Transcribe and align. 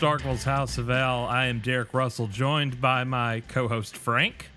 to 0.00 0.06
Starkville's 0.06 0.44
House 0.44 0.78
of 0.78 0.90
El. 0.90 1.26
I 1.26 1.46
am 1.46 1.60
Derek 1.60 1.92
Russell, 1.92 2.26
joined 2.26 2.80
by 2.80 3.04
my 3.04 3.40
co-host 3.48 3.96
Frank. 3.96 4.48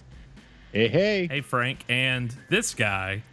Hey, 0.71 0.87
hey. 0.87 1.27
Hey, 1.27 1.41
Frank, 1.41 1.83
and 1.89 2.33
this 2.49 2.73
guy, 2.73 3.23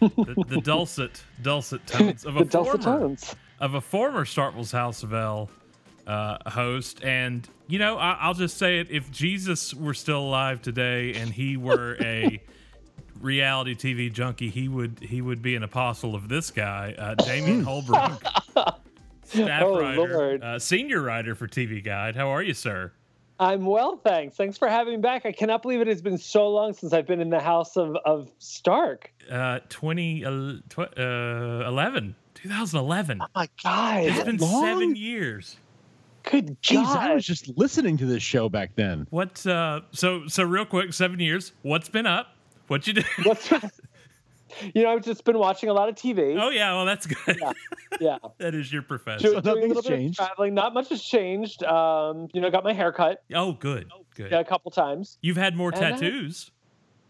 the, 0.00 0.44
the 0.48 0.60
dulcet, 0.64 1.22
dulcet 1.42 1.86
tones 1.86 2.24
of 2.24 2.36
a 2.36 2.40
the 2.40 2.44
dulcet 2.46 2.82
former 2.82 2.98
tones. 2.98 3.36
of 3.60 3.74
a 3.74 3.80
former 3.80 4.24
Starkville's 4.24 4.72
House 4.72 5.02
of 5.02 5.12
L 5.12 5.48
uh, 6.06 6.38
host. 6.50 7.04
And 7.04 7.48
you 7.68 7.78
know, 7.78 7.98
I, 7.98 8.18
I'll 8.20 8.34
just 8.34 8.56
say 8.56 8.80
it: 8.80 8.88
if 8.90 9.10
Jesus 9.10 9.72
were 9.74 9.94
still 9.94 10.20
alive 10.20 10.60
today 10.60 11.14
and 11.14 11.30
he 11.30 11.56
were 11.56 11.96
a 12.00 12.40
reality 13.20 13.74
TV 13.74 14.12
junkie, 14.12 14.50
he 14.50 14.68
would 14.68 14.98
he 15.00 15.20
would 15.22 15.42
be 15.42 15.54
an 15.56 15.62
apostle 15.62 16.14
of 16.14 16.28
this 16.28 16.50
guy, 16.50 16.94
uh, 16.98 17.14
Damian 17.14 17.62
Holbrook, 17.64 18.22
staff 19.34 19.62
Oh, 19.62 19.78
writer, 19.80 19.96
Lord. 20.14 20.42
uh, 20.42 20.58
senior 20.58 21.02
writer 21.02 21.34
for 21.34 21.46
TV 21.48 21.82
Guide. 21.84 22.16
How 22.16 22.28
are 22.28 22.42
you, 22.42 22.54
sir? 22.54 22.92
I'm 23.40 23.66
well, 23.66 23.96
thanks. 23.96 24.36
Thanks 24.36 24.56
for 24.56 24.68
having 24.68 24.94
me 24.94 25.00
back. 25.00 25.26
I 25.26 25.32
cannot 25.32 25.62
believe 25.62 25.80
it 25.80 25.88
has 25.88 26.00
been 26.00 26.18
so 26.18 26.48
long 26.48 26.72
since 26.72 26.92
I've 26.92 27.06
been 27.06 27.20
in 27.20 27.30
the 27.30 27.40
house 27.40 27.76
of, 27.76 27.96
of 28.04 28.30
Stark. 28.38 29.12
Uh, 29.30 29.58
2011, 29.68 30.62
uh, 30.78 31.68
11, 31.68 32.14
2011. 32.34 33.20
Oh 33.22 33.26
my 33.34 33.48
God. 33.62 34.04
It's 34.04 34.22
been 34.22 34.36
long? 34.36 34.64
seven 34.64 34.96
years. 34.96 35.56
Good 36.22 36.56
Jeez, 36.62 36.84
God. 36.84 37.10
I 37.10 37.14
was 37.14 37.26
just 37.26 37.48
listening 37.58 37.96
to 37.98 38.06
this 38.06 38.22
show 38.22 38.48
back 38.48 38.70
then. 38.76 39.06
What? 39.10 39.44
Uh, 39.46 39.80
so 39.90 40.26
so 40.28 40.42
real 40.44 40.64
quick, 40.64 40.92
seven 40.94 41.18
years. 41.20 41.52
What's 41.62 41.88
been 41.88 42.06
up? 42.06 42.28
What 42.68 42.86
you 42.86 42.94
do? 42.94 43.02
What's 43.24 43.52
you 44.74 44.82
know, 44.82 44.92
I've 44.92 45.02
just 45.04 45.24
been 45.24 45.38
watching 45.38 45.68
a 45.68 45.72
lot 45.72 45.88
of 45.88 45.94
TV. 45.94 46.36
Oh 46.40 46.50
yeah, 46.50 46.72
well 46.74 46.84
that's 46.84 47.06
good. 47.06 47.38
Yeah. 47.40 47.52
Yeah. 48.00 48.18
that 48.38 48.56
is 48.56 48.72
your 48.72 48.82
profession. 48.82 49.28
Do- 49.30 49.34
So 49.34 49.40
doing 49.40 49.54
nothing's 49.56 49.68
little 49.76 49.82
bit 49.84 49.92
of 49.92 49.98
changed? 49.98 50.16
traveling. 50.18 50.52
Not 50.54 50.74
much 50.74 50.88
has 50.88 51.00
changed. 51.02 51.62
Um, 51.62 52.26
you 52.34 52.40
know, 52.40 52.50
got 52.50 52.64
my 52.64 52.72
hair 52.72 52.90
cut 52.90 53.22
Oh, 53.32 53.52
good, 53.52 53.88
good. 54.16 54.32
yeah, 54.32 54.40
a 54.40 54.44
couple 54.44 54.72
times. 54.72 55.16
You've 55.22 55.36
had 55.36 55.54
more 55.56 55.70
And 55.72 55.84
I- 55.84 55.90
tattoos. 55.92 56.50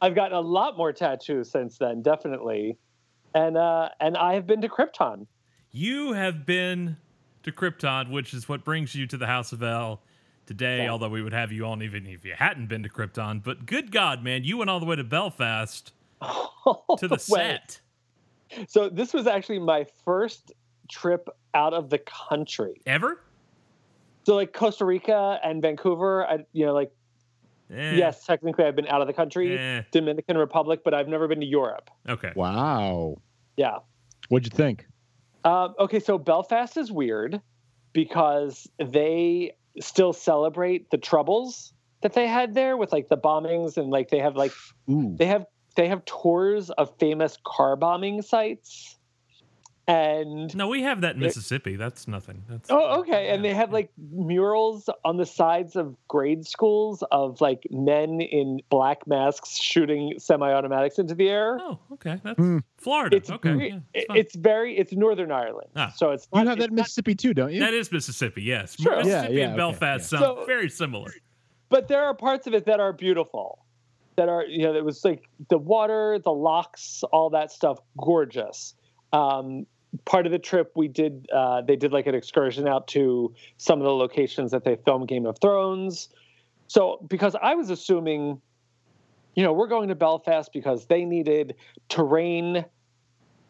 I've 0.02 0.14
gotten 0.14 0.36
a 0.36 0.40
lot 0.42 0.76
more 0.76 0.92
tattoos 0.92 1.50
since 1.50 1.78
then, 1.78 2.02
definitely. 2.02 2.76
And 3.34 3.56
uh, 3.56 3.88
and 4.00 4.16
I 4.18 4.34
have 4.34 4.46
been 4.46 4.60
to 4.60 4.68
Krypton. 4.68 5.26
You 5.70 6.12
have 6.12 6.44
been 6.44 6.98
to 7.44 7.50
Krypton, 7.52 8.10
which 8.10 8.34
is 8.34 8.46
what 8.48 8.64
brings 8.64 8.94
you 8.94 9.06
to 9.06 9.16
the 9.16 9.26
House 9.26 9.52
of 9.52 9.62
L 9.62 10.02
today. 10.46 10.84
Yeah. 10.84 10.90
Although 10.90 11.08
we 11.08 11.22
would 11.22 11.32
have 11.32 11.50
you 11.50 11.64
on 11.66 11.82
even 11.82 12.06
if 12.06 12.24
you 12.26 12.34
hadn't 12.36 12.66
been 12.66 12.82
to 12.82 12.88
Krypton. 12.90 13.42
But 13.42 13.64
good 13.64 13.90
God, 13.90 14.22
man, 14.22 14.44
you 14.44 14.58
went 14.58 14.68
all 14.68 14.80
the 14.80 14.86
way 14.86 14.96
to 14.96 15.04
Belfast 15.04 15.92
to 16.98 17.08
the 17.08 17.24
Way. 17.28 17.58
set. 17.58 17.80
So 18.68 18.88
this 18.88 19.12
was 19.12 19.26
actually 19.26 19.58
my 19.58 19.86
first 20.04 20.52
trip 20.90 21.28
out 21.54 21.74
of 21.74 21.90
the 21.90 21.98
country. 21.98 22.80
Ever? 22.86 23.20
So 24.24 24.34
like 24.36 24.52
Costa 24.52 24.84
Rica 24.84 25.38
and 25.42 25.60
Vancouver, 25.60 26.26
I 26.26 26.38
you 26.52 26.66
know 26.66 26.72
like 26.74 26.92
Eh, 27.72 27.94
yes, 27.94 28.24
technically 28.26 28.64
I've 28.64 28.76
been 28.76 28.86
out 28.88 29.00
of 29.00 29.06
the 29.06 29.12
country, 29.14 29.58
Eh. 29.58 29.82
Dominican 29.90 30.36
Republic, 30.36 30.80
but 30.84 30.92
I've 30.92 31.08
never 31.08 31.26
been 31.26 31.40
to 31.40 31.46
Europe. 31.46 31.90
Okay. 32.08 32.30
Wow. 32.36 33.16
Yeah. 33.56 33.78
What'd 34.28 34.52
you 34.52 34.56
think? 34.56 34.86
Um, 35.44 35.74
okay, 35.78 35.98
so 35.98 36.18
Belfast 36.18 36.76
is 36.76 36.92
weird 36.92 37.40
because 37.92 38.68
they 38.78 39.56
still 39.80 40.12
celebrate 40.12 40.90
the 40.90 40.98
troubles 40.98 41.72
that 42.02 42.12
they 42.12 42.26
had 42.26 42.54
there 42.54 42.76
with 42.76 42.92
like 42.92 43.08
the 43.08 43.16
bombings 43.16 43.76
and 43.78 43.90
like 43.90 44.10
they 44.10 44.18
have 44.18 44.36
like 44.36 44.52
Ooh. 44.90 45.14
they 45.16 45.26
have 45.26 45.46
they 45.76 45.88
have 45.88 46.04
tours 46.04 46.70
of 46.70 46.92
famous 46.98 47.38
car 47.44 47.76
bombing 47.76 48.22
sites 48.22 48.96
and 49.86 50.56
No, 50.56 50.68
we 50.68 50.80
have 50.82 51.02
that 51.02 51.16
in 51.16 51.20
Mississippi. 51.20 51.76
That's 51.76 52.08
nothing. 52.08 52.42
That's 52.48 52.70
Oh, 52.70 53.00
okay. 53.00 53.28
And 53.28 53.44
they 53.44 53.52
have 53.52 53.70
like 53.70 53.90
murals 54.12 54.88
on 55.04 55.18
the 55.18 55.26
sides 55.26 55.76
of 55.76 55.94
grade 56.08 56.46
schools 56.46 57.04
of 57.10 57.42
like 57.42 57.66
men 57.70 58.22
in 58.22 58.60
black 58.70 59.06
masks 59.06 59.58
shooting 59.58 60.14
semi-automatics 60.18 60.98
into 60.98 61.14
the 61.14 61.28
air. 61.28 61.58
Oh, 61.60 61.78
okay. 61.92 62.18
That's 62.24 62.38
Hmm. 62.38 62.58
Florida. 62.78 63.16
It's 63.16 63.30
okay. 63.30 63.50
very, 63.52 63.68
yeah, 63.72 63.78
it- 63.92 64.08
fine. 64.08 64.16
it's 64.16 64.34
very 64.34 64.78
it's 64.78 64.92
Northern 64.94 65.30
Ireland, 65.30 65.68
Ah. 65.76 65.92
so 65.94 66.12
it's 66.12 66.26
You 66.32 66.38
have 66.38 66.46
that 66.46 66.56
it's 66.58 66.64
in 66.68 66.74
not- 66.76 66.82
Mississippi 66.84 67.14
too, 67.14 67.34
don't 67.34 67.52
you? 67.52 67.60
that 67.60 67.74
is 67.74 67.92
Mississippi. 67.92 68.42
Yes. 68.42 68.76
Sure. 68.80 68.96
Mississippi 68.96 69.34
Yeah, 69.34 69.38
yeah, 69.38 69.44
and 69.44 69.52
okay, 69.52 69.56
Belfast 69.58 70.10
yeah. 70.12 70.18
sound 70.18 70.38
So- 70.38 70.44
very 70.46 70.70
similar. 70.70 71.10
but 71.68 71.88
there 71.88 72.04
are 72.04 72.14
parts 72.14 72.46
of 72.46 72.54
it 72.54 72.64
that 72.64 72.80
are 72.80 72.94
beautiful, 72.94 73.58
that 74.16 74.28
are 74.28 74.44
you 74.44 74.62
know 74.62 74.74
it 74.74 74.84
was 74.84 75.04
like 75.04 75.28
the 75.48 75.58
water, 75.58 76.18
the 76.22 76.32
locks, 76.32 77.02
all 77.12 77.30
that 77.30 77.50
stuff, 77.50 77.78
gorgeous. 77.98 78.74
Um, 79.12 79.66
part 80.04 80.26
of 80.26 80.32
the 80.32 80.38
trip 80.38 80.72
we 80.74 80.88
did 80.88 81.28
uh, 81.32 81.62
they 81.62 81.76
did 81.76 81.92
like 81.92 82.06
an 82.06 82.14
excursion 82.14 82.66
out 82.66 82.88
to 82.88 83.34
some 83.56 83.78
of 83.78 83.84
the 83.84 83.94
locations 83.94 84.50
that 84.50 84.64
they 84.64 84.76
filmed 84.84 85.08
Game 85.08 85.26
of 85.26 85.38
Thrones. 85.40 86.08
So 86.66 87.04
because 87.08 87.36
I 87.40 87.54
was 87.54 87.70
assuming, 87.70 88.40
you 89.34 89.42
know, 89.42 89.52
we're 89.52 89.68
going 89.68 89.88
to 89.88 89.94
Belfast 89.94 90.50
because 90.52 90.86
they 90.86 91.04
needed 91.04 91.54
terrain 91.88 92.64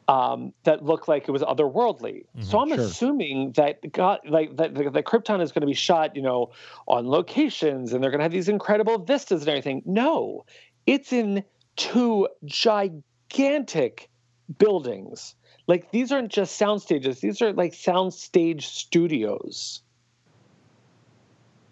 um, 0.09 0.53
that 0.65 0.85
looked 0.85 1.09
like 1.09 1.29
it 1.29 1.31
was 1.31 1.43
otherworldly. 1.43 2.25
So 2.41 2.59
I'm 2.59 2.69
sure. 2.69 2.81
assuming 2.81 3.53
that 3.53 3.93
God, 3.93 4.21
like 4.29 4.57
that 4.57 4.75
the, 4.75 4.91
the 4.91 5.03
Krypton 5.03 5.41
is 5.41 5.53
going 5.53 5.63
to 5.63 5.67
be 5.67 5.75
shot, 5.75 6.15
you 6.15 6.23
know, 6.23 6.53
on 6.87 7.09
locations, 7.09 7.93
and 7.93 8.03
they're 8.03 8.11
going 8.11 8.19
to 8.19 8.25
have 8.25 8.33
these 8.33 8.49
incredible 8.49 8.99
vistas 8.99 9.43
and 9.43 9.49
everything. 9.49 9.83
No, 9.87 10.45
it's 10.87 11.13
in 11.13 11.45
two 11.77 12.29
gigantic 12.45 14.11
buildings. 14.59 15.35
Like 15.67 15.91
these 15.91 16.13
aren't 16.13 16.31
just 16.31 16.57
sound 16.57 16.83
stages; 16.83 17.21
these 17.21 17.41
are 17.41 17.53
like 17.53 17.75
sound 17.75 18.13
stage 18.13 18.69
studios. 18.69 19.81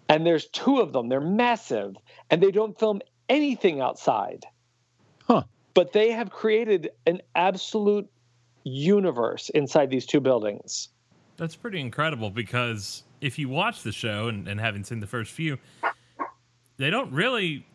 And 0.09 0.25
there's 0.25 0.47
two 0.47 0.79
of 0.79 0.91
them. 0.91 1.09
They're 1.09 1.21
massive, 1.21 1.95
and 2.29 2.41
they 2.41 2.51
don't 2.51 2.77
film 2.77 3.01
anything 3.29 3.79
outside. 3.79 4.45
Huh. 5.27 5.43
But 5.73 5.93
they 5.93 6.11
have 6.11 6.29
created 6.29 6.89
an 7.07 7.21
absolute 7.35 8.09
universe 8.63 9.49
inside 9.49 9.89
these 9.89 10.05
two 10.05 10.19
buildings. 10.19 10.89
That's 11.37 11.55
pretty 11.55 11.79
incredible 11.79 12.29
because 12.29 13.03
if 13.21 13.39
you 13.39 13.49
watch 13.49 13.83
the 13.83 13.91
show 13.91 14.27
and, 14.27 14.47
and 14.47 14.59
haven't 14.59 14.85
seen 14.85 14.99
the 14.99 15.07
first 15.07 15.31
few, 15.31 15.57
they 16.77 16.89
don't 16.89 17.11
really. 17.11 17.65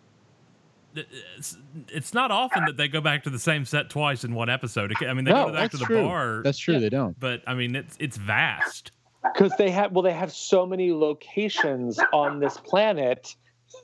It's, 1.37 1.57
it's 1.89 2.15
not 2.15 2.31
often 2.31 2.65
that 2.65 2.77
they 2.77 2.89
go 2.89 3.01
back 3.01 3.23
to 3.25 3.31
the 3.31 3.39
same 3.39 3.65
set 3.65 3.89
twice 3.91 4.25
in 4.25 4.35
one 4.35 4.49
episode. 4.49 4.93
I 5.07 5.13
mean, 5.13 5.25
they 5.25 5.31
No, 5.33 5.47
go 5.47 5.53
back 5.53 5.71
to 5.73 5.77
the 5.77 5.85
true. 5.85 6.03
bar, 6.03 6.41
That's 6.43 6.59
true. 6.59 6.75
Yeah. 6.75 6.81
They 6.81 6.89
don't. 6.89 7.19
but 7.21 7.43
I 7.47 7.55
mean, 7.55 7.77
it's 7.77 7.97
it's 8.01 8.17
vast. 8.17 8.91
because 9.23 9.53
they 9.59 9.71
have 9.71 9.93
well 9.93 10.03
they 10.03 10.13
have 10.13 10.33
so 10.33 10.65
many 10.67 10.93
locations 10.93 12.01
on 12.13 12.41
this 12.41 12.57
planet 12.57 13.37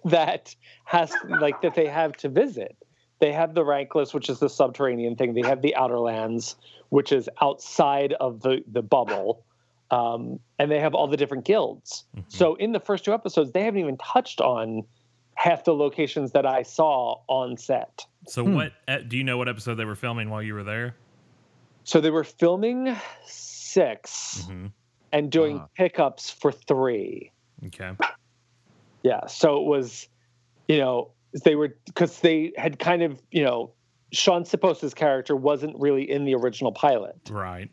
that 0.06 0.54
has 0.84 1.12
like 1.40 1.60
that 1.60 1.74
they 1.74 1.86
have 1.86 2.12
to 2.14 2.28
visit 2.28 2.74
they 3.20 3.32
have 3.32 3.54
the 3.54 3.62
rankless 3.62 4.14
which 4.14 4.28
is 4.30 4.38
the 4.38 4.48
subterranean 4.48 5.14
thing 5.14 5.34
they 5.34 5.46
have 5.46 5.60
the 5.60 5.74
outer 5.76 5.98
lands 5.98 6.56
which 6.94 7.10
is 7.10 7.28
outside 7.42 8.12
of 8.20 8.40
the 8.42 8.62
the 8.70 8.80
bubble 8.82 9.44
um, 9.90 10.38
and 10.60 10.70
they 10.70 10.78
have 10.78 10.94
all 10.94 11.08
the 11.08 11.16
different 11.16 11.44
guilds 11.44 12.04
so 12.28 12.54
in 12.54 12.70
the 12.72 12.78
first 12.80 13.04
two 13.04 13.12
episodes 13.12 13.50
they 13.52 13.64
haven't 13.64 13.80
even 13.80 13.96
touched 13.98 14.40
on 14.40 14.82
half 15.34 15.64
the 15.64 15.74
locations 15.74 16.30
that 16.32 16.46
i 16.46 16.62
saw 16.62 17.16
on 17.28 17.56
set 17.56 18.06
So, 18.28 18.44
Hmm. 18.44 18.54
what 18.54 18.72
uh, 18.88 18.98
do 19.08 19.16
you 19.18 19.24
know? 19.24 19.36
What 19.36 19.48
episode 19.48 19.74
they 19.74 19.84
were 19.84 19.96
filming 20.06 20.30
while 20.30 20.42
you 20.42 20.54
were 20.54 20.62
there? 20.64 20.94
so 21.82 22.00
they 22.00 22.10
were 22.10 22.24
filming 22.24 22.96
6 23.26 24.44
hmm 24.46 24.66
and 25.12 25.30
doing 25.30 25.58
Ah. 25.60 25.68
pickups 25.76 26.30
for 26.30 26.52
three 26.52 27.32
Okay. 27.66 27.90
Yeah. 29.02 29.26
So 29.26 29.58
it 29.60 29.66
was, 29.66 30.08
you 30.68 30.78
know, 30.78 31.10
they 31.44 31.54
were 31.56 31.76
because 31.86 32.20
they 32.20 32.52
had 32.56 32.78
kind 32.78 33.02
of, 33.02 33.20
you 33.30 33.44
know, 33.44 33.72
Shaun 34.16 34.44
Sipos' 34.44 34.94
character 34.94 35.36
wasn't 35.36 35.78
really 35.78 36.10
in 36.10 36.24
the 36.24 36.34
original 36.34 36.72
pilot. 36.72 37.16
Right. 37.30 37.70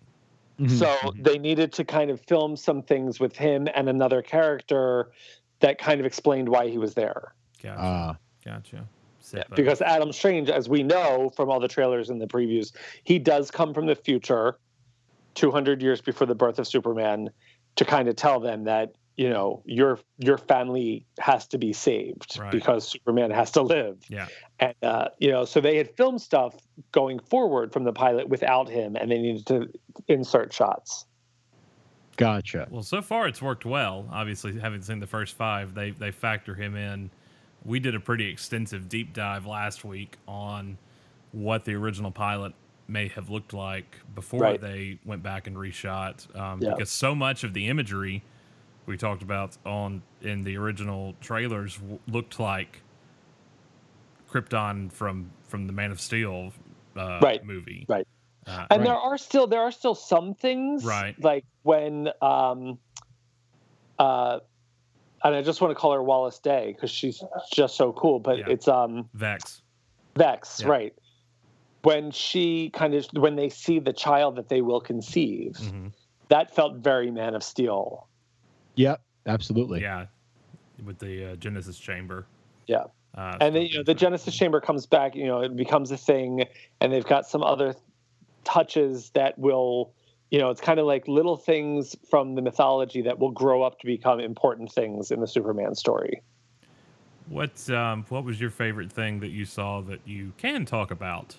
Mhm. 0.59 0.69
So 0.69 0.85
Mhm. 0.87 1.23
they 1.23 1.37
needed 1.37 1.73
to 1.73 1.85
kind 1.85 2.11
of 2.11 2.21
film 2.21 2.55
some 2.55 2.81
things 2.81 3.19
with 3.19 3.35
him 3.35 3.67
and 3.73 3.89
another 3.89 4.21
character 4.21 5.11
that 5.59 5.77
kind 5.77 5.99
of 5.99 6.05
explained 6.05 6.49
why 6.49 6.67
he 6.67 6.77
was 6.77 6.93
there. 6.93 7.33
Gotcha. 7.61 7.79
Ah, 7.79 8.17
gotcha. 8.43 8.87
Sippo. 9.21 9.55
Because 9.55 9.81
Adam 9.81 10.11
Strange, 10.11 10.49
as 10.49 10.67
we 10.67 10.83
know 10.83 11.29
from 11.35 11.49
all 11.49 11.59
the 11.59 11.67
trailers 11.67 12.09
and 12.09 12.19
the 12.19 12.27
previews, 12.27 12.73
he 13.03 13.19
does 13.19 13.51
come 13.51 13.73
from 13.73 13.85
the 13.85 13.95
future, 13.95 14.57
200 15.35 15.81
years 15.81 16.01
before 16.01 16.27
the 16.27 16.35
birth 16.35 16.59
of 16.59 16.67
Superman, 16.67 17.29
to 17.75 17.85
kind 17.85 18.07
of 18.09 18.15
tell 18.15 18.39
them 18.39 18.63
that 18.65 18.93
you 19.17 19.29
know 19.29 19.61
your 19.65 19.99
your 20.17 20.37
family 20.37 21.05
has 21.19 21.45
to 21.47 21.57
be 21.57 21.73
saved 21.73 22.39
Right. 22.39 22.51
because 22.51 22.87
Superman 22.87 23.31
has 23.31 23.51
to 23.51 23.61
live. 23.61 23.97
yeah. 24.09 24.27
And 24.59 24.75
uh, 24.81 25.09
you 25.19 25.31
know, 25.31 25.45
so 25.45 25.59
they 25.61 25.77
had 25.77 25.95
filmed 25.97 26.21
stuff 26.21 26.55
going 26.91 27.19
forward 27.19 27.73
from 27.73 27.83
the 27.83 27.93
pilot 27.93 28.29
without 28.29 28.69
him, 28.69 28.95
and 28.95 29.11
they 29.11 29.17
needed 29.17 29.45
to 29.47 29.69
insert 30.07 30.53
shots. 30.53 31.05
gotcha. 32.17 32.67
Well, 32.69 32.83
so 32.83 33.01
far 33.01 33.27
it's 33.27 33.41
worked 33.41 33.65
well. 33.65 34.07
Obviously, 34.11 34.59
having 34.59 34.81
seen 34.81 34.99
the 34.99 35.07
first 35.07 35.35
five, 35.35 35.73
they 35.73 35.91
they 35.91 36.11
factor 36.11 36.55
him 36.55 36.75
in. 36.75 37.09
We 37.65 37.79
did 37.79 37.93
a 37.95 37.99
pretty 37.99 38.27
extensive 38.29 38.89
deep 38.89 39.13
dive 39.13 39.45
last 39.45 39.85
week 39.85 40.17
on 40.27 40.77
what 41.31 41.63
the 41.65 41.75
original 41.75 42.11
pilot 42.11 42.53
may 42.87 43.07
have 43.09 43.29
looked 43.29 43.53
like 43.53 43.95
before 44.15 44.39
Right. 44.41 44.59
they 44.59 44.99
went 45.05 45.23
back 45.23 45.47
and 45.47 45.55
reshot, 45.55 46.33
um, 46.35 46.59
Yeah. 46.61 46.71
because 46.71 46.89
so 46.89 47.15
much 47.15 47.43
of 47.43 47.53
the 47.53 47.67
imagery 47.67 48.21
we 48.85 48.97
talked 48.97 49.23
about 49.23 49.57
on 49.65 50.01
in 50.21 50.43
the 50.43 50.57
original 50.57 51.15
trailers 51.21 51.77
w- 51.77 51.99
looked 52.07 52.39
like 52.39 52.81
Krypton 54.29 54.91
from 54.91 55.31
from 55.47 55.67
the 55.67 55.73
Man 55.73 55.91
of 55.91 55.99
Steel 55.99 56.51
uh, 56.95 57.19
Right, 57.21 57.43
movie. 57.45 57.85
right. 57.87 58.07
Uh, 58.47 58.65
and 58.69 58.79
Right. 58.81 58.87
there 58.87 58.97
are 58.97 59.17
still 59.17 59.47
there 59.47 59.61
are 59.61 59.71
still 59.71 59.95
some 59.95 60.33
things 60.33 60.83
Right. 60.85 61.15
like 61.23 61.45
when 61.63 62.09
um 62.21 62.79
uh 63.99 64.39
and 65.23 65.35
I 65.35 65.41
just 65.43 65.61
want 65.61 65.69
to 65.71 65.75
call 65.75 65.93
her 65.93 66.01
Wallis 66.01 66.39
Day 66.39 66.73
because 66.73 66.89
she's 66.89 67.23
just 67.53 67.75
so 67.75 67.93
cool. 67.93 68.19
But 68.19 68.39
Yeah. 68.39 68.45
it's 68.49 68.67
um 68.67 69.09
Vex. 69.13 69.61
Vex, 70.17 70.61
Yeah. 70.61 70.67
right? 70.69 70.95
When 71.83 72.11
she 72.11 72.69
kind 72.71 72.93
of 72.95 73.05
when 73.13 73.35
they 73.35 73.49
see 73.49 73.79
the 73.79 73.93
child 73.93 74.35
that 74.37 74.49
they 74.49 74.61
will 74.61 74.81
conceive, 74.81 75.57
hmm 75.57 75.87
that 76.29 76.55
felt 76.55 76.77
very 76.77 77.11
Man 77.11 77.35
of 77.35 77.43
Steel. 77.43 78.07
Yep. 78.75 79.01
Absolutely. 79.27 79.81
Yeah, 79.81 80.07
with 80.83 80.99
the 80.99 81.33
uh, 81.33 81.35
Genesis 81.35 81.77
chamber. 81.77 82.25
Yeah. 82.67 82.85
Uh, 83.15 83.37
and 83.41 83.55
then 83.55 83.63
you 83.63 83.77
know 83.77 83.83
the 83.83 83.93
Genesis 83.93 84.35
chamber 84.35 84.61
comes 84.61 84.85
back. 84.85 85.15
You 85.15 85.27
know 85.27 85.41
it 85.41 85.55
becomes 85.55 85.91
a 85.91 85.97
thing, 85.97 86.45
and 86.79 86.91
they've 86.91 87.05
got 87.05 87.27
some 87.27 87.43
other 87.43 87.75
touches 88.43 89.11
that 89.11 89.37
will. 89.37 89.93
You 90.31 90.39
know, 90.39 90.49
it's 90.49 90.61
kind 90.61 90.79
of 90.79 90.85
like 90.85 91.09
little 91.09 91.35
things 91.35 91.93
from 92.09 92.35
the 92.35 92.41
mythology 92.41 93.01
that 93.01 93.19
will 93.19 93.31
grow 93.31 93.63
up 93.63 93.79
to 93.81 93.85
become 93.85 94.21
important 94.21 94.71
things 94.71 95.11
in 95.11 95.19
the 95.19 95.27
Superman 95.27 95.75
story. 95.75 96.21
What 97.27 97.69
um, 97.69 98.05
what 98.09 98.23
was 98.23 98.39
your 98.39 98.49
favorite 98.49 98.91
thing 98.91 99.19
that 99.19 99.29
you 99.29 99.43
saw 99.45 99.81
that 99.81 99.99
you 100.05 100.31
can 100.37 100.65
talk 100.65 100.89
about? 100.91 101.35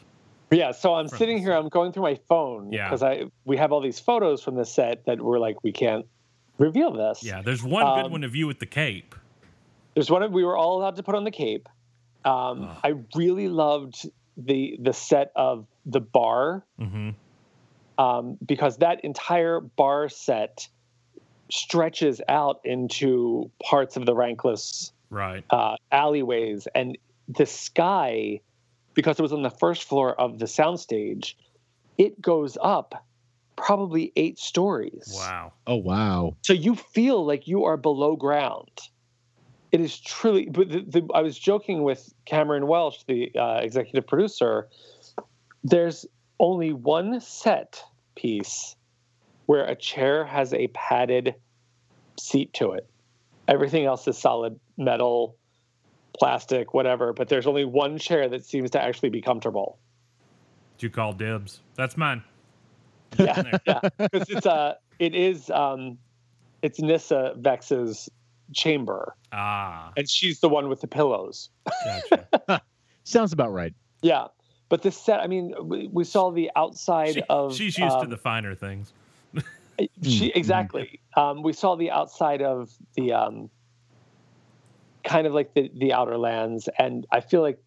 Yeah, 0.50 0.72
so 0.72 0.94
I'm 0.94 1.08
sitting 1.08 1.38
here. 1.38 1.54
I'm 1.54 1.70
going 1.70 1.92
through 1.92 2.02
my 2.02 2.18
phone 2.28 2.70
Yeah. 2.70 2.86
because 2.86 3.02
I 3.02 3.24
we 3.46 3.56
have 3.56 3.72
all 3.72 3.80
these 3.80 3.98
photos 3.98 4.42
from 4.42 4.54
the 4.56 4.66
set 4.66 5.06
that 5.06 5.22
we're 5.22 5.38
like 5.38 5.62
we 5.62 5.72
can't 5.72 6.04
reveal 6.58 6.92
this. 6.92 7.22
Yeah, 7.22 7.42
there's 7.42 7.62
one 7.62 7.84
good 7.84 8.06
Um, 8.06 8.12
one 8.12 8.24
of 8.24 8.34
you 8.34 8.46
with 8.46 8.58
the 8.58 8.66
cape. 8.66 9.14
There's 9.94 10.10
one 10.10 10.22
of 10.22 10.32
we 10.32 10.44
were 10.44 10.56
all 10.56 10.78
allowed 10.78 10.96
to 10.96 11.02
put 11.02 11.14
on 11.14 11.24
the 11.24 11.30
cape. 11.30 11.68
Um, 12.24 12.64
Ugh. 12.64 12.76
I 12.84 12.94
really 13.16 13.48
loved 13.48 14.08
the 14.36 14.78
the 14.80 14.92
set 14.92 15.30
of 15.36 15.66
the 15.84 16.00
bar 16.00 16.64
hmm 16.78 17.10
um, 17.98 18.38
because 18.44 18.78
that 18.78 19.04
entire 19.04 19.60
bar 19.60 20.08
set 20.08 20.68
stretches 21.50 22.22
out 22.28 22.60
into 22.64 23.50
parts 23.62 23.96
of 23.98 24.06
the 24.06 24.14
rankless 24.14 24.92
Right. 25.10 25.44
uh, 25.50 25.76
alleyways 25.90 26.66
and 26.74 26.96
the 27.28 27.44
sky 27.44 28.40
because 28.94 29.18
it 29.18 29.22
was 29.22 29.34
on 29.34 29.42
the 29.42 29.50
first 29.50 29.84
floor 29.84 30.18
of 30.18 30.38
the 30.38 30.46
soundstage 30.46 31.34
it 31.98 32.22
goes 32.22 32.56
up 32.60 33.04
probably 33.56 34.12
eight 34.16 34.38
stories 34.38 35.12
Wow. 35.14 35.52
Oh 35.66 35.76
wow. 35.76 36.36
so 36.42 36.52
you 36.52 36.74
feel 36.74 37.24
like 37.24 37.46
you 37.46 37.64
are 37.64 37.76
below 37.76 38.16
ground 38.16 38.70
it 39.70 39.80
is 39.80 39.98
truly 39.98 40.46
but 40.50 40.68
the, 40.68 40.80
the, 40.86 41.08
i 41.14 41.20
was 41.22 41.38
joking 41.38 41.82
with 41.82 42.12
cameron 42.24 42.66
welsh 42.66 43.02
the 43.06 43.30
uh, 43.38 43.58
executive 43.62 44.06
producer 44.06 44.68
there's 45.64 46.06
only 46.40 46.72
one 46.72 47.20
set 47.20 47.82
piece 48.16 48.74
where 49.46 49.64
a 49.64 49.74
chair 49.76 50.24
has 50.24 50.52
a 50.54 50.66
padded 50.68 51.34
seat 52.18 52.52
to 52.54 52.72
it 52.72 52.88
everything 53.48 53.84
else 53.84 54.06
is 54.08 54.18
solid 54.18 54.58
metal 54.76 55.36
plastic 56.18 56.74
whatever 56.74 57.12
but 57.12 57.28
there's 57.28 57.46
only 57.46 57.64
one 57.64 57.96
chair 57.98 58.28
that 58.28 58.44
seems 58.44 58.70
to 58.70 58.82
actually 58.82 59.08
be 59.10 59.20
comfortable 59.22 59.78
Did 60.78 60.84
you 60.84 60.90
call 60.90 61.12
dibs? 61.12 61.60
That's 61.76 61.96
mine. 61.96 62.22
Yeah 63.18 63.42
There. 63.42 63.60
yeah 63.66 63.80
because 63.98 64.28
it's 64.30 64.46
uh 64.46 64.74
it 64.98 65.14
is 65.14 65.50
um 65.50 65.98
it's 66.62 66.80
Nyssa 66.80 67.34
vex's 67.38 68.08
chamber 68.52 69.14
Ah, 69.32 69.92
and 69.96 70.08
she's 70.08 70.40
the 70.40 70.48
one 70.48 70.68
with 70.68 70.80
the 70.82 70.86
pillows. 70.86 71.48
gotcha. 71.84 72.62
Sounds 73.04 73.32
about 73.32 73.52
right. 73.52 73.72
Yeah, 74.02 74.26
but 74.68 74.82
the 74.82 74.92
set. 74.92 75.20
I 75.20 75.26
mean, 75.26 75.54
we, 75.62 75.88
we 75.90 76.04
saw 76.04 76.30
the 76.30 76.50
outside 76.54 77.14
She- 77.14 77.22
of. 77.30 77.54
she's 77.54 77.78
used 77.78 77.96
to 77.98 78.04
um, 78.04 78.10
the 78.10 78.16
finer 78.18 78.54
things. 78.54 78.92
She 80.02 80.28
Mm, 80.28 80.32
exactly. 80.36 81.00
Um, 81.16 81.42
we 81.42 81.54
saw 81.54 81.76
the 81.76 81.90
outside 81.90 82.42
of 82.42 82.70
the 82.94 83.14
um, 83.14 83.48
kind 85.02 85.26
of 85.26 85.32
like 85.32 85.54
the 85.54 85.70
the 85.74 85.92
outer 85.94 86.18
lands, 86.18 86.68
and 86.78 87.06
I 87.10 87.20
feel 87.20 87.40
like 87.40 87.58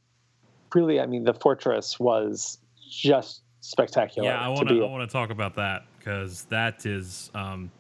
really, 0.73 0.99
I 0.99 1.05
mean, 1.07 1.23
the 1.23 1.33
fortress 1.33 1.99
was 1.99 2.59
just 2.89 3.41
spectacular. 3.69 4.29
Yeah, 4.29 4.39
I 4.39 4.47
want 4.49 4.67
to 4.69 4.75
be 4.75 4.81
I 4.81 4.85
want 4.85 5.07
to 5.09 5.11
talk 5.11 5.29
about 5.29 5.55
that 5.55 5.85
because 5.97 6.43
that 6.45 6.85
is 6.85 7.31
um 7.33 7.71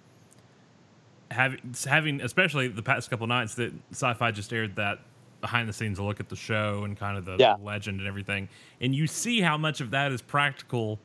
having 1.31 1.59
having 1.85 2.21
especially 2.21 2.67
the 2.67 2.83
past 2.83 3.09
couple 3.09 3.27
nights 3.27 3.55
that 3.55 3.73
Syfy 3.91 4.33
just 4.33 4.51
aired 4.53 4.75
that 4.75 4.99
behind 5.41 5.67
the 5.67 5.73
scenes 5.73 5.99
look 5.99 6.19
at 6.19 6.29
the 6.29 6.35
show 6.35 6.83
and 6.85 6.97
kind 6.97 7.17
of 7.17 7.25
the 7.25 7.37
Yeah. 7.37 7.55
legend 7.61 7.99
and 7.99 8.07
everything 8.07 8.47
and 8.81 8.95
you 8.95 9.05
see 9.07 9.41
how 9.41 9.57
much 9.57 9.81
of 9.81 9.91
that 9.91 10.11
is 10.11 10.21
practical 10.21 10.99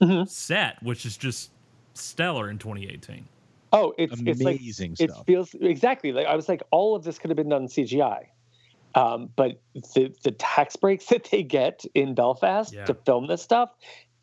Mhm. 0.00 0.28
set 0.28 0.82
which 0.82 1.06
is 1.06 1.16
just 1.16 1.50
stellar 1.94 2.50
in 2.50 2.58
2018 2.58 3.26
Oh, 3.74 3.94
it's 3.96 4.20
it's 4.20 4.42
like 4.42 4.58
Amazing 4.58 4.96
it 4.98 5.10
feels 5.26 5.54
exactly 5.54 6.12
like 6.12 6.26
I 6.26 6.34
was 6.36 6.48
like 6.48 6.62
all 6.70 6.94
of 6.94 7.04
this 7.04 7.18
could 7.18 7.30
have 7.30 7.36
been 7.36 7.48
done 7.48 7.66
CGI. 7.68 8.26
Um, 8.94 9.30
but 9.34 9.60
the 9.94 10.14
the 10.24 10.32
tax 10.32 10.76
breaks 10.84 11.06
that 11.06 11.28
they 11.30 11.42
get 11.42 11.84
in 11.94 12.14
Belfast 12.14 12.72
Yeah. 12.72 12.84
to 12.86 12.94
film 12.94 13.26
this 13.26 13.42
stuff, 13.42 13.70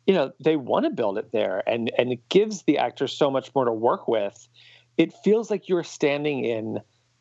you 0.06 0.14
know, 0.14 0.32
they 0.42 0.56
want 0.56 0.84
to 0.84 0.90
build 0.90 1.18
it 1.18 1.32
there, 1.32 1.62
and 1.66 1.90
and 1.98 2.12
it 2.12 2.28
gives 2.28 2.62
the 2.62 2.78
actors 2.78 3.12
so 3.12 3.30
much 3.30 3.54
more 3.54 3.64
to 3.64 3.72
work 3.72 4.08
with. 4.08 4.48
It 4.96 5.12
feels 5.24 5.50
like 5.50 5.68
you're 5.68 5.84
standing 5.84 6.44
in 6.44 6.80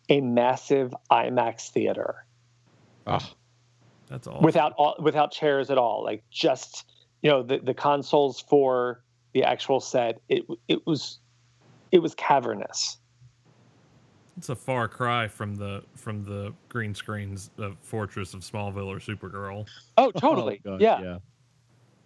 a 0.10 0.22
massive 0.22 0.94
IMAX 1.12 1.69
theater 1.69 2.25
Oh, 3.10 3.28
that's 4.07 4.28
all 4.28 4.42
without 4.42 4.74
all, 4.78 4.95
without 5.00 5.31
chairs 5.31 5.69
at 5.69 5.78
all. 5.78 6.04
Like 6.04 6.24
just 6.30 6.85
you 7.21 7.30
know 7.30 7.44
the 7.44 7.59
the 7.59 7.74
consoles 7.74 8.40
for 8.42 9.04
the 9.33 9.44
actual 9.44 9.80
set. 9.80 10.19
It 10.30 10.45
it 10.68 10.85
was 10.85 11.19
it 11.92 12.00
was 12.00 12.14
cavernous. 12.16 12.97
It's 14.40 14.48
a 14.50 14.56
far 14.56 14.88
cry 14.88 15.28
from 15.28 15.54
the 15.56 15.84
from 15.96 16.24
the 16.24 16.54
green 16.69 16.96
screens 16.96 17.52
of 17.58 17.76
fortress 17.81 18.34
of 18.34 18.40
smallville 18.40 18.88
or 18.88 18.98
supergirl 19.00 19.68
Oh, 19.98 20.06
oh 20.06 20.12
totally. 20.12 20.62
God, 20.64 20.80
yeah. 20.81 21.02
yeah. 21.02 21.18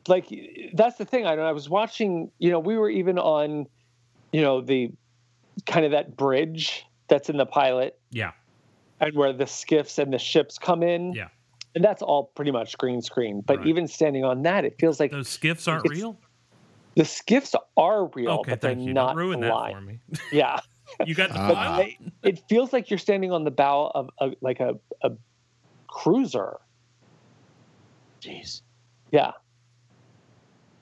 like 0.07 0.25
that's 0.73 0.97
the 0.97 1.05
thing. 1.05 1.25
I 1.27 1.35
know 1.35 1.43
I 1.43 1.51
was 1.51 1.69
watching. 1.69 2.31
You 2.39 2.49
know, 2.51 2.59
we 2.59 2.75
were 2.77 2.89
even 2.89 3.19
on, 3.19 3.67
you 4.31 4.41
know, 4.41 4.61
the 4.61 4.91
kind 5.67 5.85
of 5.85 5.91
that 5.91 6.17
bridge 6.17 6.85
that's 7.07 7.29
in 7.29 7.37
the 7.37 7.45
pilot, 7.45 7.99
yeah 8.11 8.31
and 8.99 9.13
where 9.15 9.31
the 9.33 9.45
skiffs 9.45 9.99
and 9.99 10.11
the 10.13 10.17
ships 10.19 10.57
come 10.57 10.81
in. 10.81 11.13
Yeah. 11.13 11.27
and 11.75 11.83
that's 11.83 12.01
all 12.01 12.31
pretty 12.35 12.51
much 12.51 12.77
green 12.77 13.01
screen. 13.01 13.41
But 13.45 13.59
Right. 13.59 13.67
even 13.67 13.87
standing 13.87 14.23
on 14.23 14.41
that, 14.43 14.65
it 14.65 14.75
feels 14.79 14.99
like 14.99 15.11
those 15.11 15.27
skiffs 15.29 15.67
aren't 15.67 15.87
real 15.89 16.17
the 16.95 17.05
skiffs 17.05 17.55
are 17.77 18.05
real, 18.15 18.29
okay 18.39 18.51
but 18.51 18.61
they're 18.61 18.71
you 18.73 18.93
not 18.93 19.09
don't 19.09 19.17
ruin 19.17 19.39
that 19.41 19.71
for 19.71 19.81
me 19.81 19.99
Yeah, 20.31 20.59
you 21.05 21.15
got 21.15 21.29
the 21.29 21.35
but 21.35 21.53
file 21.53 21.77
they, 21.77 21.97
it 22.23 22.41
feels 22.49 22.71
like 22.73 22.89
you're 22.89 22.97
standing 22.99 23.31
on 23.31 23.43
the 23.43 23.51
bow 23.51 23.91
of 23.93 24.09
a, 24.19 24.31
like 24.41 24.59
a, 24.59 24.75
a 25.01 25.11
cruiser. 25.87 26.57
Jeez. 28.21 28.61
Yeah. 29.11 29.31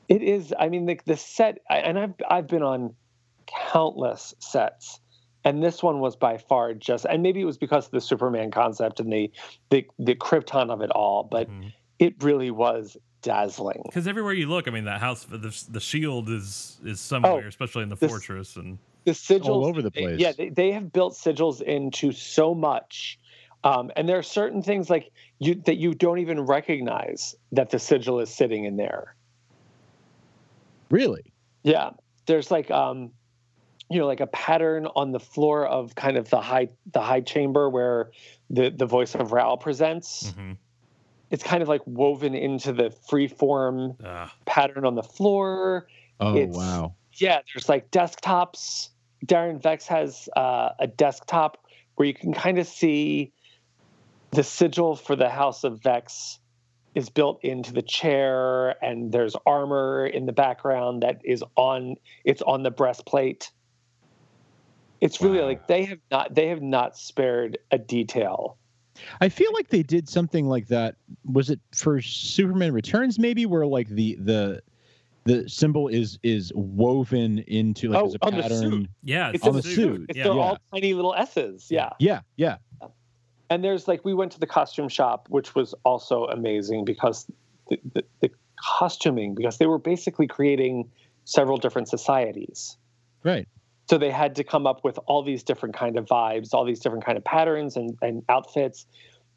It 0.08 0.22
is. 0.22 0.53
I 0.60 0.70
mean, 0.70 0.86
the, 0.86 1.00
the 1.06 1.18
set, 1.18 1.60
I- 1.70 1.77
and 1.80 1.98
I've 1.98 2.13
I've 2.30 2.48
been 2.48 2.63
on 2.63 2.94
countless 3.72 4.34
sets, 4.39 5.00
and 5.44 5.63
this 5.63 5.82
one 5.82 6.00
was 6.00 6.15
by 6.15 6.38
far 6.38 6.74
just. 6.74 7.06
And 7.06 7.24
maybe 7.24 7.41
it 7.41 7.46
was 7.46 7.58
because 7.58 7.86
of 7.86 7.91
the 7.91 8.01
Superman 8.01 8.51
concept 8.51 9.00
and 9.00 9.12
the 9.12 9.32
the 9.70 9.86
the 10.00 10.15
Krypton 10.15 10.70
of 10.70 10.82
it 10.82 10.91
all, 10.91 11.24
but 11.24 11.50
Mhm. 11.50 11.72
it 12.00 12.22
really 12.24 12.51
was 12.51 12.98
dazzling. 13.22 13.84
Because 13.86 14.06
everywhere 14.08 14.34
you 14.34 14.48
look, 14.50 14.68
I 14.68 14.72
mean, 14.72 14.86
that 14.86 15.00
house, 15.00 15.24
the, 15.24 15.38
the 15.70 15.80
shield 15.80 16.30
is 16.30 16.80
is 16.84 17.00
somewhere, 17.00 17.48
especially 17.48 17.84
in 17.84 17.89
the 17.89 17.96
Oh, 17.96 18.00
this- 18.00 18.12
fortress, 18.12 18.56
and 18.58 18.77
The 19.05 19.12
sigils 19.12 19.46
all 19.48 19.65
over 19.65 19.81
the 19.81 19.91
place. 19.91 20.20
yeah, 20.20 20.31
they, 20.31 20.50
they 20.50 20.72
have 20.72 20.91
built 20.93 21.13
sigils 21.13 21.62
into 21.62 22.12
so 22.12 22.53
much. 22.53 23.20
Um, 23.63 23.91
and 23.96 24.08
there 24.10 24.17
are 24.17 24.24
certain 24.24 24.62
things 24.63 24.89
like 24.89 25.12
you 25.39 25.55
that 25.65 25.77
you 25.77 25.93
don't 25.93 26.20
even 26.20 26.41
recognize 26.41 27.36
that 27.51 27.70
the 27.70 27.79
sigil 27.79 28.20
is 28.20 28.29
sitting 28.34 28.65
in 28.65 28.75
there. 28.77 29.15
Really? 30.89 31.34
Yeah, 31.63 31.91
there's 32.25 32.51
like 32.51 32.70
um, 32.72 33.12
you 33.89 34.00
know, 34.00 34.08
like 34.08 34.20
a 34.20 34.27
pattern 34.27 34.88
on 34.96 35.12
the 35.12 35.20
floor 35.20 35.65
of 35.67 35.96
kind 35.96 36.17
of 36.17 36.29
the 36.29 36.41
high 36.41 36.70
the 36.91 37.01
high 37.01 37.22
chamber 37.22 37.70
where 37.70 38.12
the 38.50 38.70
the 38.70 38.86
voice 38.86 39.15
of 39.15 39.31
Rao 39.31 39.55
presents. 39.55 40.31
Mhm. 40.38 40.58
It's 41.29 41.43
kind 41.43 41.62
of 41.63 41.70
like 41.70 41.81
woven 41.86 42.36
into 42.36 42.74
the 42.74 42.89
free 43.10 43.27
form 43.27 43.96
Ah, 44.03 44.34
pattern 44.46 44.86
on 44.86 44.96
the 44.96 45.03
floor. 45.03 45.88
Oh 46.20 46.36
It's- 46.36 46.55
wow. 46.55 46.96
Yeah, 47.21 47.41
there's 47.53 47.69
like 47.69 47.91
desktops. 47.91 48.89
Daron 49.25 49.61
Vex 49.61 49.85
has 49.87 50.27
uh, 50.35 50.69
a 50.79 50.87
desktop 50.87 51.63
where 51.95 52.07
you 52.07 52.13
can 52.15 52.33
kind 52.33 52.57
of 52.57 52.65
see 52.65 53.31
the 54.31 54.43
sigil 54.43 54.95
for 54.95 55.15
the 55.15 55.29
House 55.29 55.63
of 55.63 55.83
Vex 55.83 56.39
is 56.95 57.09
built 57.09 57.39
into 57.43 57.73
the 57.73 57.83
chair, 57.83 58.83
and 58.83 59.11
there's 59.11 59.35
armor 59.45 60.07
in 60.07 60.25
the 60.25 60.33
background 60.33 61.03
that 61.03 61.21
is 61.23 61.43
on 61.55 61.95
it's 62.25 62.41
on 62.41 62.63
the 62.63 62.71
breastplate. 62.71 63.51
It's 64.99 65.21
really 65.21 65.39
Wow. 65.39 65.45
like 65.45 65.67
they 65.67 65.85
have 65.85 65.99
not 66.09 66.33
they 66.33 66.47
have 66.47 66.61
not 66.61 66.97
spared 66.97 67.59
a 67.69 67.77
detail. 67.77 68.57
I 69.19 69.29
feel 69.29 69.51
like 69.53 69.69
they 69.69 69.83
did 69.83 70.09
something 70.09 70.47
like 70.47 70.67
that. 70.67 70.95
Was 71.25 71.49
it 71.49 71.59
for 71.73 72.01
Superman 72.01 72.73
Returns? 72.73 73.19
Maybe 73.19 73.45
where 73.45 73.65
like 73.65 73.87
the 73.87 74.15
the 74.19 74.61
the 75.23 75.47
symbol 75.47 75.87
is 75.87 76.17
is 76.23 76.51
woven 76.55 77.39
into 77.47 77.89
like 77.89 78.01
Oh, 78.01 78.05
as 78.07 78.15
a 78.15 78.25
on 78.25 78.31
pattern. 78.33 78.87
Yeah, 79.03 79.31
It's 79.33 79.45
On 79.45 79.53
the 79.53 79.61
the 79.61 79.67
suit. 79.67 79.75
suit. 79.75 80.05
It's, 80.09 80.17
Yeah. 80.17 80.23
they're 80.25 80.33
Yeah. 80.33 80.41
all 80.41 80.57
tiny 80.73 80.93
little 80.93 81.13
S's. 81.15 81.67
Yeah. 81.69 81.89
Yeah, 81.99 82.21
yeah. 82.37 82.57
And 83.49 83.63
there's 83.63 83.87
like 83.87 84.03
we 84.05 84.13
went 84.13 84.31
to 84.33 84.39
the 84.39 84.47
costume 84.47 84.87
shop, 84.89 85.27
which 85.29 85.55
was 85.55 85.75
also 85.83 86.25
amazing 86.25 86.85
because 86.85 87.27
the, 87.69 87.79
the, 87.93 88.03
the 88.21 88.31
costuming 88.77 89.35
because 89.35 89.57
they 89.57 89.65
were 89.67 89.79
basically 89.79 90.27
creating 90.27 90.89
several 91.25 91.57
different 91.57 91.87
societies. 91.89 92.77
Right. 93.23 93.47
so 93.89 93.97
they 93.99 94.09
had 94.09 94.35
to 94.37 94.43
come 94.43 94.65
up 94.65 94.83
with 94.83 94.97
all 95.05 95.21
these 95.21 95.43
different 95.43 95.75
kind 95.75 95.97
of 95.97 96.05
vibes 96.05 96.53
all 96.55 96.65
these 96.65 96.79
different 96.79 97.05
kind 97.05 97.17
of 97.19 97.23
patterns 97.23 97.75
and, 97.77 97.95
and 98.01 98.23
outfits 98.29 98.85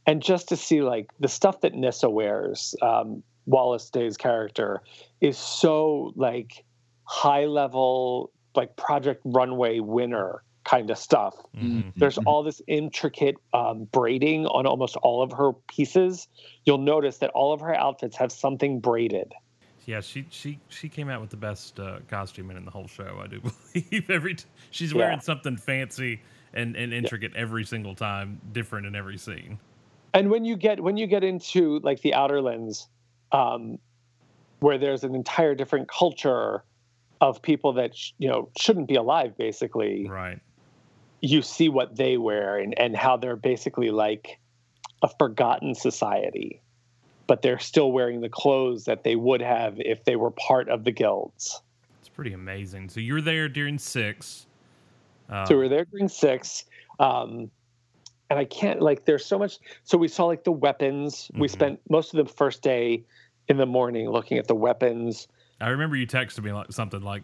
and 0.06 0.22
just 0.22 0.48
to 0.48 0.56
see 0.56 0.80
like 0.80 1.10
the 1.20 1.28
stuff 1.28 1.60
that 1.60 1.74
Nyssa 1.74 2.08
wears 2.08 2.74
um, 2.80 3.22
Wallis 3.46 3.90
Day's 3.90 4.16
character 4.16 4.80
is 5.20 5.36
so 5.38 6.12
like 6.16 6.64
high 7.04 7.44
level 7.44 8.30
like 8.54 8.76
project 8.76 9.20
runway 9.24 9.80
winner 9.80 10.42
kind 10.64 10.90
of 10.90 10.96
stuff 10.96 11.34
Mhm. 11.54 11.92
there's 11.96 12.16
Mhm. 12.16 12.22
all 12.24 12.42
this 12.42 12.62
intricate 12.66 13.36
um, 13.52 13.84
braiding 13.92 14.46
on 14.46 14.66
almost 14.66 14.96
all 14.98 15.22
of 15.22 15.30
her 15.32 15.52
pieces 15.68 16.26
you'll 16.64 16.78
notice 16.78 17.18
that 17.18 17.28
all 17.30 17.52
of 17.52 17.60
her 17.60 17.74
outfits 17.74 18.16
have 18.16 18.32
something 18.32 18.80
braided 18.80 19.34
Yeah, 19.86 20.00
she 20.00 20.24
she 20.30 20.58
she 20.70 20.88
came 20.88 21.10
out 21.10 21.20
with 21.20 21.28
the 21.28 21.36
best 21.36 21.78
uh, 21.78 21.98
costuming 22.08 22.56
in 22.56 22.64
the 22.64 22.70
whole 22.70 22.86
show. 22.88 23.20
I 23.22 23.26
do 23.26 23.40
believe 23.74 24.08
every 24.08 24.36
t- 24.36 24.46
she's 24.70 24.92
Yeah. 24.94 24.98
wearing 25.00 25.20
something 25.20 25.58
fancy 25.58 26.22
and, 26.54 26.74
and 26.76 26.94
intricate 26.94 27.36
every 27.36 27.64
single 27.64 27.94
time, 27.94 28.40
different 28.52 28.86
in 28.86 28.94
every 28.96 29.18
scene. 29.18 29.58
and 30.14 30.30
when 30.30 30.46
you 30.46 30.56
get 30.56 30.80
when 30.80 30.96
you 30.96 31.06
get 31.06 31.22
into 31.22 31.80
like 31.80 32.00
the 32.00 32.14
outer 32.14 32.40
lens 32.40 32.88
um, 33.34 33.78
where 34.60 34.78
there's 34.78 35.04
an 35.04 35.14
entire 35.14 35.54
different 35.54 35.88
culture 35.88 36.64
of 37.20 37.42
people 37.42 37.72
that 37.74 37.94
sh- 37.96 38.12
you 38.18 38.28
know 38.28 38.48
shouldn't 38.58 38.88
be 38.88 38.94
alive 38.94 39.36
basically 39.36 40.08
Right. 40.08 40.40
you 41.20 41.42
see 41.42 41.68
what 41.68 41.96
they 41.96 42.16
wear 42.16 42.58
and, 42.58 42.78
and 42.78 42.96
how 42.96 43.16
they're 43.16 43.36
basically 43.36 43.90
like 43.90 44.38
a 45.02 45.08
forgotten 45.18 45.74
society 45.74 46.62
but 47.26 47.40
they're 47.42 47.58
still 47.58 47.90
wearing 47.90 48.20
the 48.20 48.28
clothes 48.28 48.84
that 48.84 49.02
they 49.04 49.16
would 49.16 49.40
have 49.40 49.74
if 49.78 50.04
they 50.04 50.16
were 50.16 50.30
part 50.30 50.68
of 50.68 50.84
the 50.84 50.92
guilds 50.92 51.60
It's 52.00 52.08
pretty 52.08 52.32
amazing. 52.34 52.88
So 52.88 53.00
you're 53.00 53.22
there 53.22 53.48
during 53.48 53.78
six. 53.78 54.46
Uh, 55.30 55.46
so 55.46 55.54
we 55.54 55.64
we're 55.64 55.68
there 55.70 55.84
during 55.86 56.08
six 56.08 56.64
um, 57.00 57.50
and 58.30 58.38
i 58.38 58.44
can't 58.44 58.80
like 58.82 59.04
there's 59.06 59.24
so 59.24 59.38
much 59.38 59.58
so 59.84 59.96
we 59.96 60.08
saw 60.08 60.24
like 60.26 60.44
the 60.44 60.52
weapons 60.52 61.30
we 61.34 61.48
Mhm. 61.48 61.52
spent 61.52 61.80
most 61.88 62.14
of 62.14 62.26
the 62.26 62.30
first 62.32 62.62
day 62.62 63.04
in 63.48 63.56
the 63.56 63.66
morning 63.66 64.08
looking 64.10 64.38
at 64.38 64.46
the 64.48 64.54
weapons 64.54 65.28
I 65.60 65.68
remember 65.68 65.96
you 65.96 66.06
texted 66.06 66.42
me 66.42 66.52
like 66.52 66.72
something 66.72 67.00
like, 67.00 67.22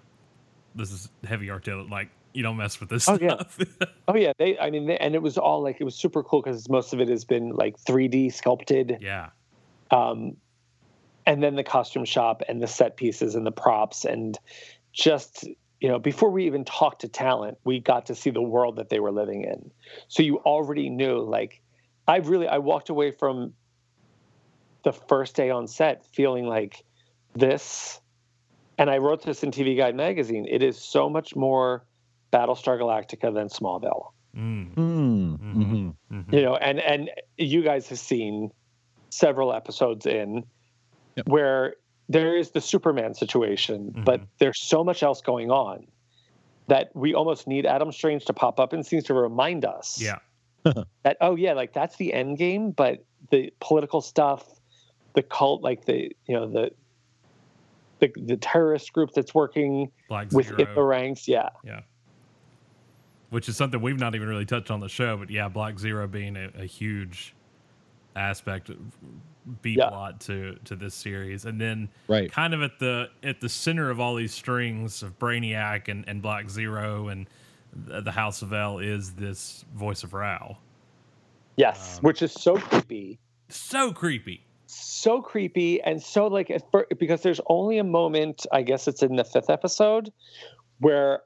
"This 0.75 0.93
is 0.93 1.09
heavy 1.25 1.51
artillery. 1.51 1.89
Like 1.91 2.11
you 2.33 2.43
don't 2.45 2.57
mess 2.57 2.79
with 2.81 2.89
this 2.89 3.09
Oh, 3.09 3.19
yeah. 3.21 3.35
stuff." 3.49 3.59
oh 4.09 4.17
yeah 4.17 4.33
they 4.39 4.57
i 4.59 4.71
mean 4.71 4.87
they, 4.87 4.97
and 4.99 5.15
it 5.17 5.21
was 5.23 5.37
all 5.37 5.63
like 5.63 5.79
it 5.81 5.85
was 5.85 5.97
super 5.97 6.23
cool 6.23 6.41
because 6.41 6.69
most 6.69 6.93
of 6.93 7.01
it 7.01 7.09
has 7.09 7.25
been 7.25 7.51
like 7.51 7.77
3d 7.79 8.33
sculpted 8.33 8.99
yeah. 9.01 9.31
um, 9.91 10.37
and 11.27 11.43
then 11.43 11.57
the 11.57 11.65
costume 11.65 12.05
shop 12.05 12.43
and 12.49 12.63
the 12.63 12.67
set 12.69 12.97
pieces 12.97 13.35
and 13.35 13.45
the 13.45 13.51
props 13.53 14.05
and 14.05 14.39
just 14.93 15.45
you 15.81 15.89
know 15.89 15.99
before 15.99 16.31
we 16.31 16.47
even 16.47 16.65
talked 16.65 17.01
to 17.01 17.09
talent 17.09 17.59
we 17.65 17.81
got 17.81 18.07
to 18.07 18.15
see 18.15 18.31
the 18.31 18.41
world 18.43 18.77
that 18.77 18.89
they 18.91 19.01
were 19.01 19.13
living 19.13 19.43
in 19.43 19.71
so 20.07 20.23
you 20.23 20.39
already 20.39 20.89
knew 20.89 21.19
like 21.19 21.61
i 22.07 22.19
really 22.19 22.47
i 22.47 22.59
walked 22.59 22.89
away 22.91 23.11
from 23.11 23.53
the 24.83 24.93
first 24.93 25.37
day 25.37 25.51
on 25.51 25.67
set 25.67 26.05
feeling 26.15 26.47
like 26.47 26.85
this 27.35 28.01
and 28.79 28.91
i 28.91 28.99
wrote 28.99 29.23
this 29.23 29.43
in 29.43 29.51
tv 29.51 29.77
guide 29.77 29.95
magazine 29.95 30.47
it 30.49 30.63
is 30.63 30.79
so 30.81 31.09
much 31.09 31.37
more 31.37 31.85
battlestar 32.33 32.79
galactica 32.79 33.33
than 33.33 33.49
smallville 33.49 34.13
Mm, 34.37 34.75
Mm, 34.77 35.39
Mhm. 35.39 35.67
mhm. 35.67 35.95
mhm. 36.13 36.33
you 36.33 36.43
know 36.43 36.55
and 36.55 36.79
and 36.79 37.11
you 37.37 37.63
guys 37.63 37.89
have 37.89 37.99
seen 37.99 38.51
several 39.11 39.53
episodes 39.53 40.07
in 40.07 40.45
Yep. 41.17 41.29
where 41.29 41.75
there 42.09 42.37
is 42.37 42.53
the 42.53 42.61
superman 42.61 43.15
situation 43.15 43.91
but 44.05 44.21
Mhm. 44.21 44.27
there's 44.39 44.61
so 44.61 44.85
much 44.85 45.03
else 45.03 45.21
going 45.21 45.51
on 45.51 45.87
that 46.69 46.91
we 46.95 47.13
almost 47.15 47.49
need 47.49 47.67
adam 47.67 47.91
strange 47.91 48.25
to 48.27 48.33
pop 48.33 48.61
up 48.61 48.73
and 48.73 48.87
seems 48.87 49.03
to 49.05 49.15
remind 49.15 49.65
us 49.65 50.01
Yeah. 50.01 50.19
that 51.03 51.17
oh 51.21 51.35
yeah 51.35 51.55
like 51.55 51.73
that's 51.73 51.97
the 51.97 52.15
end 52.15 52.39
game 52.39 52.71
but 52.71 53.05
the 53.31 53.53
political 53.61 54.01
stuff 54.01 54.45
the 55.15 55.23
cult 55.23 55.63
like 55.63 55.85
the 55.85 56.11
you 56.27 56.35
know 56.35 56.49
the 56.49 56.71
the, 57.99 58.11
the 58.17 58.37
terrorist 58.37 58.93
group 58.93 59.11
that's 59.15 59.35
working 59.35 59.91
Black 60.09 60.31
within 60.33 60.67
the 60.75 60.83
ranks 60.83 61.29
yeah 61.29 61.51
yeah. 61.65 61.81
which 63.31 63.49
is 63.49 63.57
something 63.57 63.81
we've 63.83 63.99
not 63.99 64.15
even 64.15 64.29
really 64.29 64.47
touched 64.47 64.71
on 64.71 64.81
the 64.81 64.89
show. 64.89 65.17
But 65.17 65.31
yeah, 65.31 65.49
Black 65.49 65.79
Zero 65.79 66.07
being 66.09 66.37
a, 66.37 66.51
a 66.59 66.65
huge 66.65 67.35
aspect, 68.17 68.71
B 69.63 69.75
Yeah. 69.79 69.89
plot 69.89 70.21
to 70.23 70.57
to 70.65 70.77
this 70.77 70.95
series, 70.95 71.45
and 71.45 71.61
then 71.61 71.89
Right. 72.09 72.31
kind 72.33 72.55
of 72.55 72.63
at 72.63 72.79
the 72.79 73.11
at 73.23 73.41
the 73.41 73.49
center 73.49 73.91
of 73.91 74.01
all 74.01 74.15
these 74.15 74.33
strings 74.35 75.03
of 75.03 75.19
Brainiac 75.19 75.89
and, 75.89 76.05
and 76.09 76.23
Black 76.23 76.49
Zero 76.49 77.09
and 77.09 77.29
the, 77.73 78.01
the 78.01 78.13
House 78.13 78.43
of 78.43 78.53
El 78.53 78.79
is 78.79 79.13
this 79.13 79.65
voice 79.75 80.03
of 80.03 80.13
Rao. 80.15 80.57
yes 81.57 81.99
Um, 81.99 82.03
which 82.03 82.23
is 82.23 82.33
so 82.33 82.55
creepy 82.57 83.19
So 83.49 83.93
creepy. 83.93 84.45
So 84.73 85.21
creepy 85.21 85.81
and 85.83 86.03
so 86.03 86.27
like 86.27 86.51
because 86.99 87.23
there's 87.23 87.41
only 87.47 87.79
a 87.79 87.85
moment 87.85 88.47
i 88.53 88.63
guess 88.63 88.87
it's 88.87 89.03
in 89.03 89.17
the 89.17 89.25
fifth 89.25 89.51
episode 89.51 90.13
where 90.79 91.23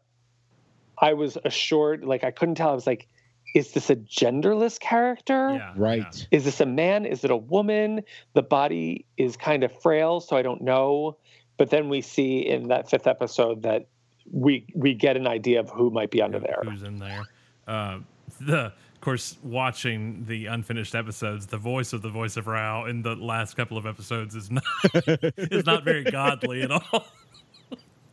i 0.99 1.13
was 1.13 1.37
assured 1.45 2.05
like 2.05 2.25
i 2.25 2.31
couldn't 2.31 2.55
tell 2.55 2.71
i 2.71 2.75
was 2.75 2.87
like 2.87 3.07
is 3.55 3.73
this 3.73 3.91
a 3.91 3.97
genderless 3.97 4.81
character 4.81 5.51
Yeah. 5.55 5.73
Right. 5.77 6.27
is 6.31 6.45
this 6.45 6.61
a 6.61 6.67
man 6.67 7.05
is 7.05 7.25
it 7.25 7.31
a 7.31 7.37
woman 7.37 8.03
the 8.33 8.43
body 8.43 9.05
is 9.17 9.37
kind 9.37 9.63
of 9.63 9.81
frail 9.83 10.21
so 10.21 10.37
i 10.37 10.43
don't 10.43 10.63
know 10.63 11.17
but 11.57 11.71
then 11.71 11.89
we 11.89 12.01
see 12.01 12.39
in 12.39 12.69
that 12.69 12.89
fifth 12.89 13.07
episode 13.07 13.63
that 13.63 13.87
we 14.33 14.67
we 14.75 14.95
get 14.95 15.17
an 15.17 15.27
idea 15.27 15.61
of 15.61 15.69
who 15.69 15.91
might 15.91 16.11
be 16.11 16.19
yeah. 16.19 16.25
under 16.25 16.39
there 16.41 16.63
Who's 16.65 16.83
in 16.83 16.99
there? 16.99 17.25
Uh, 17.69 17.99
the 18.41 18.57
of 18.57 18.73
course, 19.05 19.37
watching 19.43 20.25
the 20.27 20.47
unfinished 20.47 20.95
episodes, 20.95 21.47
the 21.47 21.57
voice 21.59 21.93
of 21.93 22.03
the 22.03 22.09
voice 22.11 22.37
of 22.37 22.47
Rao 22.47 22.87
in 22.87 23.03
the 23.03 23.15
last 23.15 23.55
couple 23.57 23.77
of 23.79 23.87
episodes 23.87 24.35
is 24.35 24.51
not 24.51 24.65
is 24.95 25.67
not 25.67 25.85
very 25.85 26.05
godly 26.05 26.63
at 26.63 26.71
all. 26.71 27.07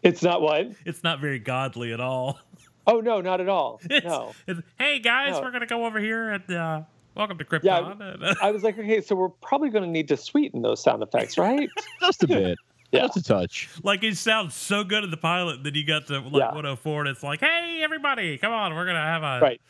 it's 0.04 0.22
not 0.24 0.42
what 0.42 0.68
It's 0.86 1.04
not 1.04 1.20
very 1.20 1.40
godly 1.40 1.94
at 1.94 2.00
all. 2.00 2.40
oh 2.88 3.00
no 3.00 3.22
not 3.22 3.40
at 3.42 3.48
all 3.50 3.80
It's, 3.90 4.06
no 4.06 4.34
it's, 4.48 4.60
hey 4.80 5.00
guys, 5.00 5.34
No. 5.34 5.42
we're 5.42 5.52
gonna 5.52 5.66
go 5.68 5.86
over 5.86 6.00
here 6.00 6.32
and 6.32 6.52
uh, 6.52 6.82
welcome 7.16 7.38
to 7.38 7.46
Krypton. 7.46 7.64
Yeah, 7.64 8.34
I 8.42 8.52
was 8.52 8.64
like, 8.64 8.78
okay, 8.80 9.02
so 9.02 9.16
we're 9.16 9.30
probably 9.30 9.70
going 9.70 9.84
to 9.84 9.90
need 9.90 10.08
to 10.08 10.18
sweeten 10.18 10.62
those 10.62 10.82
sound 10.82 11.04
effects, 11.04 11.38
right? 11.38 11.70
Just 12.00 12.24
a 12.24 12.28
bit. 12.28 12.58
Yeah. 12.92 13.02
Just 13.02 13.18
a 13.18 13.24
touch. 13.24 13.70
like 13.84 14.04
it 14.04 14.18
sounds 14.18 14.54
so 14.56 14.84
good 14.84 15.04
in 15.04 15.12
the 15.12 15.18
pilot 15.18 15.64
that 15.64 15.76
you 15.76 15.86
got 15.86 16.08
to 16.08 16.20
like 16.20 16.34
Yeah. 16.34 16.48
104 16.48 17.02
and 17.02 17.10
it's 17.10 17.24
like, 17.24 17.40
hey 17.42 17.82
everybody, 17.84 18.38
come 18.38 18.52
on, 18.54 18.74
we're 18.76 18.86
gonna 18.86 19.00
have 19.00 19.24
a 19.24 19.40
Right. 19.42 19.62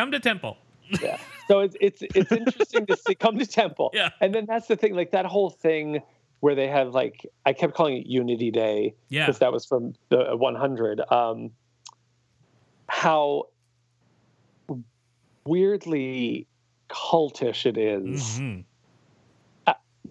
Come 0.00 0.10
to 0.12 0.20
Temple. 0.20 0.56
yeah. 1.02 1.18
So 1.46 1.60
it's 1.60 1.76
it's 1.80 2.02
it's 2.14 2.32
interesting 2.32 2.86
to 2.86 2.96
see 2.96 3.14
come 3.14 3.38
to 3.38 3.46
temple. 3.46 3.90
Yeah. 3.92 4.10
And 4.20 4.34
then 4.34 4.46
that's 4.46 4.66
the 4.66 4.76
thing, 4.76 4.94
like 4.94 5.10
that 5.10 5.26
whole 5.26 5.50
thing 5.50 6.00
where 6.40 6.54
they 6.54 6.68
have 6.68 6.94
like 6.94 7.26
I 7.44 7.52
kept 7.52 7.74
calling 7.74 7.96
it 7.98 8.06
Unity 8.06 8.50
Day 8.50 8.94
Yeah. 9.08 9.26
because 9.26 9.40
that 9.40 9.52
was 9.52 9.66
from 9.66 9.94
the 10.08 10.36
100. 10.36 11.00
Um, 11.12 11.50
how 12.88 13.44
weirdly 15.44 16.46
cultish 16.88 17.66
it 17.66 17.76
is. 17.76 18.38
Mhm. 18.38 18.64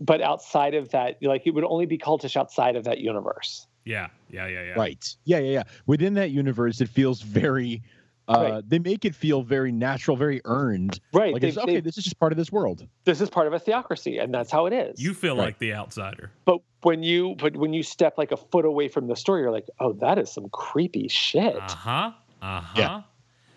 but 0.01 0.22
outside 0.22 0.75
of 0.75 0.88
that, 0.91 1.17
like 1.22 1.46
it 1.46 1.51
would 1.51 1.65
only 1.65 1.86
be 1.86 1.98
cultish 1.98 2.38
outside 2.38 2.77
of 2.77 2.86
that 2.86 3.00
universe. 3.00 3.67
Yeah, 3.84 4.08
yeah, 4.29 4.48
yeah, 4.48 4.63
yeah. 4.63 4.74
Right. 4.74 5.15
Yeah, 5.25 5.39
yeah, 5.39 5.51
yeah. 5.51 5.63
Within 5.88 6.13
that 6.13 6.29
universe, 6.31 6.79
it 6.79 6.88
feels 6.88 7.22
very. 7.22 7.81
Uh, 8.30 8.50
Right. 8.54 8.70
They 8.70 8.80
make 8.80 9.06
it 9.06 9.16
feel 9.16 9.42
very 9.42 9.72
natural, 9.72 10.16
very 10.16 10.40
earned. 10.46 11.00
Right. 11.14 11.34
Like 11.34 11.42
They- 11.42 11.48
it's 11.50 11.58
okay. 11.58 11.74
they- 11.76 11.80
This 11.82 11.98
is 11.98 12.04
just 12.04 12.20
part 12.20 12.32
of 12.32 12.38
this 12.38 12.52
world. 12.52 12.88
this 13.06 13.22
is 13.22 13.30
part 13.30 13.48
of 13.48 13.54
a 13.54 13.60
theocracy, 13.60 14.18
and 14.20 14.34
that's 14.34 14.52
how 14.52 14.66
it 14.68 14.74
is. 14.74 15.02
You 15.02 15.14
feel 15.14 15.36
Right. 15.36 15.46
like 15.46 15.60
the 15.60 15.74
outsider. 15.74 16.32
but 16.46 16.60
when 16.84 17.04
you 17.04 17.36
but 17.40 17.56
when 17.58 17.74
you 17.74 17.84
step 17.84 18.18
like 18.18 18.32
a 18.32 18.38
foot 18.38 18.64
away 18.66 18.88
from 18.88 19.08
the 19.08 19.16
story, 19.16 19.42
you're 19.42 19.52
like, 19.52 19.68
oh, 19.80 19.94
that 19.94 20.18
is 20.20 20.32
some 20.32 20.48
creepy 20.50 21.08
shit. 21.08 21.56
Uh 21.58 21.62
huh. 21.70 22.12
Uh 22.42 22.62
huh. 22.62 22.74
Yeah. 22.78 23.02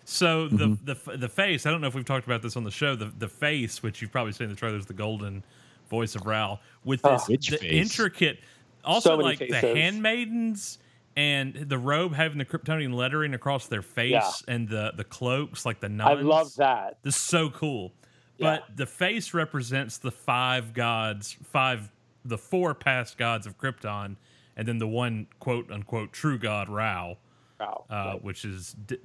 So 0.05 0.47
the, 0.49 0.65
Mhm. 0.69 0.85
the 0.85 1.17
the 1.17 1.29
face. 1.29 1.65
I 1.65 1.71
don't 1.71 1.79
know 1.79 1.87
if 1.87 1.95
we've 1.95 2.03
talked 2.03 2.25
about 2.25 2.41
this 2.41 2.57
on 2.57 2.63
the 2.65 2.71
show. 2.71 2.95
The 2.95 3.05
the 3.17 3.29
face, 3.29 3.81
which 3.83 4.01
you've 4.01 4.11
probably 4.11 4.33
seen 4.33 4.45
in 4.45 4.49
the 4.51 4.57
trailers, 4.57 4.85
the 4.87 4.93
golden 4.93 5.43
voice 5.89 6.15
of 6.15 6.25
Rao, 6.25 6.59
with 6.83 6.99
Oh. 7.05 7.11
this 7.13 7.27
Which 7.29 7.47
the 7.49 7.57
face? 7.57 7.71
intricate. 7.71 8.39
Also, 8.83 9.11
So 9.11 9.17
many 9.17 9.29
like 9.29 9.39
the 9.39 9.59
handmaidens 9.61 10.79
and 11.15 11.53
the 11.55 11.77
robe 11.77 12.13
having 12.13 12.37
the 12.39 12.45
Kryptonian 12.45 12.93
lettering 12.93 13.33
across 13.33 13.67
their 13.67 13.81
face 13.81 14.11
Yeah. 14.11 14.31
and 14.47 14.67
the 14.67 14.93
the 14.95 15.03
cloaks 15.03 15.65
like 15.65 15.79
the 15.79 15.89
nuns. 15.89 16.09
I 16.19 16.21
love 16.21 16.55
that. 16.55 16.97
This 17.03 17.15
is 17.15 17.21
so 17.21 17.49
cool. 17.49 17.93
Yeah. 18.37 18.57
But 18.67 18.77
the 18.77 18.85
face 18.87 19.33
represents 19.33 19.97
the 19.99 20.11
five 20.11 20.73
gods, 20.73 21.37
five 21.43 21.91
the 22.25 22.37
four 22.37 22.73
past 22.73 23.17
gods 23.17 23.45
of 23.45 23.57
Krypton, 23.57 24.15
and 24.57 24.67
then 24.67 24.77
the 24.79 24.87
one 24.87 25.27
quote 25.39 25.69
unquote 25.71 26.13
true 26.13 26.37
god 26.39 26.67
Rao, 26.69 27.17
Wow. 27.59 27.85
uh, 27.89 27.93
Right. 28.13 28.23
which 28.23 28.43
is 28.45 28.73
d- 28.87 28.97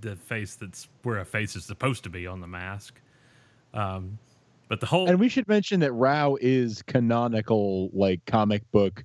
the 0.00 0.14
face 0.16 0.54
that's 0.54 0.86
where 1.02 1.18
a 1.18 1.24
face 1.24 1.56
is 1.56 1.64
supposed 1.64 2.04
to 2.04 2.10
be 2.10 2.26
on 2.26 2.40
the 2.40 2.46
mask. 2.46 3.00
Um, 3.74 4.18
but 4.68 4.80
the 4.80 4.86
whole 4.86 5.08
And 5.08 5.18
we 5.18 5.28
should 5.28 5.48
mention 5.48 5.80
that 5.80 5.92
Rao 5.92 6.36
is 6.40 6.82
canonical, 6.82 7.90
like 7.92 8.24
comic 8.26 8.70
book 8.70 9.04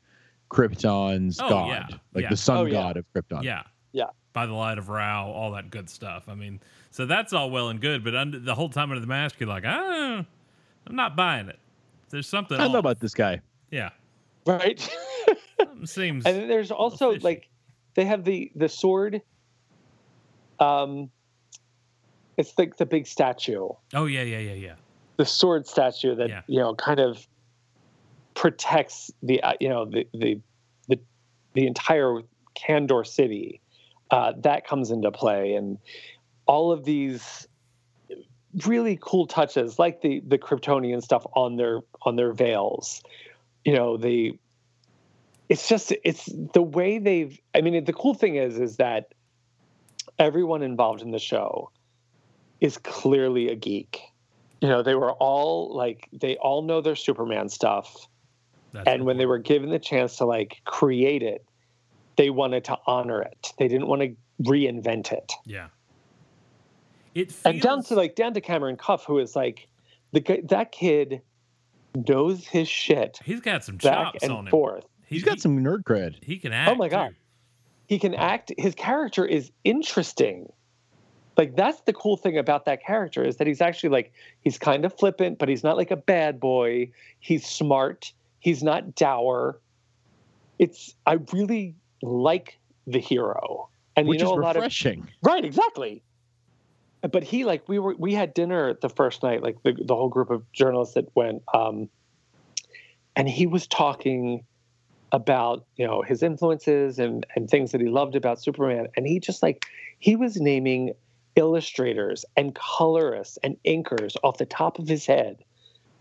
Krypton's 0.50 1.40
Oh, 1.42 1.50
god, 1.50 1.68
yeah, 1.70 1.98
like 2.14 2.24
yeah. 2.24 2.30
the 2.30 2.38
sun 2.38 2.58
Oh, 2.58 2.66
yeah. 2.66 2.72
god 2.74 2.98
of 2.98 3.06
Krypton. 3.14 3.44
Yeah. 3.44 3.64
Yeah. 3.92 4.06
By 4.34 4.46
the 4.48 4.54
light 4.54 4.78
of 4.78 4.90
Rao, 4.90 5.28
all 5.32 5.52
that 5.52 5.70
good 5.70 5.90
stuff. 5.90 6.24
I 6.28 6.34
mean, 6.36 6.60
so 6.92 7.06
that's 7.06 7.34
all 7.34 7.52
well 7.52 7.70
and 7.70 7.80
good, 7.80 8.04
but 8.04 8.16
under 8.16 8.40
the 8.40 8.56
whole 8.56 8.70
time 8.70 8.90
under 8.92 9.00
the 9.02 9.08
mask, 9.08 9.36
you're 9.40 9.50
like, 9.50 9.64
ah, 9.66 10.26
I'm 10.88 10.96
not 10.96 11.16
buying 11.16 11.48
it. 11.50 11.60
There's 12.10 12.28
something. 12.28 12.58
I 12.60 12.64
don't 12.64 12.74
know 12.74 12.80
about 12.80 13.00
this 13.00 13.14
guy. 13.14 13.42
Yeah. 13.72 13.90
right. 14.46 14.80
Seems. 15.86 16.26
and 16.26 16.50
there's 16.50 16.72
also 16.72 17.12
like 17.22 17.50
they 17.96 18.06
have 18.06 18.24
the 18.24 18.52
the 18.56 18.70
sword. 18.70 19.22
Um, 20.60 21.10
it's 22.38 22.54
like 22.58 22.78
the 22.78 22.86
big 22.86 23.06
statue, 23.08 23.70
oh 23.94 24.06
yeah, 24.06 24.22
yeah, 24.24 24.40
yeah, 24.40 24.54
yeah. 24.54 24.74
the 25.18 25.26
sword 25.26 25.68
statue 25.68 26.16
that 26.16 26.30
Yeah. 26.30 26.42
you 26.48 26.60
know 26.60 26.74
kind 26.76 27.00
of 27.00 27.26
protects 28.36 29.12
the 29.22 29.42
uh, 29.42 29.54
you 29.60 29.70
know 29.70 29.86
the 29.86 30.08
the 30.14 30.40
the, 30.88 31.00
the 31.54 31.68
entire 31.68 32.22
Kandor 32.56 33.06
city. 33.06 33.62
Uh, 34.12 34.34
that 34.38 34.68
comes 34.68 34.92
into 34.92 35.12
play, 35.12 35.56
and 35.56 35.80
all 36.46 36.72
of 36.72 36.86
these 36.86 37.48
really 38.66 38.98
cool 39.02 39.28
touches, 39.28 39.80
like 39.80 40.02
the 40.02 40.22
the 40.28 40.38
Kryptonian 40.38 41.02
stuff 41.02 41.26
on 41.34 41.56
their 41.56 41.82
on 42.04 42.16
their 42.16 42.34
veils. 42.34 43.02
You 43.66 43.76
know, 43.76 43.98
the 43.98 44.38
it's 45.50 45.68
just 45.68 45.94
it's 46.04 46.30
the 46.54 46.62
way 46.62 47.00
they've. 47.00 47.40
I 47.56 47.62
mean, 47.62 47.84
the 47.84 47.94
cool 47.94 48.14
thing 48.14 48.36
is 48.36 48.60
is 48.60 48.78
that 48.78 49.14
everyone 50.20 50.62
involved 50.62 51.02
in 51.02 51.12
the 51.12 51.20
show 51.20 51.72
is 52.62 52.78
clearly 52.78 53.50
a 53.50 53.56
geek. 53.56 54.02
You 54.62 54.70
know, 54.70 54.84
they 54.84 54.96
were 54.96 55.12
all 55.14 55.76
like 55.76 56.08
they 56.14 56.38
all 56.38 56.62
know 56.62 56.82
their 56.82 56.96
Superman 56.96 57.50
stuff 57.50 58.08
That's 58.74 58.88
and 58.88 59.06
when 59.06 59.18
they 59.18 59.26
were 59.26 59.38
given 59.38 59.70
the 59.70 59.80
chance 59.80 60.18
to 60.18 60.26
like 60.26 60.62
create 60.66 61.22
it 61.24 61.46
they 62.18 62.30
wanted 62.30 62.64
to 62.66 62.78
honor 62.88 63.22
it 63.22 63.54
they 63.58 63.68
didn't 63.68 63.88
want 63.88 64.02
to 64.02 64.16
reinvent 64.44 65.12
it 65.12 65.32
yeah. 65.46 65.68
It 67.16 67.32
feels, 67.32 67.46
and 67.46 67.62
down 67.62 67.84
to 67.84 67.96
like 67.96 68.16
down 68.16 68.34
to 68.34 68.42
Cameron 68.42 68.76
Cuffe 68.78 69.04
who 69.06 69.20
is 69.20 69.36
like 69.36 69.68
the 70.12 70.42
that 70.50 70.72
kid 70.72 71.22
knows 72.08 72.48
his 72.48 72.68
shit 72.68 73.20
he's 73.24 73.40
got 73.40 73.64
some 73.64 73.78
back 73.78 74.14
chops 74.14 74.24
and 74.24 74.32
on 74.32 74.48
him. 74.48 74.52
forth 74.52 74.86
He- 75.06 75.16
He's 75.18 75.24
got 75.24 75.36
he- 75.36 75.42
some 75.42 75.60
nerd 75.60 75.84
cred. 75.84 76.24
He 76.24 76.38
can 76.40 76.52
oh 76.52 76.56
act. 76.56 76.72
Oh 76.72 76.76
my 76.76 76.88
God. 76.90 77.10
too. 77.10 77.16
he 77.88 78.00
can 78.00 78.16
act 78.16 78.52
his 78.58 78.74
character 78.74 79.26
is 79.26 79.52
interesting 79.64 80.52
like 81.38 81.56
that's 81.56 81.82
the 81.82 81.94
cool 81.94 82.18
thing 82.18 82.38
about 82.38 82.66
that 82.66 82.84
character 82.84 83.24
is 83.24 83.38
that 83.38 83.46
he's 83.48 83.62
actually 83.62 83.90
like 83.90 84.12
he's 84.42 84.58
kind 84.58 84.84
of 84.86 84.94
flippant 84.98 85.38
but 85.38 85.50
he's 85.50 85.64
not 85.64 85.78
like 85.78 85.92
a 85.92 85.96
bad 85.96 86.40
boy 86.40 86.90
he's 87.20 87.46
smart 87.46 88.12
he's 88.44 88.62
not 88.62 88.94
dour 88.96 89.60
it's 90.60 90.96
i 91.06 91.18
really 91.32 91.76
like 92.02 92.60
the 92.86 93.00
hero 93.00 93.70
and 93.96 94.08
Which 94.08 94.20
you 94.20 94.26
know 94.26 94.34
is 94.34 94.38
a 94.38 94.42
lot 94.42 94.56
of 94.56 94.62
refreshing. 94.62 95.08
Right, 95.22 95.44
exactly. 95.44 96.04
But 97.02 97.24
he 97.24 97.44
like 97.44 97.68
we 97.68 97.80
were 97.80 97.96
we 97.98 98.14
had 98.14 98.34
dinner 98.34 98.74
the 98.74 98.90
first 98.90 99.24
night, 99.24 99.44
like 99.44 99.62
the 99.64 99.74
the 99.74 99.96
whole 99.96 100.10
group 100.10 100.30
of 100.30 100.50
journalists 100.54 100.96
that 100.96 101.14
went, 101.16 101.44
um, 101.54 101.90
and 103.16 103.28
he 103.28 103.46
was 103.46 103.68
talking 103.68 104.46
about 105.12 105.66
you 105.76 105.86
know 105.86 106.02
his 106.02 106.24
influences 106.24 107.00
and 107.00 107.26
and 107.36 107.50
things 107.50 107.72
that 107.72 107.82
he 107.82 107.88
loved 107.88 108.16
about 108.16 108.42
Superman, 108.42 108.88
and 108.96 109.06
he 109.06 109.20
just 109.20 109.44
like 109.44 109.66
he 110.00 110.16
was 110.16 110.40
naming 110.40 110.94
illustrators 111.36 112.24
and 112.38 112.56
colorists 112.56 113.38
and 113.44 113.58
inkers 113.66 114.16
off 114.24 114.38
the 114.38 114.46
top 114.46 114.80
of 114.80 114.88
his 114.88 115.06
head 115.06 115.44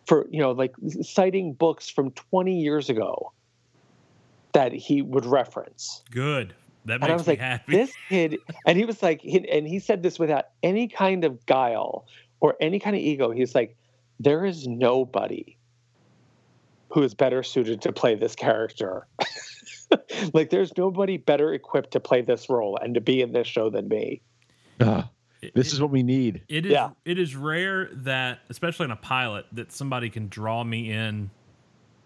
for 0.07 0.27
you 0.31 0.41
know 0.41 0.53
like 0.53 0.75
citing 1.03 1.53
books 1.53 1.89
from 1.89 2.11
20 2.13 2.61
years 2.61 2.89
ago 2.91 3.33
that 4.53 4.73
he 4.73 5.01
would 5.03 5.25
reference 5.25 6.03
Good. 6.11 6.55
That 6.85 6.95
and 6.95 7.05
I 7.05 7.09
makes 7.09 7.21
was 7.21 7.27
me 7.29 7.33
like, 7.33 7.39
happy. 7.39 7.73
this 7.77 7.93
kid, 8.09 8.39
and 8.67 8.77
he 8.77 8.85
was 8.85 9.03
like, 9.03 9.23
and 9.25 9.67
he 9.69 9.79
said 9.79 10.03
this 10.03 10.19
without 10.19 10.47
any 10.65 10.89
kind 10.89 11.25
of 11.25 11.47
guile 11.47 12.07
or 12.41 12.57
any 12.61 12.81
kind 12.81 12.97
of 12.97 13.03
ego. 13.03 13.31
He's 13.31 13.55
like, 13.55 13.77
there 14.19 14.45
is 14.45 14.67
nobody 14.67 15.57
who 16.89 17.05
is 17.05 17.15
better 17.15 17.45
suited 17.45 17.83
to 17.83 17.93
play 17.93 18.17
this 18.17 18.35
character. 18.35 19.07
like, 20.35 20.51
there's 20.51 20.77
nobody 20.77 21.19
better 21.19 21.55
equipped 21.55 21.93
to 21.93 22.01
play 22.01 22.21
this 22.21 22.51
role 22.51 22.77
and 22.83 22.95
to 22.95 23.01
be 23.01 23.23
in 23.23 23.33
this 23.33 23.47
show 23.47 23.71
than 23.71 23.87
me. 23.87 24.21
It- 24.81 25.05
this 25.55 25.69
it- 25.69 25.73
is 25.75 25.81
what 25.81 25.91
we 25.91 26.03
need. 26.03 26.43
It 26.49 26.67
is 26.67 26.73
Yeah. 26.73 26.91
it 27.05 27.19
is 27.19 27.35
rare 27.37 27.89
that, 27.93 28.41
especially 28.49 28.85
in 28.85 28.91
a 28.91 28.97
pilot, 28.97 29.47
that 29.53 29.73
somebody 29.73 30.09
can 30.11 30.29
draw 30.29 30.63
me 30.65 30.91
in 30.91 31.31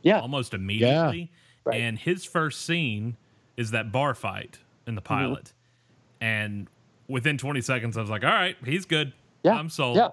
Yeah. 0.02 0.20
almost 0.20 0.54
immediately. 0.54 1.30
Right. 1.64 1.80
And 1.80 1.98
his 1.98 2.24
first 2.24 2.62
scene 2.64 3.16
is 3.56 3.70
that 3.72 3.90
bar 3.92 4.14
fight 4.14 4.60
in 4.86 4.94
the 4.94 5.00
Mm-hmm. 5.02 5.14
pilot. 5.14 5.52
And 6.20 6.68
within 7.08 7.38
20 7.38 7.60
seconds, 7.60 7.96
I 7.96 8.00
was 8.00 8.10
like, 8.10 8.24
all 8.24 8.30
right, 8.30 8.56
he's 8.64 8.84
good. 8.86 9.12
Yeah, 9.42 9.54
I'm 9.54 9.68
sold. 9.68 9.96
yeah. 9.96 10.08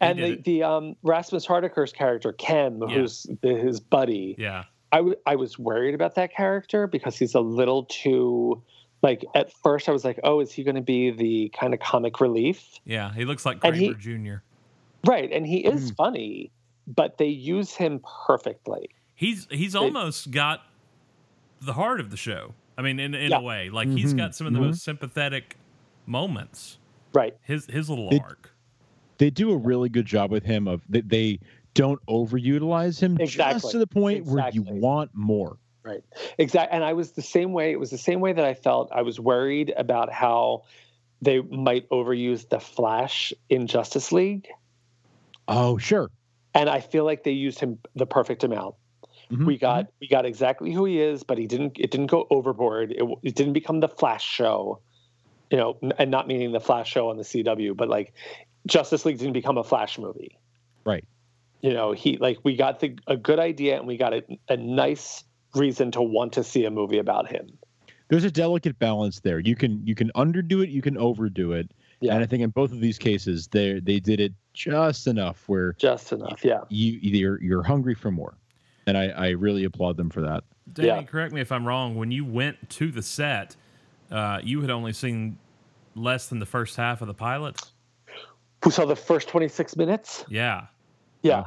And 0.00 0.18
the, 0.18 0.24
it. 0.32 0.44
the 0.44 0.62
um, 0.62 0.96
Rasmus 1.02 1.46
Hardiker's 1.46 1.92
character, 1.92 2.32
Kem, 2.32 2.82
Yeah. 2.86 2.94
who's 2.96 3.26
the, 3.40 3.54
his 3.54 3.80
buddy, 3.80 4.34
Yeah. 4.38 4.64
I, 4.92 4.98
w- 4.98 5.16
I 5.26 5.36
was 5.36 5.58
worried 5.58 5.94
about 5.94 6.14
that 6.16 6.34
character 6.34 6.86
because 6.86 7.16
he's 7.18 7.34
a 7.34 7.40
little 7.40 7.84
too 7.86 8.62
like 9.06 9.24
at 9.36 9.52
first 9.62 9.88
I 9.88 9.92
was 9.92 10.04
like, 10.04 10.18
oh, 10.24 10.40
is 10.40 10.50
he 10.52 10.64
going 10.64 10.74
to 10.74 10.80
be 10.82 11.10
the 11.12 11.48
kind 11.58 11.72
of 11.72 11.78
comic 11.80 12.20
relief? 12.20 12.80
Yeah. 12.84 13.12
He 13.14 13.24
looks 13.24 13.46
like 13.46 13.58
And 13.62 13.74
Kramer 13.76 13.96
he- 13.96 14.16
Jr. 14.28 14.34
Right, 15.06 15.30
and 15.30 15.46
he 15.46 15.58
is 15.64 15.90
Hmm. 15.90 15.94
funny, 15.94 16.50
but 16.88 17.16
they 17.18 17.26
use 17.28 17.72
him 17.74 18.00
perfectly. 18.26 18.88
He's 19.14 19.46
he's 19.50 19.76
almost 19.76 20.32
got 20.32 20.62
the 21.60 21.74
heart 21.74 22.00
of 22.00 22.10
the 22.10 22.16
show. 22.16 22.54
I 22.76 22.82
mean, 22.82 22.98
in, 22.98 23.14
in 23.14 23.30
Yeah. 23.30 23.38
a 23.38 23.40
way, 23.42 23.70
like 23.70 23.88
he's 23.88 24.12
Mhm, 24.12 24.16
got 24.18 24.34
some 24.34 24.48
of 24.48 24.52
the 24.52 24.58
mhm. 24.58 24.66
most 24.66 24.82
sympathetic 24.82 25.56
moments. 26.06 26.78
Right. 27.14 27.36
His 27.42 27.66
his 27.66 27.88
little 27.88 28.08
It- 28.10 28.20
arc. 28.22 28.52
They 29.18 29.30
do 29.30 29.50
a 29.52 29.56
really 29.56 29.88
good 29.88 30.04
job 30.06 30.30
with 30.30 30.44
him 30.44 30.66
of 30.68 30.82
they, 30.88 31.00
they 31.02 31.38
don't 31.74 32.04
overutilize 32.06 33.00
him 33.00 33.16
just 33.26 33.70
to 33.70 33.78
the 33.78 33.86
point 33.86 34.26
where 34.26 34.50
you 34.50 34.62
want 34.62 35.12
more. 35.14 35.56
Right. 35.86 36.02
Exactly. 36.36 36.74
And 36.74 36.84
I 36.84 36.94
was 36.94 37.12
the 37.12 37.22
same 37.22 37.52
way. 37.52 37.70
It 37.70 37.78
was 37.78 37.90
the 37.90 37.98
same 37.98 38.18
way 38.18 38.32
that 38.32 38.44
I 38.44 38.54
felt. 38.54 38.90
I 38.92 39.02
was 39.02 39.20
worried 39.20 39.72
about 39.76 40.12
how 40.12 40.64
they 41.22 41.40
might 41.40 41.88
overuse 41.90 42.48
the 42.48 42.58
Flash 42.58 43.32
in 43.48 43.68
Justice 43.68 44.10
League. 44.10 44.48
Oh, 45.46 45.78
sure. 45.78 46.10
And 46.54 46.68
I 46.68 46.80
feel 46.80 47.04
like 47.04 47.22
they 47.22 47.30
used 47.30 47.60
him 47.60 47.78
the 47.94 48.04
perfect 48.06 48.42
amount. 48.42 48.74
Mhm, 49.30 49.46
We 49.46 49.58
got 49.58 49.86
we 50.00 50.08
got 50.08 50.24
exactly 50.26 50.72
who 50.72 50.84
he 50.84 51.00
is, 51.00 51.22
but 51.22 51.38
he 51.38 51.46
didn't. 51.46 51.76
It 51.78 51.92
didn't 51.92 52.06
go 52.08 52.26
overboard. 52.30 52.92
It, 52.92 53.04
it 53.22 53.34
didn't 53.36 53.52
become 53.52 53.80
the 53.80 53.88
Flash 53.88 54.24
show, 54.24 54.80
you 55.50 55.56
know, 55.56 55.78
and 55.98 56.10
not 56.10 56.26
meaning 56.26 56.52
the 56.52 56.60
Flash 56.60 56.90
show 56.90 57.10
on 57.10 57.16
the 57.16 57.24
CW, 57.24 57.76
but 57.76 57.88
like 57.88 58.12
Justice 58.66 59.04
League 59.04 59.18
didn't 59.18 59.34
become 59.34 59.58
a 59.58 59.64
Flash 59.64 59.98
movie. 59.98 60.38
Right. 60.84 61.04
You 61.60 61.72
know, 61.72 61.92
he 61.92 62.18
like 62.18 62.38
we 62.44 62.56
got 62.56 62.80
the 62.80 62.98
a 63.06 63.16
good 63.16 63.38
idea 63.40 63.76
and 63.78 63.86
we 63.86 63.96
got 63.96 64.14
a, 64.14 64.22
a 64.48 64.56
nice 64.56 65.24
reason 65.56 65.90
to 65.92 66.02
want 66.02 66.32
to 66.34 66.44
see 66.44 66.64
a 66.64 66.70
movie 66.70 66.98
about 66.98 67.28
him. 67.28 67.58
There's 68.08 68.24
a 68.24 68.30
delicate 68.30 68.78
balance 68.78 69.20
there. 69.20 69.40
You 69.40 69.56
can 69.56 69.84
you 69.84 69.94
can 69.94 70.10
underdo 70.14 70.62
it, 70.62 70.68
you 70.68 70.80
can 70.82 70.96
overdo 70.96 71.52
it. 71.52 71.70
Yeah. 72.00 72.14
And 72.14 72.22
I 72.22 72.26
think 72.26 72.42
in 72.42 72.50
both 72.50 72.70
of 72.72 72.80
these 72.80 72.98
cases, 72.98 73.48
they 73.48 73.80
they 73.80 73.98
did 73.98 74.20
it 74.20 74.32
just 74.52 75.06
enough 75.06 75.42
where 75.48 75.72
Just 75.74 76.12
enough, 76.12 76.44
yeah. 76.44 76.60
you 76.68 76.92
you're 77.02 77.42
you're 77.42 77.62
hungry 77.64 77.94
for 77.94 78.10
more. 78.10 78.36
And 78.86 78.96
I, 78.96 79.06
I 79.08 79.28
really 79.30 79.64
applaud 79.64 79.96
them 79.96 80.10
for 80.10 80.20
that. 80.20 80.44
Danny, 80.72 80.88
Yeah. 80.88 81.02
correct 81.02 81.32
me 81.32 81.40
if 81.40 81.50
I'm 81.50 81.66
wrong. 81.66 81.96
When 81.96 82.12
you 82.12 82.24
went 82.24 82.70
to 82.70 82.92
the 82.92 83.02
set, 83.02 83.56
uh, 84.12 84.38
you 84.44 84.60
had 84.60 84.70
only 84.70 84.92
seen 84.92 85.38
less 85.96 86.28
than 86.28 86.38
the 86.38 86.46
first 86.46 86.76
half 86.76 87.00
of 87.00 87.08
the 87.08 87.14
pilot. 87.14 87.60
We 88.64 88.70
saw 88.70 88.84
the 88.84 88.94
first 88.94 89.26
26 89.28 89.76
minutes. 89.76 90.24
Yeah. 90.28 90.66
Yeah. 91.22 91.46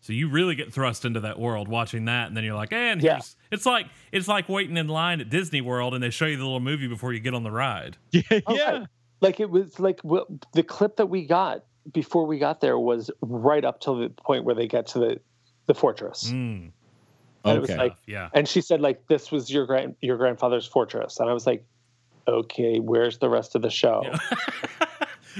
So 0.00 0.12
you 0.14 0.30
really 0.30 0.54
get 0.54 0.72
thrust 0.72 1.04
into 1.04 1.20
that 1.20 1.38
world 1.38 1.68
watching 1.68 2.06
that, 2.06 2.28
and 2.28 2.36
then 2.36 2.44
you're 2.44 2.54
like, 2.54 2.72
and 2.72 3.02
Yeah. 3.02 3.14
here's 3.14 3.36
it's 3.50 3.66
like 3.66 3.86
it's 4.12 4.28
like 4.28 4.48
waiting 4.48 4.76
in 4.76 4.88
line 4.88 5.20
at 5.20 5.30
Disney 5.30 5.60
World, 5.60 5.94
and 5.94 6.02
they 6.02 6.10
show 6.10 6.26
you 6.26 6.36
the 6.36 6.44
little 6.44 6.60
movie 6.60 6.86
before 6.88 7.12
you 7.12 7.20
get 7.20 7.34
on 7.34 7.42
the 7.42 7.50
ride. 7.50 7.96
Yeah, 8.12 8.22
Oh, 8.46 8.56
right. 8.56 8.86
Like 9.20 9.40
it 9.40 9.50
was 9.50 9.78
like 9.80 10.00
wh- 10.08 10.30
the 10.52 10.62
clip 10.62 10.96
that 10.96 11.06
we 11.06 11.26
got 11.26 11.64
before 11.92 12.26
we 12.26 12.38
got 12.38 12.60
there 12.60 12.78
was 12.78 13.10
right 13.22 13.64
up 13.64 13.80
till 13.80 13.96
the 13.98 14.10
point 14.10 14.44
where 14.44 14.54
they 14.54 14.66
get 14.68 14.86
to 14.88 14.98
the 14.98 15.20
the 15.66 15.74
fortress. 15.74 16.30
Mm. 16.30 16.70
And 17.44 17.56
it 17.56 17.60
was 17.60 17.70
Okay. 17.70 17.78
like, 17.78 17.96
yeah. 18.06 18.28
and 18.34 18.48
she 18.48 18.60
said 18.60 18.80
like 18.80 19.06
this 19.08 19.30
was 19.32 19.50
your 19.50 19.64
grand 19.66 19.94
your 20.00 20.16
grandfather's 20.18 20.66
fortress, 20.66 21.18
and 21.20 21.28
I 21.30 21.32
was 21.32 21.46
like, 21.46 21.64
okay, 22.26 22.78
where's 22.78 23.18
the 23.18 23.28
rest 23.28 23.54
of 23.54 23.62
the 23.62 23.70
show? 23.70 24.02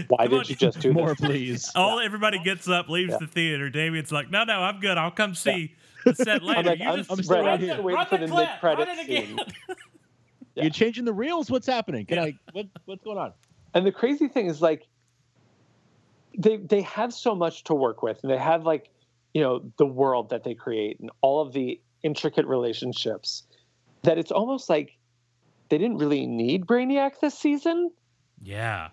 Why 0.08 0.26
Come 0.26 0.30
did 0.30 0.38
on. 0.40 0.44
you 0.48 0.54
just 0.54 0.78
do 0.80 0.92
More, 0.92 1.08
this? 1.08 1.20
please. 1.20 1.72
All 1.74 1.98
everybody 1.98 2.38
gets 2.38 2.68
up, 2.68 2.88
leaves 2.88 3.12
Yeah. 3.12 3.18
the 3.20 3.26
theater. 3.26 3.68
Damian's 3.68 4.12
like, 4.12 4.30
"No, 4.30 4.44
no, 4.44 4.60
I'm 4.60 4.78
good. 4.80 4.96
I'll 4.96 5.10
come 5.10 5.34
see 5.34 5.50
the 5.50 5.70
set 6.16 6.42
later." 6.42 6.58
I'm 6.60 6.66
like, 6.66 6.78
you 6.80 6.88
I'm, 6.88 6.96
just 6.98 7.10
I'm 7.12 7.22
still 7.22 7.36
right, 7.36 7.44
right 7.44 7.52
I'm 7.54 7.60
here. 7.60 7.68
just 7.74 7.82
waiting 7.82 7.96
run 7.98 8.06
for 8.06 8.16
the 8.18 8.26
the 8.26 8.32
clip, 8.32 8.48
mid 8.48 8.60
credit 8.60 8.88
run 8.88 8.98
it 8.98 9.04
again. 9.04 9.26
scene. 9.26 9.38
Yeah. 10.54 10.64
You're 10.64 10.70
changing 10.72 11.04
the 11.04 11.12
reels. 11.12 11.48
What's 11.52 11.68
happening? 11.68 12.04
Can 12.04 12.16
Yeah. 12.16 12.24
I? 12.24 12.34
What, 12.50 12.66
what's 12.86 13.04
going 13.04 13.16
on? 13.18 13.32
And 13.74 13.86
the 13.86 13.92
crazy 13.92 14.26
thing 14.26 14.46
is 14.46 14.60
like 14.60 14.88
they 16.36 16.56
they 16.56 16.82
have 16.82 17.12
so 17.12 17.34
much 17.36 17.62
to 17.64 17.74
work 17.74 18.02
with 18.02 18.18
and 18.24 18.32
they 18.32 18.38
have 18.38 18.64
like 18.64 18.90
you 19.34 19.40
know 19.42 19.70
the 19.76 19.86
world 19.86 20.30
that 20.30 20.42
they 20.42 20.54
create 20.54 20.98
and 20.98 21.10
all 21.20 21.40
of 21.40 21.52
the 21.52 21.80
intricate 22.02 22.46
relationships 22.46 23.44
that 24.02 24.18
it's 24.18 24.32
almost 24.32 24.68
like 24.68 24.96
they 25.68 25.78
didn't 25.78 25.98
really 25.98 26.26
need 26.26 26.66
Brainiac 26.66 27.20
this 27.20 27.38
season. 27.38 27.90
Yeah, 28.42 28.88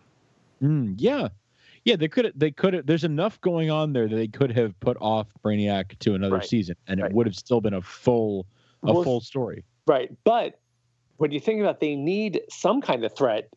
Mm, 0.62 0.95
yeah, 0.97 1.30
yeah. 1.86 1.95
They 1.95 2.08
could. 2.10 2.32
They 2.36 2.52
could. 2.52 2.86
There's 2.86 3.04
enough 3.06 3.39
going 3.41 3.71
on 3.71 3.93
there 3.93 4.08
that 4.08 4.15
they 4.15 4.28
could 4.28 4.52
have 4.52 4.78
put 4.82 4.98
off 5.00 5.28
Brainiac 5.43 5.98
to 6.00 6.13
another 6.15 6.36
Right. 6.38 6.45
season, 6.45 6.76
and 6.88 7.00
Right. 7.02 7.10
it 7.12 7.15
would 7.15 7.26
have 7.28 7.36
still 7.36 7.62
been 7.62 7.74
a 7.76 7.82
full, 7.82 8.45
a 8.84 8.91
Well, 8.93 9.04
full 9.04 9.21
story. 9.21 9.63
Right. 9.88 10.12
But 10.24 10.60
when 11.17 11.32
you 11.32 11.39
think 11.39 11.62
about 11.62 11.80
they 11.80 11.95
need 11.95 12.41
some 12.50 12.82
kind 12.82 13.06
of 13.06 13.15
threat 13.15 13.50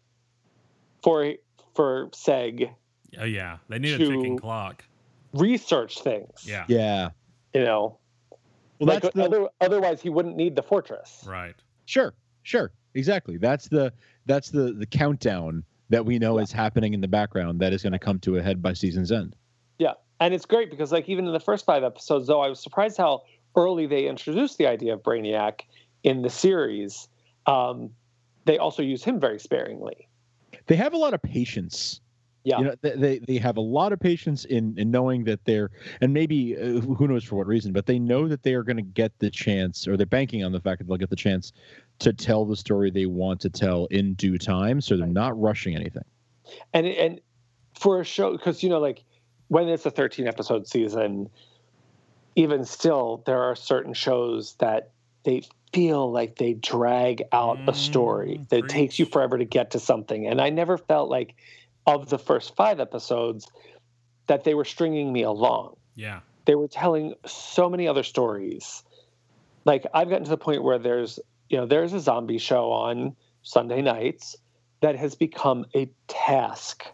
for 1.02 1.32
for 1.74 2.08
Seg 2.10 2.70
oh 3.18 3.24
yeah. 3.24 3.58
They 3.68 3.78
need 3.78 3.94
a 3.94 3.98
ticking 3.98 4.36
clock. 4.38 4.84
research 5.32 6.00
things. 6.00 6.44
Yeah, 6.46 6.64
Yeah. 6.68 7.10
You 7.54 7.64
know. 7.64 7.98
Well, 8.78 8.88
like, 8.94 9.02
that's 9.02 9.14
the 9.14 9.24
other, 9.24 9.48
otherwise 9.60 10.00
he 10.02 10.08
wouldn't 10.08 10.36
need 10.36 10.54
the 10.54 10.62
fortress. 10.62 11.24
right. 11.26 11.54
sure, 11.86 12.14
sure, 12.44 12.70
exactly. 12.94 13.36
That's 13.36 13.66
the 13.68 13.92
that's 14.26 14.50
the 14.50 14.72
the 14.72 14.86
countdown 14.86 15.64
that 15.90 16.04
we 16.04 16.18
know 16.18 16.36
Yeah. 16.36 16.44
is 16.44 16.52
happening 16.52 16.94
in 16.94 17.00
the 17.00 17.08
background 17.08 17.60
that 17.60 17.72
is 17.72 17.82
going 17.82 17.92
to 17.92 17.98
come 17.98 18.18
to 18.20 18.36
a 18.36 18.42
head 18.42 18.62
by 18.62 18.72
season's 18.72 19.10
end. 19.12 19.34
Yeah. 19.78 19.94
And 20.20 20.34
it's 20.34 20.46
great 20.46 20.70
because 20.70 20.92
like 20.92 21.08
even 21.08 21.26
in 21.26 21.32
the 21.32 21.40
first 21.40 21.64
five 21.64 21.84
episodes, 21.84 22.26
though, 22.26 22.40
I 22.40 22.48
was 22.48 22.60
surprised 22.62 22.96
how 22.96 23.22
early 23.56 23.86
they 23.86 24.06
introduced 24.06 24.58
the 24.58 24.66
idea 24.66 24.94
of 24.94 25.02
Brainiac 25.02 25.60
in 26.02 26.22
the 26.22 26.30
series. 26.30 27.08
Um, 27.46 27.90
they 28.44 28.58
also 28.58 28.82
use 28.82 29.04
him 29.04 29.20
very 29.20 29.38
sparingly. 29.38 30.08
They 30.66 30.76
have 30.76 30.92
a 30.92 30.96
lot 30.96 31.14
of 31.14 31.22
patience. 31.22 32.00
Yeah. 32.44 32.58
You 32.58 32.64
know, 32.64 32.74
they, 32.82 33.18
they 33.18 33.36
have 33.38 33.56
a 33.56 33.60
lot 33.60 33.92
of 33.92 34.00
patience 34.00 34.44
in 34.46 34.78
in 34.78 34.90
knowing 34.90 35.24
that 35.24 35.44
they're 35.44 35.70
and 36.00 36.14
maybe 36.14 36.56
uh, 36.56 36.80
who 36.80 37.06
knows 37.06 37.24
for 37.24 37.36
what 37.36 37.46
reason, 37.46 37.72
but 37.72 37.86
they 37.86 37.98
know 37.98 38.26
that 38.28 38.42
they 38.42 38.54
are 38.54 38.62
going 38.62 38.76
to 38.76 38.82
get 38.82 39.12
the 39.18 39.28
chance, 39.28 39.86
or 39.86 39.96
they're 39.96 40.06
banking 40.06 40.44
on 40.44 40.52
the 40.52 40.60
fact 40.60 40.78
that 40.78 40.88
they'll 40.88 40.96
get 40.96 41.10
the 41.10 41.16
chance 41.16 41.52
to 42.00 42.12
tell 42.12 42.44
the 42.44 42.56
story 42.56 42.90
they 42.90 43.06
want 43.06 43.40
to 43.40 43.50
tell 43.50 43.86
in 43.86 44.14
due 44.14 44.38
time. 44.38 44.80
So 44.80 44.96
they're 44.96 45.06
not 45.06 45.38
rushing 45.40 45.74
anything. 45.74 46.04
and 46.72 46.86
and 46.86 47.20
for 47.78 48.00
a 48.00 48.04
show 48.04 48.32
because 48.32 48.62
you 48.62 48.68
know 48.68 48.78
like 48.80 49.04
when 49.48 49.68
it's 49.68 49.86
a 49.86 49.90
13 49.90 50.26
episode 50.26 50.66
season 50.66 51.28
even 52.34 52.64
still 52.64 53.22
there 53.26 53.42
are 53.42 53.54
certain 53.56 53.92
shows 53.94 54.54
that 54.58 54.90
they 55.24 55.42
feel 55.72 56.10
like 56.10 56.36
they 56.36 56.54
drag 56.54 57.22
out 57.32 57.62
a 57.68 57.74
story 57.74 58.38
Mm, 58.38 58.48
that 58.48 58.58
it 58.60 58.68
takes 58.68 58.98
you 58.98 59.04
forever 59.06 59.38
to 59.38 59.44
get 59.44 59.70
to 59.72 59.78
something 59.80 60.26
and 60.26 60.40
i 60.40 60.50
never 60.50 60.78
felt 60.78 61.10
like 61.10 61.34
of 61.86 62.08
the 62.08 62.18
first 62.18 62.56
five 62.56 62.80
episodes 62.80 63.46
that 64.26 64.44
they 64.44 64.54
were 64.54 64.64
stringing 64.64 65.12
me 65.12 65.22
along 65.22 65.76
Yeah, 65.94 66.20
they 66.46 66.54
were 66.54 66.68
telling 66.68 67.14
so 67.26 67.68
many 67.68 67.86
other 67.88 68.02
stories. 68.02 68.82
Like 69.64 69.86
I've 69.94 70.08
gotten 70.08 70.24
to 70.24 70.30
the 70.30 70.36
point 70.38 70.62
where 70.62 70.78
there's, 70.78 71.18
you 71.48 71.56
know, 71.58 71.66
there's 71.66 71.92
a 71.92 72.00
zombie 72.00 72.38
show 72.38 72.70
on 72.70 73.16
Sunday 73.42 73.82
nights 73.82 74.36
that 74.80 74.96
has 74.96 75.14
become 75.14 75.66
a 75.74 75.90
task 76.06 76.86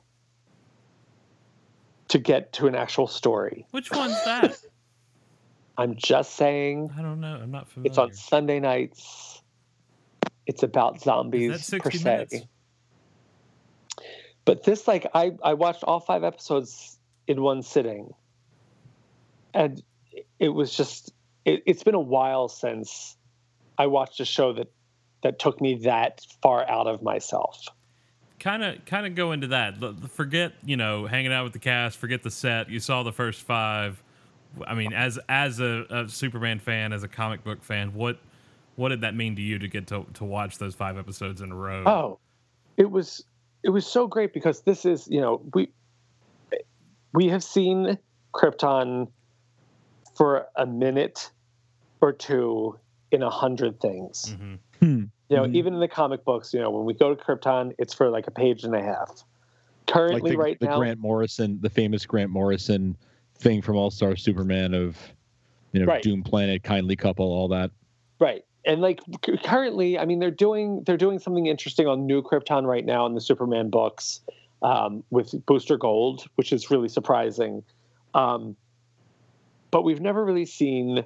to 2.08 2.18
get 2.18 2.52
to 2.54 2.66
an 2.66 2.74
actual 2.74 3.06
story. 3.06 3.66
which 3.72 3.90
one's 3.90 4.22
that? 4.24 4.56
I'm 5.76 5.96
just 5.96 6.36
saying 6.36 6.92
I 6.96 7.02
don't 7.02 7.20
know. 7.20 7.40
I'm 7.42 7.50
not 7.50 7.68
familiar. 7.68 7.90
it's 7.90 7.98
on 7.98 8.12
Sunday 8.14 8.60
nights. 8.60 9.42
It's 10.46 10.62
about 10.62 11.00
zombies 11.00 11.50
per 11.70 11.90
60 11.90 11.98
se. 11.98 12.04
minutes? 12.04 12.36
But 14.44 14.62
this 14.62 14.86
like 14.86 15.06
I 15.14 15.32
I 15.42 15.54
watched 15.54 15.82
all 15.82 16.00
five 16.00 16.22
episodes 16.22 16.98
in 17.26 17.42
one 17.42 17.62
sitting. 17.62 18.14
And 19.52 19.82
it 20.38 20.50
was 20.50 20.76
just 20.76 21.12
it, 21.44 21.62
it's 21.66 21.82
been 21.82 21.94
a 21.94 22.00
while 22.00 22.48
since 22.48 23.16
I 23.78 23.86
watched 23.86 24.20
a 24.20 24.24
show 24.24 24.52
that 24.54 24.70
that 25.22 25.38
took 25.38 25.60
me 25.60 25.76
that 25.84 26.20
far 26.42 26.68
out 26.68 26.86
of 26.86 27.02
myself. 27.02 27.66
kind 28.38 28.62
of 28.62 28.84
kind 28.84 29.06
of 29.06 29.14
go 29.14 29.32
into 29.32 29.48
that. 29.48 29.74
Forget 30.10 30.52
you 30.64 30.76
know 30.76 31.06
hanging 31.06 31.32
out 31.32 31.44
with 31.44 31.52
the 31.52 31.58
cast. 31.58 31.98
Forget 31.98 32.22
the 32.22 32.30
set. 32.30 32.70
You 32.70 32.80
saw 32.80 33.02
the 33.02 33.12
first 33.12 33.42
five. 33.42 34.02
I 34.66 34.74
mean, 34.74 34.92
as 34.92 35.18
as 35.28 35.60
a, 35.60 35.86
a 35.90 36.08
Superman 36.08 36.60
fan, 36.60 36.92
as 36.92 37.02
a 37.02 37.08
comic 37.08 37.42
book 37.42 37.64
fan, 37.64 37.94
what 37.94 38.18
what 38.76 38.90
did 38.90 39.00
that 39.02 39.14
mean 39.14 39.36
to 39.36 39.42
you 39.42 39.58
to 39.58 39.68
get 39.68 39.86
to 39.88 40.06
to 40.14 40.24
watch 40.24 40.58
those 40.58 40.74
five 40.74 40.98
episodes 40.98 41.40
in 41.40 41.50
a 41.50 41.56
row? 41.56 41.84
Oh, 41.86 42.18
it 42.76 42.90
was 42.90 43.24
it 43.62 43.70
was 43.70 43.86
so 43.86 44.06
great 44.06 44.32
because 44.32 44.62
this 44.62 44.84
is 44.84 45.08
you 45.08 45.20
know 45.20 45.42
we 45.54 45.70
we 47.12 47.28
have 47.28 47.42
seen 47.42 47.98
Krypton 48.34 49.08
for 50.16 50.46
a 50.56 50.66
minute 50.66 51.30
or 52.00 52.12
two 52.12 52.78
in 53.14 53.22
a 53.22 53.30
hundred 53.30 53.80
things. 53.80 54.34
hmm 54.36 54.54
Hmm. 54.80 55.04
You 55.30 55.36
know, 55.36 55.44
Mhm. 55.44 55.54
even 55.54 55.74
in 55.74 55.80
the 55.80 55.88
comic 55.88 56.24
books, 56.24 56.52
you 56.52 56.60
know, 56.60 56.70
when 56.70 56.84
we 56.84 56.92
go 56.92 57.14
to 57.14 57.22
Krypton, 57.22 57.72
it's 57.78 57.94
for 57.94 58.10
like 58.10 58.26
a 58.26 58.30
page 58.30 58.64
and 58.64 58.74
a 58.74 58.82
half. 58.82 59.08
Like 59.08 59.86
Currently, 59.86 60.30
the, 60.32 60.36
right 60.36 60.60
the 60.60 60.66
now, 60.66 60.78
Grant 60.78 61.00
Morrison, 61.00 61.58
the 61.62 61.70
famous 61.70 62.04
Grant 62.04 62.30
Morrison 62.30 62.96
thing 63.36 63.62
from 63.62 63.76
All 63.76 63.90
Star 63.90 64.16
Superman 64.16 64.74
of, 64.74 64.98
you 65.72 65.80
know, 65.80 65.86
Right. 65.86 66.02
Doom 66.02 66.22
Planet, 66.22 66.62
Kindly 66.62 66.96
Couple, 66.96 67.26
all 67.26 67.48
that. 67.48 67.70
right? 68.20 68.44
And 68.66 68.80
like 68.80 69.00
currently, 69.44 69.98
I 69.98 70.04
mean, 70.06 70.18
they're 70.20 70.30
doing 70.30 70.82
they're 70.84 70.96
doing 70.96 71.18
something 71.18 71.46
interesting 71.46 71.86
on 71.86 72.06
New 72.06 72.22
Krypton 72.22 72.64
right 72.64 72.84
now 72.84 73.04
in 73.06 73.14
the 73.14 73.20
Superman 73.20 73.68
books 73.70 74.20
um, 74.62 75.04
with 75.10 75.34
Booster 75.46 75.76
Gold, 75.76 76.26
which 76.36 76.52
is 76.52 76.70
really 76.70 76.88
surprising. 76.88 77.62
Um, 78.14 78.56
but 79.70 79.82
we've 79.82 80.00
never 80.00 80.24
really 80.24 80.46
seen 80.46 81.04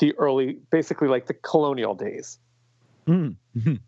the 0.00 0.14
early, 0.18 0.58
basically 0.70 1.08
like 1.08 1.26
the 1.26 1.34
colonial 1.34 1.94
days. 1.94 2.38
Mm. 3.06 3.36
Mhm. 3.56 3.80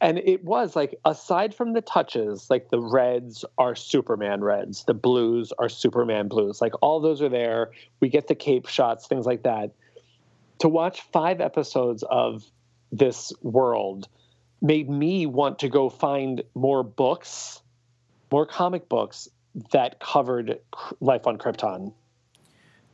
and 0.00 0.18
it 0.18 0.44
was 0.44 0.74
like 0.76 0.98
aside 1.04 1.54
from 1.54 1.72
the 1.72 1.80
touches 1.80 2.50
like 2.50 2.70
the 2.70 2.80
reds 2.80 3.44
are 3.56 3.74
superman 3.76 4.40
reds 4.42 4.84
the 4.84 4.94
blues 4.94 5.52
are 5.58 5.68
superman 5.68 6.26
blues 6.28 6.60
like 6.60 6.72
all 6.82 7.00
those 7.00 7.22
are 7.22 7.28
there 7.28 7.70
we 8.00 8.08
get 8.08 8.26
the 8.26 8.34
cape 8.34 8.66
shots 8.66 9.06
things 9.06 9.26
like 9.26 9.44
that 9.44 9.70
to 10.58 10.68
watch 10.68 11.02
five 11.12 11.40
episodes 11.40 12.02
of 12.10 12.44
this 12.90 13.32
world 13.42 14.08
made 14.60 14.90
me 14.90 15.24
want 15.26 15.60
to 15.60 15.68
go 15.68 15.88
find 15.88 16.42
more 16.56 16.82
books 16.82 17.62
more 18.32 18.44
comic 18.46 18.88
books 18.88 19.28
that 19.70 20.00
covered 20.00 20.58
life 21.00 21.26
on 21.26 21.38
krypton 21.38 21.92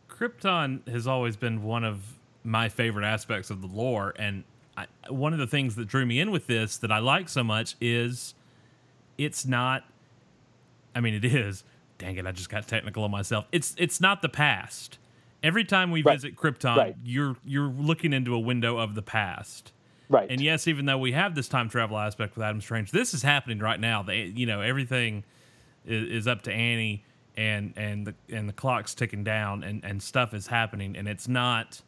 Krypton 0.09 0.87
has 0.89 1.07
always 1.07 1.37
been 1.37 1.63
one 1.63 1.85
of 1.85 2.03
my 2.45 2.69
favorite 2.69 3.05
aspects 3.05 3.51
of 3.51 3.61
the 3.61 3.67
lore, 3.67 4.15
and 4.19 4.45
I, 4.77 4.87
one 5.09 5.33
of 5.33 5.39
the 5.39 5.47
things 5.47 5.77
that 5.77 5.87
drew 5.89 6.05
me 6.05 6.21
in 6.21 6.31
with 6.31 6.47
this 6.47 6.77
that 6.79 6.93
I 6.93 6.99
like 6.99 7.29
so 7.29 7.43
much 7.43 7.77
is 7.81 8.35
it's 9.19 9.47
not. 9.47 9.85
I 10.95 11.01
mean, 11.01 11.15
it 11.15 11.25
is. 11.25 11.65
Dang 11.99 12.17
it! 12.17 12.27
I 12.27 12.33
just 12.33 12.49
got 12.51 12.67
technical 12.69 13.05
on 13.05 13.11
myself. 13.11 13.47
It's 13.53 13.75
it's 13.79 14.01
not 14.01 14.21
the 14.23 14.29
past. 14.29 14.99
Every 15.43 15.65
time 15.65 15.91
we 15.91 16.03
Right. 16.03 16.15
visit 16.15 16.37
Krypton, 16.37 16.77
Right. 16.77 16.97
you're 17.05 17.37
you're 17.45 17.69
looking 17.69 18.13
into 18.13 18.35
a 18.35 18.39
window 18.39 18.79
of 18.79 18.95
the 18.95 19.03
past. 19.03 19.73
right 20.09 20.31
And 20.31 20.41
yes, 20.41 20.67
even 20.69 20.87
though 20.87 20.99
we 20.99 21.13
have 21.13 21.35
this 21.35 21.49
time 21.49 21.69
travel 21.69 21.99
aspect 21.99 22.35
with 22.37 22.45
Adam 22.45 22.61
Strange, 22.61 22.91
this 22.91 23.15
is 23.15 23.23
happening 23.23 23.59
right 23.59 23.79
now. 23.81 24.03
They, 24.03 24.25
you 24.25 24.47
know, 24.47 24.61
everything 24.61 25.25
is, 25.87 26.09
is 26.23 26.27
up 26.27 26.43
to 26.43 26.53
Annie, 26.53 27.05
and 27.37 27.73
and 27.77 28.07
the 28.07 28.15
and 28.35 28.49
the 28.49 28.53
clock's 28.53 28.95
ticking 28.95 29.23
down, 29.25 29.63
and 29.63 29.85
and 29.85 30.03
stuff 30.03 30.35
is 30.35 30.49
happening, 30.49 30.97
and 30.97 31.07
it's 31.09 31.29
not 31.29 31.83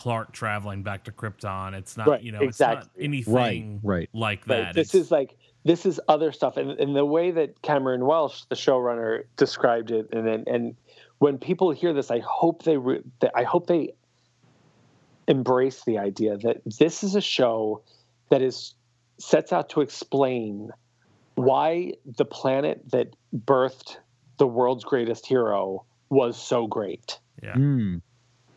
Clark 0.00 0.32
traveling 0.32 0.82
back 0.82 1.04
to 1.04 1.12
Krypton. 1.12 1.74
It's 1.74 1.94
not, 1.96 2.08
Right, 2.08 2.22
you 2.22 2.32
know, 2.32 2.40
it's 2.40 2.58
not 2.58 2.78
exactly. 2.78 3.04
anything 3.04 3.80
Right, 3.82 3.98
right. 3.98 4.08
like 4.14 4.40
Right. 4.48 4.56
that. 4.64 4.74
This 4.74 4.94
It's- 4.94 5.04
is 5.06 5.10
like 5.10 5.36
this 5.64 5.84
is 5.84 6.00
other 6.08 6.32
stuff, 6.32 6.56
and, 6.56 6.70
and 6.80 6.96
the 6.96 7.04
way 7.04 7.30
that 7.32 7.60
Cameron 7.60 8.06
Welsh, 8.06 8.44
the 8.48 8.54
showrunner, 8.54 9.24
described 9.36 9.90
it, 9.90 10.08
and 10.12 10.26
then 10.26 10.44
and 10.46 10.74
when 11.18 11.36
people 11.36 11.70
hear 11.70 11.92
this, 11.92 12.10
I 12.10 12.20
hope 12.20 12.62
they 12.62 12.78
re- 12.78 13.02
I 13.34 13.42
hope 13.42 13.66
they 13.66 13.92
embrace 15.28 15.84
the 15.84 15.98
idea 15.98 16.38
that 16.38 16.62
this 16.78 17.04
is 17.04 17.14
a 17.14 17.20
show 17.20 17.82
that 18.30 18.40
is 18.40 18.74
sets 19.18 19.52
out 19.52 19.68
to 19.68 19.82
explain 19.82 20.70
why 21.34 21.92
the 22.06 22.24
planet 22.24 22.82
that 22.90 23.14
birthed 23.44 23.98
the 24.38 24.46
world's 24.46 24.82
greatest 24.84 25.26
hero 25.26 25.84
was 26.08 26.40
so 26.40 26.66
great. 26.66 27.18
yeah. 27.42 27.54
Mm. 27.54 28.00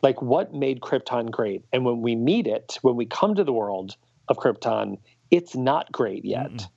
Like 0.04 0.22
what 0.22 0.54
made 0.54 0.82
Krypton 0.82 1.32
great? 1.32 1.64
And 1.72 1.86
when 1.86 2.02
we 2.02 2.16
meet 2.16 2.46
it, 2.46 2.78
when 2.82 2.96
we 2.98 3.06
come 3.06 3.36
to 3.36 3.44
the 3.44 3.54
world 3.54 3.96
of 4.28 4.38
Krypton, 4.38 4.98
it's 5.32 5.56
not 5.56 5.92
great 5.92 6.26
yet. 6.26 6.52
Mm-mm. 6.52 6.70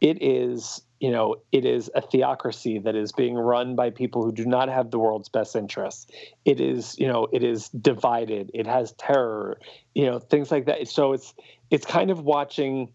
It 0.00 0.22
is, 0.22 0.80
you 1.00 1.10
know, 1.10 1.36
it 1.52 1.64
is 1.64 1.90
a 1.94 2.00
theocracy 2.00 2.78
that 2.78 2.94
is 2.94 3.12
being 3.12 3.34
run 3.34 3.76
by 3.76 3.90
people 3.90 4.24
who 4.24 4.32
do 4.32 4.46
not 4.46 4.68
have 4.68 4.90
the 4.90 4.98
world's 4.98 5.28
best 5.28 5.54
interests. 5.54 6.06
It 6.44 6.60
is, 6.60 6.98
you 6.98 7.08
know, 7.08 7.28
it 7.32 7.44
is 7.44 7.68
divided. 7.68 8.50
It 8.54 8.66
has 8.66 8.92
terror, 8.92 9.60
you 9.94 10.06
know, 10.06 10.18
things 10.18 10.50
like 10.50 10.66
that. 10.66 10.88
So 10.88 11.12
it's 11.12 11.34
it's 11.70 11.84
kind 11.84 12.10
of 12.10 12.22
watching 12.22 12.92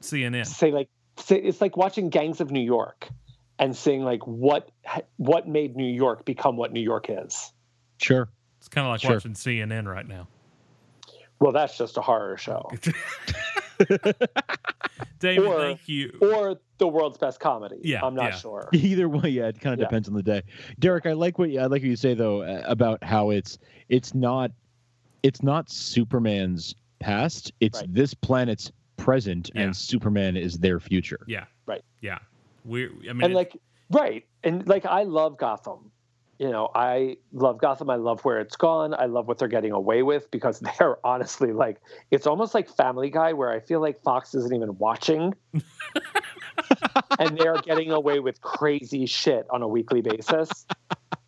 CNN. 0.00 0.46
say 0.46 0.72
like 0.72 0.88
say 1.18 1.36
it's 1.36 1.60
like 1.60 1.76
watching 1.76 2.08
Gangs 2.08 2.40
of 2.40 2.50
New 2.50 2.60
York 2.60 3.08
and 3.58 3.76
seeing 3.76 4.02
like 4.02 4.26
what 4.26 4.70
what 5.16 5.46
made 5.46 5.76
New 5.76 5.84
York 5.84 6.24
become 6.24 6.56
what 6.56 6.72
New 6.72 6.80
York 6.80 7.06
is. 7.08 7.52
Sure. 7.98 8.28
It's 8.58 8.68
kind 8.68 8.86
of 8.86 8.90
like 8.92 9.00
Sure. 9.00 9.12
watching 9.14 9.32
CNN 9.34 9.86
right 9.86 10.06
now. 10.06 10.28
Well, 11.38 11.52
that's 11.52 11.76
just 11.76 11.96
a 11.96 12.00
horror 12.00 12.36
show. 12.36 12.70
David, 15.18 15.46
Or- 15.46 15.58
thank 15.60 15.88
you. 15.88 16.18
Or 16.20 16.56
the 16.78 16.88
world's 16.88 17.18
best 17.18 17.40
comedy. 17.40 17.78
Yeah, 17.82 18.04
I'm 18.04 18.14
not 18.14 18.32
yeah. 18.32 18.36
sure. 18.38 18.68
Either 18.72 19.08
way, 19.08 19.28
yeah, 19.30 19.48
it 19.48 19.60
kind 19.60 19.74
of 19.74 19.80
Yeah. 19.80 19.86
depends 19.86 20.08
on 20.08 20.14
the 20.14 20.22
day. 20.22 20.42
Derek, 20.78 21.06
I 21.06 21.12
like 21.12 21.38
what 21.38 21.50
you, 21.50 21.60
I 21.60 21.64
like 21.64 21.82
what 21.82 21.88
you 21.88 21.96
say 21.96 22.14
though 22.14 22.42
uh, 22.42 22.62
about 22.66 23.02
how 23.02 23.30
it's 23.30 23.58
it's 23.88 24.14
not 24.14 24.50
it's 25.22 25.42
not 25.42 25.70
Superman's 25.70 26.74
past. 27.00 27.52
It's 27.60 27.80
Right. 27.80 27.94
this 27.94 28.14
planet's 28.14 28.70
present, 28.96 29.50
Yeah. 29.54 29.62
and 29.62 29.76
Superman 29.76 30.36
is 30.36 30.58
their 30.58 30.80
future. 30.80 31.20
Yeah. 31.26 31.44
Right. 31.66 31.82
Yeah. 32.00 32.18
We're. 32.64 32.90
I 33.08 33.12
mean, 33.12 33.22
and 33.24 33.32
it- 33.32 33.36
like 33.36 33.56
right 33.92 34.26
and 34.42 34.66
like 34.66 34.84
i 34.84 35.04
love 35.04 35.38
gotham 35.38 35.92
you 36.38 36.50
know 36.50 36.68
i 36.74 37.16
love 37.32 37.58
gotham 37.58 37.88
i 37.90 37.96
love 37.96 38.24
where 38.24 38.40
it's 38.40 38.56
gone 38.56 38.94
i 38.94 39.06
love 39.06 39.26
what 39.26 39.38
they're 39.38 39.48
getting 39.48 39.72
away 39.72 40.02
with 40.02 40.30
because 40.30 40.60
they're 40.78 40.98
honestly 41.04 41.52
like 41.52 41.80
it's 42.10 42.26
almost 42.26 42.54
like 42.54 42.68
family 42.68 43.10
guy 43.10 43.32
where 43.32 43.50
i 43.50 43.60
feel 43.60 43.80
like 43.80 44.00
fox 44.02 44.34
isn't 44.34 44.54
even 44.54 44.76
watching 44.78 45.34
and 47.18 47.38
they're 47.38 47.56
getting 47.62 47.90
away 47.90 48.20
with 48.20 48.40
crazy 48.40 49.06
shit 49.06 49.46
on 49.50 49.62
a 49.62 49.68
weekly 49.68 50.02
basis 50.02 50.66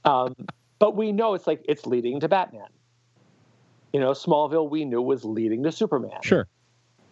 um, 0.05 0.35
but 0.79 0.97
we 0.97 1.13
know 1.13 1.35
it's 1.35 1.47
like 1.47 1.63
it's 1.69 1.87
leading 1.87 2.21
to 2.21 2.29
batman 2.29 2.69
you 3.93 4.01
know 4.01 4.13
smallville 4.13 4.69
we 4.69 4.85
knew 4.85 5.01
was 5.01 5.25
leading 5.25 5.63
to 5.63 5.73
superman 5.73 6.21
Sure. 6.23 6.47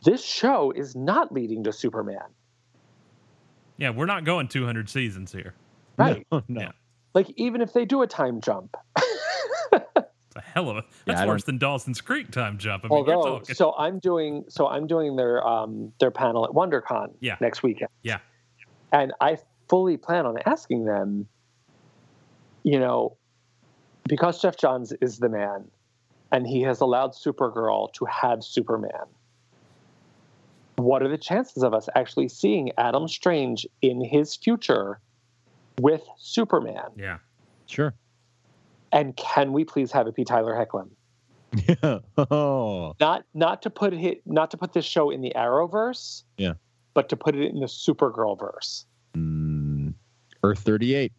this 0.05 0.25
show 0.25 0.71
is 0.71 0.95
not 0.95 1.33
leading 1.33 1.65
to 1.65 1.73
superman 1.73 2.29
yeah, 3.79 3.91
we're 3.91 4.07
not 4.07 4.25
going 4.25 4.49
200 4.49 4.89
seasons 4.89 5.33
here. 5.33 5.55
right 5.99 6.27
No, 6.33 6.43
no. 6.49 6.61
Yeah. 6.63 6.71
Like 7.17 7.33
even 7.37 7.63
if 7.63 7.73
they 7.73 7.87
do 7.87 8.03
a 8.03 8.07
time 8.07 8.43
jump 8.43 8.77
It's 9.73 10.37
a 10.37 10.41
hell 10.43 10.69
of 10.69 10.77
a. 10.77 10.85
That's 11.07 11.23
I 11.23 11.27
worse 11.27 11.45
than 11.45 11.57
Dawson's 11.57 12.03
Creek 12.03 12.31
time 12.31 12.59
jump. 12.59 12.85
I 12.85 12.89
mean, 12.89 12.99
Although, 12.99 13.43
so 13.45 13.75
I'm 13.79 13.99
doing 14.01 14.45
so 14.49 14.69
I'm 14.69 14.87
doing 14.87 15.17
their 15.17 15.45
um 15.47 15.95
their 15.99 16.11
panel 16.11 16.45
at 16.45 16.51
WonderCon 16.51 17.15
Yeah. 17.21 17.37
next 17.41 17.63
weekend. 17.63 17.89
Yeah. 18.03 18.19
And 18.93 19.15
I 19.23 19.39
fully 19.67 19.97
plan 19.97 20.27
on 20.27 20.37
asking 20.45 20.85
them, 20.85 21.27
you 22.65 22.79
know, 22.79 23.17
because 24.07 24.43
Geoff 24.43 24.59
Johns 24.59 24.93
is 25.01 25.19
the 25.19 25.31
man 25.31 25.71
and 26.31 26.47
he 26.47 26.61
has 26.63 26.83
allowed 26.83 27.13
Supergirl 27.13 27.95
to 27.95 28.05
have 28.05 28.45
Superman. 28.45 29.07
What 30.77 31.03
are 31.03 31.09
the 31.09 31.17
chances 31.17 31.63
of 31.63 31.73
us 31.73 31.89
actually 31.95 32.29
seeing 32.29 32.73
Adam 32.77 33.09
Strange 33.09 33.67
in 33.81 34.05
his 34.05 34.37
future 34.37 35.01
with 35.81 36.03
Superman? 36.19 36.91
yeah. 36.97 37.19
Sure. 37.67 37.95
And 38.93 39.17
can 39.17 39.53
we 39.53 39.65
please 39.65 39.91
have 39.93 40.07
it 40.07 40.15
be 40.15 40.25
Tyler 40.25 40.55
Hoechlin? 40.55 40.91
Yeah. 41.83 41.99
Oh. 42.31 42.95
not 43.01 43.25
not 43.35 43.63
to 43.63 43.71
put 43.71 43.93
it 43.95 44.23
not 44.27 44.51
to 44.53 44.57
put 44.57 44.73
this 44.73 44.85
show 44.85 45.11
in 45.11 45.21
the 45.21 45.33
Arrowverse, 45.35 46.23
Yeah. 46.39 46.55
but 46.95 47.09
to 47.09 47.17
put 47.17 47.35
it 47.35 47.51
in 47.51 47.61
the 47.61 47.67
Supergirl 47.67 48.39
verse, 48.39 48.87
Mm, 49.15 49.95
Earth 50.43 50.61
38. 50.61 51.13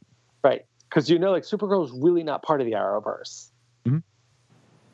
right? 0.43 0.65
Because 0.89 1.10
you 1.10 1.20
know, 1.20 1.32
like 1.32 1.43
Supergirl 1.43 1.84
is 1.86 1.91
really 1.91 2.24
not 2.24 2.43
part 2.43 2.62
of 2.62 2.65
the 2.65 2.74
Arrowverse. 2.74 3.50
Mhm. 3.86 4.04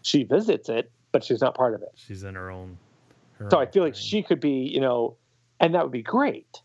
She 0.01 0.23
visits 0.23 0.69
it, 0.69 0.91
but 1.11 1.23
she's 1.23 1.41
not 1.41 1.55
part 1.55 1.73
of 1.75 1.81
it. 1.81 1.89
She's 1.95 2.23
in 2.23 2.35
her 2.35 2.49
own. 2.49 2.77
Her 3.33 3.49
So 3.51 3.57
I 3.59 3.65
own 3.65 3.71
feel 3.71 3.83
like 3.83 3.93
thing. 3.93 4.01
she 4.01 4.23
could 4.23 4.39
be, 4.39 4.69
you 4.73 4.79
know, 4.81 5.17
and 5.59 5.75
that 5.75 5.83
would 5.83 5.91
be 5.91 6.01
great. 6.03 6.61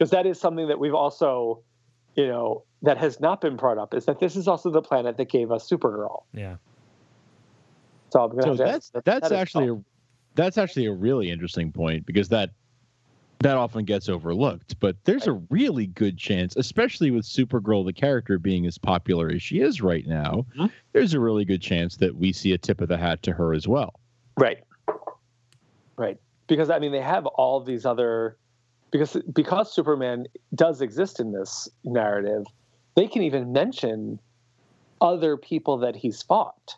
Because 0.00 0.10
that 0.12 0.24
is 0.24 0.40
something 0.40 0.66
that 0.68 0.78
we've 0.78 0.94
also, 0.94 1.60
you 2.14 2.26
know, 2.26 2.64
that 2.80 2.96
has 2.96 3.20
not 3.20 3.42
been 3.42 3.54
brought 3.54 3.76
up 3.76 3.92
is 3.92 4.06
that 4.06 4.18
this 4.18 4.34
is 4.34 4.48
also 4.48 4.70
the 4.70 4.80
planet 4.80 5.18
that 5.18 5.28
gave 5.28 5.52
us 5.52 5.68
Supergirl. 5.68 6.22
Yeah. 6.32 6.56
So 8.08 8.32
So 8.40 8.48
have 8.48 8.56
that's 8.56 8.70
ask- 8.76 8.92
that's 9.04 9.04
that 9.04 9.26
is 9.26 9.32
actually 9.32 9.68
a 9.68 9.76
that's 10.36 10.56
actually 10.56 10.86
a 10.86 10.92
really 10.94 11.30
interesting 11.30 11.70
point 11.70 12.06
because 12.06 12.30
that 12.30 12.48
that 13.40 13.58
often 13.58 13.84
gets 13.84 14.08
overlooked. 14.08 14.80
But 14.80 14.96
there's 15.04 15.26
a 15.26 15.34
really 15.50 15.86
good 15.88 16.16
chance, 16.16 16.56
especially 16.56 17.10
with 17.10 17.26
Supergirl 17.26 17.84
the 17.84 17.92
character 17.92 18.38
being 18.38 18.64
as 18.64 18.78
popular 18.78 19.28
as 19.30 19.42
she 19.42 19.60
is 19.60 19.82
right 19.82 20.06
now, 20.06 20.46
Mhm. 20.58 20.70
there's 20.94 21.12
a 21.12 21.20
really 21.20 21.44
good 21.44 21.60
chance 21.60 21.96
that 21.98 22.16
we 22.16 22.32
see 22.32 22.52
a 22.54 22.58
tip 22.58 22.80
of 22.80 22.88
the 22.88 22.96
hat 22.96 23.22
to 23.24 23.32
her 23.32 23.52
as 23.52 23.68
well. 23.68 24.00
Right. 24.38 24.64
Right. 25.98 26.18
Because 26.46 26.70
I 26.70 26.78
mean 26.78 26.90
they 26.90 27.02
have 27.02 27.26
all 27.26 27.60
these 27.60 27.84
other 27.84 28.38
because 28.90 29.16
because 29.32 29.72
Superman 29.72 30.26
does 30.54 30.80
exist 30.80 31.20
in 31.20 31.32
this 31.32 31.68
narrative, 31.84 32.44
they 32.96 33.06
can 33.06 33.22
even 33.22 33.52
mention 33.52 34.18
other 35.00 35.36
people 35.36 35.78
that 35.78 35.96
he's 35.96 36.22
fought. 36.22 36.76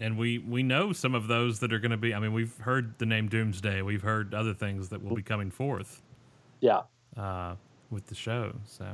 And 0.00 0.16
we 0.16 0.38
we 0.38 0.62
know 0.62 0.92
some 0.92 1.16
of 1.16 1.26
those 1.26 1.58
that 1.58 1.72
are 1.72 1.80
going 1.80 1.90
to 1.90 1.96
be. 1.96 2.14
I 2.14 2.20
mean, 2.20 2.32
we've 2.32 2.56
heard 2.58 2.96
the 2.98 3.06
name 3.06 3.28
Doomsday. 3.28 3.82
We've 3.82 4.00
heard 4.02 4.32
other 4.32 4.54
things 4.54 4.88
that 4.90 5.02
will 5.02 5.16
be 5.16 5.22
coming 5.22 5.50
forth 5.50 6.02
Yeah. 6.60 6.82
uh, 7.16 7.56
with 7.90 8.06
the 8.06 8.14
show. 8.14 8.54
So, 8.64 8.86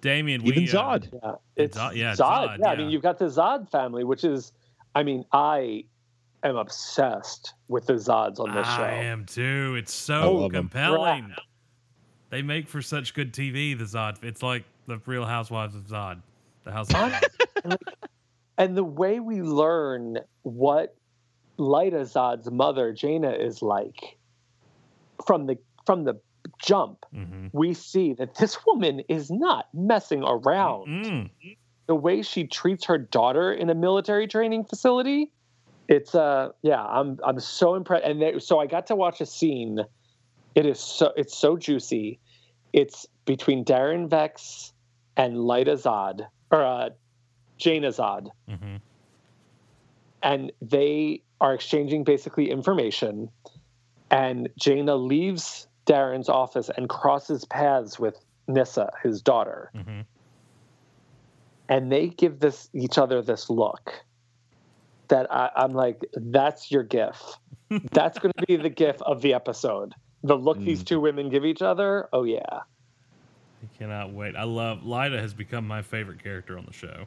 Damian, 0.00 0.40
Even 0.46 0.62
we 0.62 0.68
uh, 0.70 0.72
Zod. 0.72 1.10
Yeah. 1.22 1.32
It's 1.56 1.76
Zod- 1.76 1.94
yeah, 1.96 2.14
Zod. 2.14 2.48
Zod, 2.48 2.58
yeah, 2.60 2.68
I 2.68 2.76
mean 2.76 2.88
you've 2.88 3.02
got 3.02 3.18
the 3.18 3.26
Zod 3.26 3.70
family, 3.70 4.02
which 4.02 4.24
is 4.24 4.52
I 4.94 5.02
mean, 5.02 5.26
I 5.30 5.84
am 6.44 6.56
obsessed 6.56 7.54
with 7.68 7.86
the 7.86 7.94
Zods 7.94 8.38
on 8.38 8.54
this 8.54 8.66
I 8.66 8.76
show. 8.76 8.82
I 8.82 8.92
am 9.04 9.24
too. 9.26 9.74
It's 9.78 9.92
so 9.92 10.32
love 10.34 10.44
'em. 10.54 10.62
compelling. 10.68 11.34
They 12.30 12.42
make 12.42 12.68
for 12.68 12.82
such 12.82 13.14
good 13.14 13.32
TV. 13.32 13.74
The 13.78 13.84
Zod. 13.84 14.22
It's 14.22 14.42
like 14.42 14.64
the 14.86 15.00
Real 15.06 15.24
Housewives 15.24 15.74
of 15.74 15.86
Zod. 15.86 16.20
The 16.64 16.72
House. 16.72 16.88
Of 16.92 17.76
And 18.58 18.76
the 18.76 18.84
way 18.84 19.18
we 19.20 19.42
learn 19.42 20.18
what 20.42 20.94
Lyta 21.58 22.02
Zod's 22.02 22.50
mother, 22.50 22.92
Jayna, 22.92 23.36
is 23.38 23.62
like 23.62 24.16
from 25.26 25.46
the 25.46 25.58
from 25.86 26.04
the 26.04 26.20
jump, 26.62 27.04
Mhm. 27.14 27.50
we 27.52 27.74
see 27.74 28.12
that 28.14 28.34
this 28.36 28.64
woman 28.66 29.00
is 29.08 29.30
not 29.30 29.68
messing 29.74 30.22
around. 30.22 30.86
Mm. 30.88 31.30
The 31.86 31.94
way 31.94 32.22
she 32.22 32.46
treats 32.46 32.84
her 32.86 32.96
daughter 32.98 33.52
in 33.52 33.70
a 33.70 33.74
military 33.74 34.26
training 34.26 34.64
facility, 34.64 35.30
it's 35.88 36.14
uh 36.14 36.50
yeah, 36.62 36.82
I'm 36.82 37.18
I'm 37.24 37.40
so 37.40 37.74
impressed. 37.74 38.04
And 38.04 38.20
there, 38.20 38.40
so 38.40 38.58
I 38.58 38.66
got 38.66 38.86
to 38.88 38.96
watch 38.96 39.20
a 39.20 39.26
scene. 39.26 39.80
It 40.54 40.66
is 40.66 40.80
so 40.80 41.12
it's 41.16 41.36
so 41.36 41.56
juicy. 41.56 42.18
It's 42.72 43.06
between 43.24 43.64
Daron 43.64 44.08
Vex 44.08 44.72
and 45.16 45.36
Lyta 45.36 45.76
Zod 45.80 46.26
or 46.50 46.62
uh, 46.64 46.90
Jayna 47.58 47.88
Zod 47.88 48.28
Mhm. 48.48 48.80
and 50.22 50.52
they 50.60 51.22
are 51.40 51.54
exchanging 51.54 52.04
basically 52.04 52.50
information. 52.50 53.30
And 54.10 54.48
Jayna 54.60 54.96
leaves 54.98 55.66
Daron's 55.86 56.28
office 56.28 56.70
and 56.76 56.88
crosses 56.88 57.44
paths 57.44 57.98
with 57.98 58.16
Nyssa, 58.48 58.90
his 59.02 59.22
daughter, 59.22 59.70
Mhm. 59.74 60.04
and 61.68 61.90
they 61.92 62.08
give 62.08 62.40
this 62.40 62.68
each 62.74 62.98
other 62.98 63.22
this 63.22 63.48
look 63.50 64.04
that 65.08 65.32
I, 65.32 65.50
I'm 65.56 65.72
like, 65.72 66.00
that's 66.14 66.70
your 66.70 66.82
gif. 66.82 67.20
that's 67.92 68.18
going 68.18 68.32
to 68.38 68.46
be 68.46 68.56
the 68.56 68.68
gif 68.70 69.00
of 69.02 69.22
the 69.22 69.34
episode. 69.34 69.94
The 70.22 70.36
look 70.36 70.58
these 70.58 70.82
Mm. 70.82 70.86
two 70.86 71.00
women 71.00 71.28
give 71.28 71.44
each 71.44 71.62
other. 71.62 72.08
Oh 72.12 72.22
yeah, 72.24 72.40
I 72.50 73.78
cannot 73.78 74.12
wait. 74.12 74.36
I 74.36 74.44
love 74.44 74.84
Lida 74.84 75.20
has 75.20 75.34
become 75.34 75.66
my 75.66 75.82
favorite 75.82 76.22
character 76.22 76.56
on 76.56 76.64
the 76.66 76.72
show. 76.72 77.04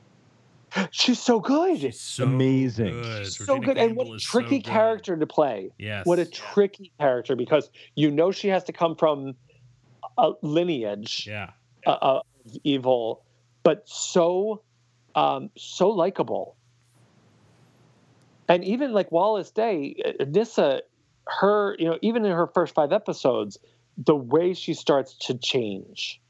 she's 0.92 1.20
so 1.20 1.40
good. 1.40 1.80
She's 1.80 2.00
so 2.00 2.26
Amazing. 2.26 3.02
good. 3.02 3.28
so 3.28 3.56
Regina 3.56 3.66
good, 3.74 3.78
and 3.78 3.96
what 3.96 4.08
a 4.08 4.14
is 4.16 4.28
so 4.28 4.40
tricky 4.40 4.60
character 4.62 5.16
to 5.16 5.26
play. 5.26 5.72
Yes. 5.80 6.06
What 6.06 6.20
a 6.20 6.26
tricky 6.26 6.92
character 7.00 7.36
because 7.36 7.70
you 7.96 8.12
know 8.12 8.32
she 8.32 8.50
has 8.50 8.64
to 8.66 8.74
come 8.74 8.96
from 8.96 9.34
a 10.18 10.32
lineage 10.42 11.26
yeah. 11.28 11.52
uh, 11.86 11.98
of 12.02 12.22
evil, 12.64 13.24
but 13.64 13.88
so 13.88 14.62
um, 15.16 15.50
so 15.58 15.90
likable. 15.90 16.57
And 18.48 18.64
even 18.64 18.94
like 18.94 19.12
Wallis 19.12 19.52
Day, 19.52 19.96
uh, 20.20 20.24
Nyssa, 20.26 20.82
her 21.28 21.76
you 21.80 21.86
know 21.86 21.98
even 22.02 22.26
in 22.26 22.32
her 22.32 22.48
first 22.48 22.74
five 22.74 22.92
episodes, 22.94 23.58
the 23.98 24.16
way 24.16 24.54
she 24.54 24.74
starts 24.74 25.18
to 25.28 25.34
change 25.38 26.22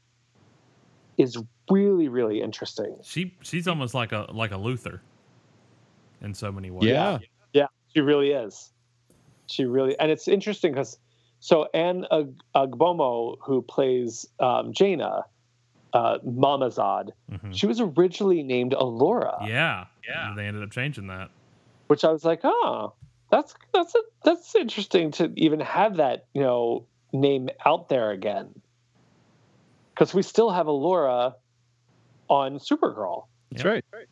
is 1.16 1.36
really 1.70 2.08
really 2.08 2.40
interesting. 2.40 2.96
She 3.02 3.34
she's 3.42 3.68
almost 3.68 3.94
like 3.94 4.12
a 4.12 4.26
like 4.32 4.50
a 4.50 4.56
Luthor 4.56 5.00
in 6.20 6.34
so 6.34 6.50
many 6.50 6.70
ways. 6.70 6.90
Yeah. 6.90 7.18
Yeah, 7.52 7.66
she 7.94 8.00
really 8.00 8.30
is. 8.32 8.72
She 9.46 9.64
really, 9.64 9.98
and 9.98 10.10
it's 10.10 10.28
interesting 10.28 10.72
because 10.72 10.98
so 11.40 11.68
Ann 11.72 12.04
Ag- 12.10 12.40
Agbomo, 12.54 13.36
who 13.40 13.62
plays 13.62 14.26
um, 14.40 14.72
Jayna, 14.72 15.22
uh, 15.92 16.18
Mama 16.24 16.68
Zod, 16.68 17.10
Mhm. 17.32 17.54
she 17.56 17.66
was 17.66 17.80
originally 17.80 18.42
named 18.42 18.72
Alura, 18.72 19.46
Yeah. 19.48 19.86
Yeah. 20.06 20.34
They 20.36 20.46
ended 20.46 20.62
up 20.62 20.70
changing 20.70 21.06
that. 21.06 21.30
Which 21.88 22.04
I 22.04 22.12
was 22.12 22.24
like, 22.24 22.40
oh, 22.44 22.94
that's 23.30 23.54
that's 23.74 23.94
a, 23.94 23.98
that's 24.24 24.54
interesting 24.54 25.10
to 25.12 25.32
even 25.36 25.60
have 25.60 25.96
that 25.96 26.26
you 26.34 26.42
know 26.42 26.86
name 27.12 27.48
out 27.66 27.88
there 27.88 28.10
again, 28.12 28.54
because 29.94 30.14
we 30.14 30.22
still 30.22 30.50
have 30.50 30.66
Alura 30.66 31.34
on 32.28 32.58
Supergirl. 32.58 33.24
That's 33.50 33.64
Yep. 33.64 33.84
right. 33.92 34.04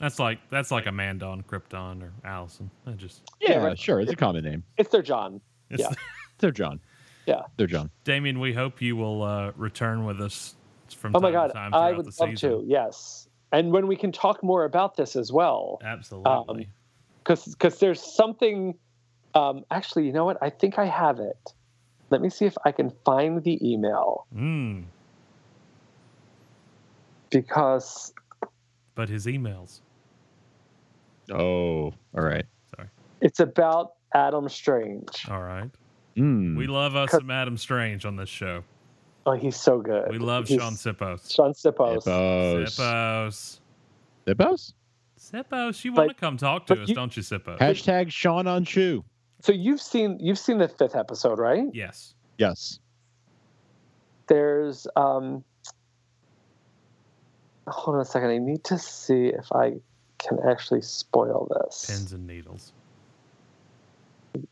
That's 0.00 0.18
like 0.18 0.40
that's 0.50 0.70
like 0.72 0.86
Amanda 0.86 1.24
on 1.26 1.42
Krypton 1.42 2.02
or 2.02 2.12
Allison. 2.24 2.68
I 2.86 2.90
just 2.92 3.22
Yeah, 3.40 3.58
right. 3.58 3.78
sure. 3.78 4.00
It's 4.00 4.10
a 4.12 4.16
common 4.16 4.44
name. 4.44 4.64
It's 4.76 4.90
their 4.90 5.02
John. 5.02 5.40
it's, 5.70 5.80
Yeah. 5.82 5.90
They're 6.38 6.50
John. 6.50 6.80
Yeah. 7.26 7.42
They're 7.56 7.68
John. 7.68 7.90
Damian, 8.02 8.40
we 8.40 8.52
hope 8.52 8.82
you 8.82 8.96
will 8.96 9.22
uh, 9.22 9.52
return 9.56 10.04
with 10.04 10.20
us 10.20 10.56
from 10.96 11.14
Oh 11.14 11.20
my 11.20 11.30
God, 11.30 11.46
to 11.46 11.52
time 11.54 11.72
I 11.72 11.92
would 11.92 12.06
love 12.06 12.30
season. 12.30 12.50
to. 12.50 12.64
Yes, 12.66 13.28
and 13.54 13.72
when 13.72 13.86
we 13.86 13.96
can 13.96 14.10
talk 14.12 14.42
more 14.42 14.64
about 14.64 14.96
this 14.96 15.16
as 15.16 15.32
well. 15.32 15.80
Absolutely. 15.84 16.68
because 17.22 17.44
because 17.46 17.78
there's 17.78 18.02
something 18.02 18.74
um, 19.34 19.64
actually 19.70 20.06
you 20.06 20.12
know 20.12 20.24
what 20.24 20.36
i 20.42 20.50
think 20.50 20.78
i 20.78 20.84
have 20.84 21.18
it 21.18 21.54
let 22.10 22.20
me 22.20 22.28
see 22.30 22.44
if 22.44 22.54
i 22.64 22.70
can 22.70 22.92
find 23.04 23.42
the 23.42 23.58
email 23.66 24.26
mm, 24.36 24.84
because 27.30 28.12
but 28.94 29.08
his 29.08 29.26
emails. 29.26 29.80
Oh, 31.32 31.86
all 32.16 32.22
right. 32.22 32.44
Sorry. 32.76 32.88
It's 33.20 33.40
about 33.40 33.94
adam 34.14 34.48
strange 34.48 35.26
All 35.28 35.42
right. 35.42 35.70
Mm. 36.16 36.56
We 36.56 36.66
love 36.68 36.94
us 36.94 37.10
Cause- 37.10 37.20
some 37.20 37.30
Adam 37.30 37.56
Strange 37.56 38.04
on 38.04 38.14
this 38.16 38.28
show. 38.28 38.62
Oh 39.26 39.32
he's 39.32 39.56
so 39.56 39.80
good 39.80 40.10
We 40.10 40.18
love 40.18 40.48
He's- 40.48 40.60
Shaun 40.60 40.74
Sippos. 40.74 41.32
shaun 41.34 41.52
Sipos. 41.54 42.04
Hippos. 42.04 42.76
Sippos. 42.76 43.60
Hippos? 44.26 44.74
Sippos, 45.18 45.84
you 45.84 45.92
want 45.94 46.10
to 46.10 46.14
come 46.14 46.36
talk 46.36 46.66
to 46.66 46.82
us, 46.82 46.88
you- 46.88 46.94
don't 46.94 47.16
you, 47.16 47.22
Sippos? 47.22 47.58
Hashtag 47.58 48.10
Shaun 48.10 48.46
on 48.46 48.64
shoe. 48.64 49.04
so 49.40 49.52
you've 49.52 49.80
seen 49.80 50.18
you've 50.20 50.38
seen 50.38 50.58
the 50.58 50.68
fifth 50.68 50.94
episode 50.96 51.38
right 51.38 51.64
yes. 51.72 52.14
Yes. 52.38 52.78
there's 54.26 54.86
um 54.96 55.44
hold 57.68 57.96
on 57.96 58.02
a 58.02 58.04
second 58.04 58.30
i 58.30 58.38
need 58.38 58.62
to 58.64 58.78
see 58.78 59.26
if 59.26 59.50
i 59.52 59.72
can 60.18 60.38
actually 60.48 60.82
spoil 60.82 61.46
this 61.62 61.86
Pins 61.86 62.12
and 62.12 62.26
needles. 62.26 62.72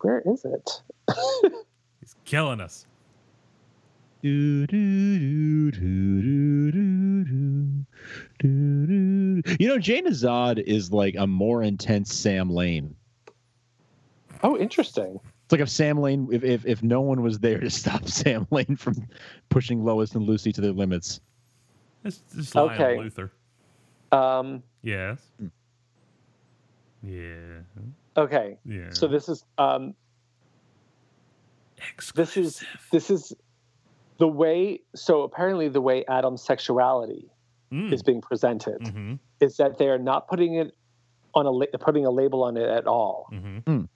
where 0.01 0.23
is 0.27 0.45
it 0.45 0.83
He's 2.01 2.15
killing 2.25 2.61
us. 2.61 2.87
Do, 4.23 4.67
do, 4.69 5.73
do. 5.73 5.83
You 9.59 9.69
know, 9.69 9.79
Jayna-Zod 9.79 10.63
is 10.63 10.93
like 10.93 11.17
a 11.19 11.27
more 11.27 11.63
intense 11.65 12.15
Sam 12.15 12.49
Lane. 12.51 12.95
oh 14.45 14.57
interesting 14.57 15.19
It's 15.45 15.53
like 15.53 15.61
if 15.61 15.69
Sam 15.69 15.99
Lane, 15.99 16.29
if, 16.31 16.45
if 16.45 16.65
if 16.67 16.83
no 16.85 17.01
one 17.01 17.23
was 17.23 17.41
there 17.41 17.59
to 17.59 17.71
stop 17.71 18.09
Sam 18.09 18.47
Lane 18.51 18.77
from 18.77 18.95
pushing 19.49 19.85
Lois 19.85 20.13
and 20.15 20.25
Lucy 20.25 20.53
to 20.53 20.61
their 20.61 20.73
limits. 20.73 21.21
It's 22.05 22.23
Okay. 22.55 22.97
Luthor. 22.97 23.31
um 24.13 24.63
Yes. 24.83 25.21
Yeah. 27.03 27.61
okay 28.17 28.59
Yeah. 28.65 28.91
so 28.91 29.09
this 29.09 29.29
is 29.29 29.45
um 29.59 29.95
this 32.15 32.37
is 32.37 32.63
this 32.93 33.11
is 33.11 33.33
the 34.19 34.29
way 34.29 34.81
so 34.95 35.23
apparently 35.23 35.69
the 35.69 35.81
way 35.81 36.05
adam's 36.09 36.43
sexuality 36.43 37.29
Mm. 37.73 37.91
is 37.91 38.03
being 38.03 38.21
presented 38.21 38.81
Mhm. 38.83 39.19
is 39.41 39.57
that 39.57 39.79
they 39.79 39.89
are 39.89 39.99
not 39.99 40.29
putting 40.29 40.57
it 40.57 40.77
on 41.35 41.47
a 41.47 41.79
putting 41.79 42.05
a 42.05 42.11
label 42.11 42.45
on 42.45 42.59
it 42.59 42.69
at 42.69 42.87
all 42.87 43.29
Mhm. 43.33 43.89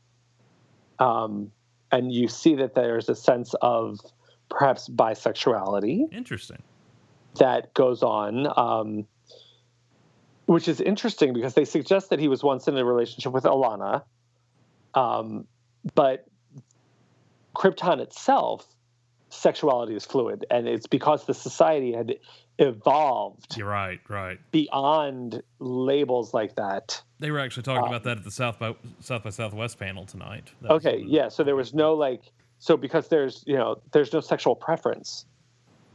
um, 0.99 1.53
and 1.93 2.11
you 2.11 2.27
see 2.29 2.55
that 2.55 2.75
there's 2.75 3.09
a 3.11 3.15
sense 3.15 3.53
of 3.61 4.01
perhaps 4.49 4.89
bisexuality 4.89 6.11
Interesting. 6.13 6.63
that 7.35 7.75
goes 7.75 8.03
on 8.03 8.47
um, 8.59 9.07
which 10.47 10.69
is 10.69 10.81
interesting 10.81 11.35
because 11.35 11.53
they 11.55 11.65
suggest 11.67 12.09
that 12.11 12.19
he 12.19 12.29
was 12.29 12.43
once 12.43 12.67
in 12.69 12.79
a 12.79 12.85
relationship 12.85 13.33
with 13.33 13.45
alanna 13.45 14.03
um, 14.95 15.47
but 15.95 16.25
krypton 17.55 18.01
itself 18.01 18.67
sexuality 19.37 19.95
is 19.95 20.05
fluid 20.05 20.45
and 20.51 20.67
it's 20.67 20.87
because 20.87 21.27
the 21.27 21.35
society 21.35 21.93
had 21.93 22.17
evolved 22.59 23.57
You're 23.57 23.69
right. 23.69 24.01
Right. 24.09 24.39
beyond 24.51 25.43
labels 25.59 26.33
like 26.35 26.57
that 26.57 27.03
They 27.19 27.31
were 27.31 27.39
actually 27.39 27.63
talking 27.65 27.85
Uh, 27.85 27.89
about 27.89 28.05
that 28.05 28.19
at 28.19 28.25
the 28.25 28.31
South 28.31 28.59
by 28.59 28.75
South 29.01 29.25
by 29.25 29.31
Southwest 29.31 29.79
panel 29.79 30.05
tonight. 30.07 30.53
That 30.63 30.73
okay 30.73 30.93
one 30.93 31.01
of 31.03 31.07
the- 31.07 31.13
yeah 31.13 31.29
so 31.29 31.45
there 31.45 31.57
was 31.57 31.75
no 31.75 31.95
like 31.95 32.23
so 32.59 32.77
because 32.77 33.09
there's 33.09 33.45
you 33.47 33.57
know 33.57 33.77
there's 33.93 34.13
no 34.13 34.21
sexual 34.21 34.57
preference 34.57 35.27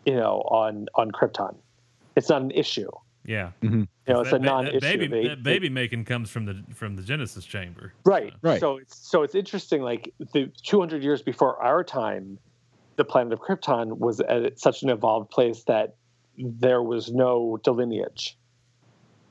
you 0.05 0.15
know 0.15 0.41
on 0.49 0.87
on 0.95 1.11
krypton 1.11 1.55
it's 2.15 2.29
not 2.29 2.41
an 2.41 2.51
issue 2.51 2.89
Yeah. 3.25 3.51
you 3.61 3.87
know 4.07 4.21
it's 4.21 4.31
That 4.31 4.41
a 4.41 4.43
non-issue 4.43 4.79
That 4.79 4.99
baby, 4.99 5.07
They- 5.07 5.27
that 5.29 5.43
baby 5.43 5.69
making 5.69 6.05
comes 6.05 6.29
from 6.29 6.45
the 6.45 6.63
from 6.73 6.95
the 6.95 7.03
Genesis 7.03 7.45
chamber. 7.45 7.93
Right. 8.03 8.31
So- 8.33 8.37
Right. 8.49 8.59
So 8.59 8.77
it's 8.77 8.95
so 9.11 9.23
it's 9.23 9.35
interesting. 9.35 9.81
Like 9.83 10.13
the 10.33 10.47
200 10.63 11.03
years 11.03 11.21
before 11.21 11.61
our 11.61 11.83
time, 11.83 12.39
the 13.01 13.05
planet 13.11 13.33
of 13.33 13.39
Krypton 13.39 13.97
was 13.97 14.19
at 14.19 14.59
such 14.59 14.83
an 14.83 14.89
evolved 14.89 15.31
place 15.31 15.63
that 15.63 15.95
there 16.37 16.83
was 16.83 17.11
no 17.11 17.57
delineage, 17.63 18.37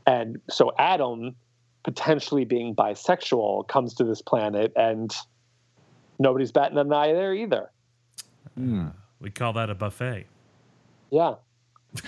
and 0.06 0.40
so 0.50 0.72
Adam, 0.78 1.36
potentially 1.84 2.44
being 2.44 2.74
bisexual, 2.74 3.68
comes 3.68 3.94
to 3.94 4.04
this 4.04 4.22
planet, 4.22 4.72
and 4.74 5.14
nobody's 6.18 6.50
batting 6.50 6.78
an 6.78 6.92
eye 6.92 7.12
there 7.12 7.32
either. 7.34 7.70
Mm. 8.58 8.92
We 9.20 9.30
call 9.30 9.52
that 9.52 9.70
a 9.70 9.74
buffet. 9.74 10.26
Yeah, 11.10 11.34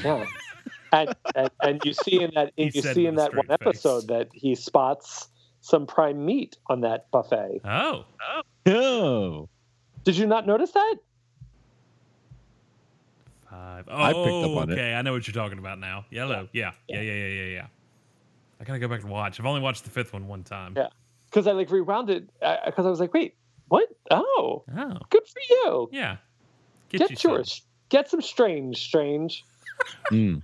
yeah. 0.03 0.27
and, 0.93 1.15
and 1.37 1.51
and 1.63 1.81
you 1.85 1.93
see 1.93 2.21
in 2.23 2.33
that 2.35 2.53
He 2.57 2.71
you 2.75 2.83
see 2.83 3.07
in 3.07 3.15
that 3.17 3.35
one 3.37 3.47
face. 3.47 3.57
episode 3.61 4.09
that 4.09 4.29
he 4.33 4.55
spots 4.57 5.29
some 5.61 5.87
prime 5.87 6.25
meat 6.25 6.57
on 6.69 6.81
that 6.81 7.09
buffet. 7.13 7.61
Oh, 7.65 8.05
Oh. 8.67 9.49
Did 10.05 10.17
you 10.17 10.27
not 10.27 10.47
notice 10.47 10.73
that? 10.73 10.97
Five. 13.53 13.85
Oh, 13.89 14.03
I 14.03 14.13
picked 14.13 14.51
up 14.51 14.57
on 14.63 14.71
it. 14.71 14.73
okay. 14.75 14.95
I 14.95 15.03
know 15.03 15.13
what 15.13 15.27
you're 15.27 15.35
talking 15.35 15.59
about 15.59 15.79
now. 15.79 16.05
Yellow. 16.11 16.49
Yeah. 16.53 16.73
Yeah. 16.89 17.01
Yeah. 17.01 17.13
Yeah. 17.13 17.27
Yeah. 17.27 17.45
Yeah. 17.45 17.67
I 18.61 18.65
gotta 18.65 18.79
go 18.79 18.89
back 18.89 19.03
and 19.03 19.11
watch. 19.11 19.39
I've 19.39 19.47
only 19.47 19.61
watched 19.61 19.85
the 19.85 19.91
fifth 19.91 20.13
one 20.13 20.27
one 20.29 20.43
time. 20.45 20.75
Yeah. 20.77 20.89
because 21.27 21.47
I 21.47 21.53
like 21.53 21.71
rewound 21.71 22.11
it 22.11 22.29
because 22.41 22.87
I 22.87 22.91
was 22.91 23.01
like, 23.01 23.13
wait, 23.13 23.35
what? 23.69 23.89
Oh, 24.11 24.65
Oh, 24.77 24.99
good 25.11 25.27
for 25.27 25.41
you. 25.51 25.89
yeah. 25.93 26.17
Get, 26.91 27.11
you 27.11 27.17
some. 27.17 27.31
yours. 27.33 27.63
Get 27.89 28.09
some 28.11 28.23
strange, 28.23 28.79
strange. 28.83 29.45
Mm. 30.11 30.43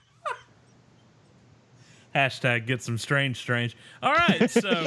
Hashtag 2.15 2.67
get 2.67 2.83
some 2.83 2.99
strange, 2.99 3.37
strange. 3.37 3.77
All 4.03 4.13
right, 4.15 4.51
so 4.51 4.61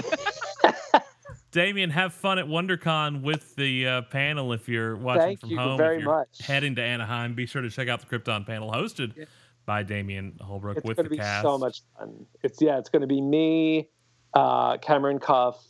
Damian, 1.52 1.90
have 1.90 2.14
fun 2.14 2.40
at 2.40 2.46
WonderCon 2.46 3.22
with 3.24 3.56
the 3.56 3.86
uh, 3.88 4.02
panel 4.04 4.54
if 4.54 4.70
you're 4.70 4.96
watching 4.96 5.22
Thank 5.22 5.40
from 5.42 5.50
you 5.50 5.58
home. 5.60 5.78
very 5.78 5.98
if 5.98 6.04
you're 6.04 6.16
much. 6.18 6.40
Heading 6.42 6.76
to 6.76 6.82
Anaheim, 6.82 7.36
be 7.36 7.46
sure 7.46 7.62
to 7.62 7.70
check 7.70 7.90
out 7.90 8.00
the 8.00 8.06
Krypton 8.06 8.46
panel 8.48 8.72
hosted 8.72 9.16
Yeah. 9.18 9.26
by 9.66 9.84
Damian 9.84 10.38
Holbrook 10.42 10.78
It's 10.78 10.86
with 10.88 10.96
going 10.98 11.10
to 11.10 11.16
be 11.18 11.22
so 11.42 11.58
much 11.58 11.82
fun. 11.98 12.26
It's 12.42 12.62
yeah, 12.62 12.78
it's 12.78 12.90
going 12.90 13.02
to 13.02 13.08
be 13.08 13.20
me, 13.22 13.90
uh, 14.34 14.78
Cameron 14.78 15.20
Cuffe, 15.20 15.62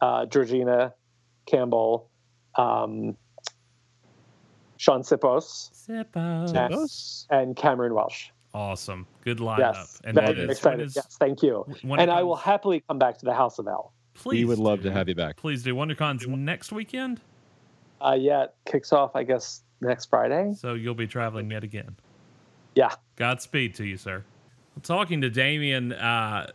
uh, 0.00 0.26
Georgina 0.26 0.94
Campbell, 1.46 2.08
um, 2.54 3.16
Shaun 4.76 5.02
Sipos, 5.02 5.72
Sippos. 5.88 7.26
And 7.30 7.56
Cameron 7.56 7.92
Welsh. 7.94 8.28
Awesome, 8.54 9.06
good 9.24 9.38
lineup. 9.38 9.58
Yes, 9.74 10.00
and 10.04 10.16
that 10.16 10.38
is- 10.38 10.48
excited. 10.50 10.86
is- 10.86 10.96
yes, 10.96 11.16
thank 11.18 11.42
you. 11.42 11.66
And 11.82 12.08
I 12.10 12.22
will 12.22 12.36
happily 12.36 12.84
come 12.88 12.98
back 13.00 13.18
to 13.18 13.24
the 13.24 13.34
House 13.34 13.58
of 13.58 13.66
El. 13.66 13.92
Please 14.16 14.38
we 14.40 14.44
would 14.44 14.58
love 14.58 14.78
do. 14.82 14.88
to 14.88 14.92
have 14.92 15.08
you 15.08 15.14
back. 15.14 15.36
Please 15.36 15.62
do. 15.62 15.74
WonderCon's 15.74 16.26
next 16.26 16.72
weekend, 16.72 17.20
Uh, 18.00 18.16
yeah, 18.18 18.44
it 18.44 18.54
kicks 18.66 18.92
off, 18.92 19.14
I 19.16 19.22
guess, 19.24 19.62
next 19.80 20.06
Friday. 20.06 20.52
so 20.56 20.74
you'll 20.74 20.94
be 20.94 21.06
traveling 21.06 21.50
yet 21.50 21.64
again. 21.64 21.96
Yeah. 22.74 22.92
Godspeed 23.16 23.74
to 23.76 23.84
you, 23.84 23.96
sir. 23.96 24.24
Talking 24.82 25.22
to 25.22 25.30
Damian, 25.30 25.92
uh, 25.92 26.48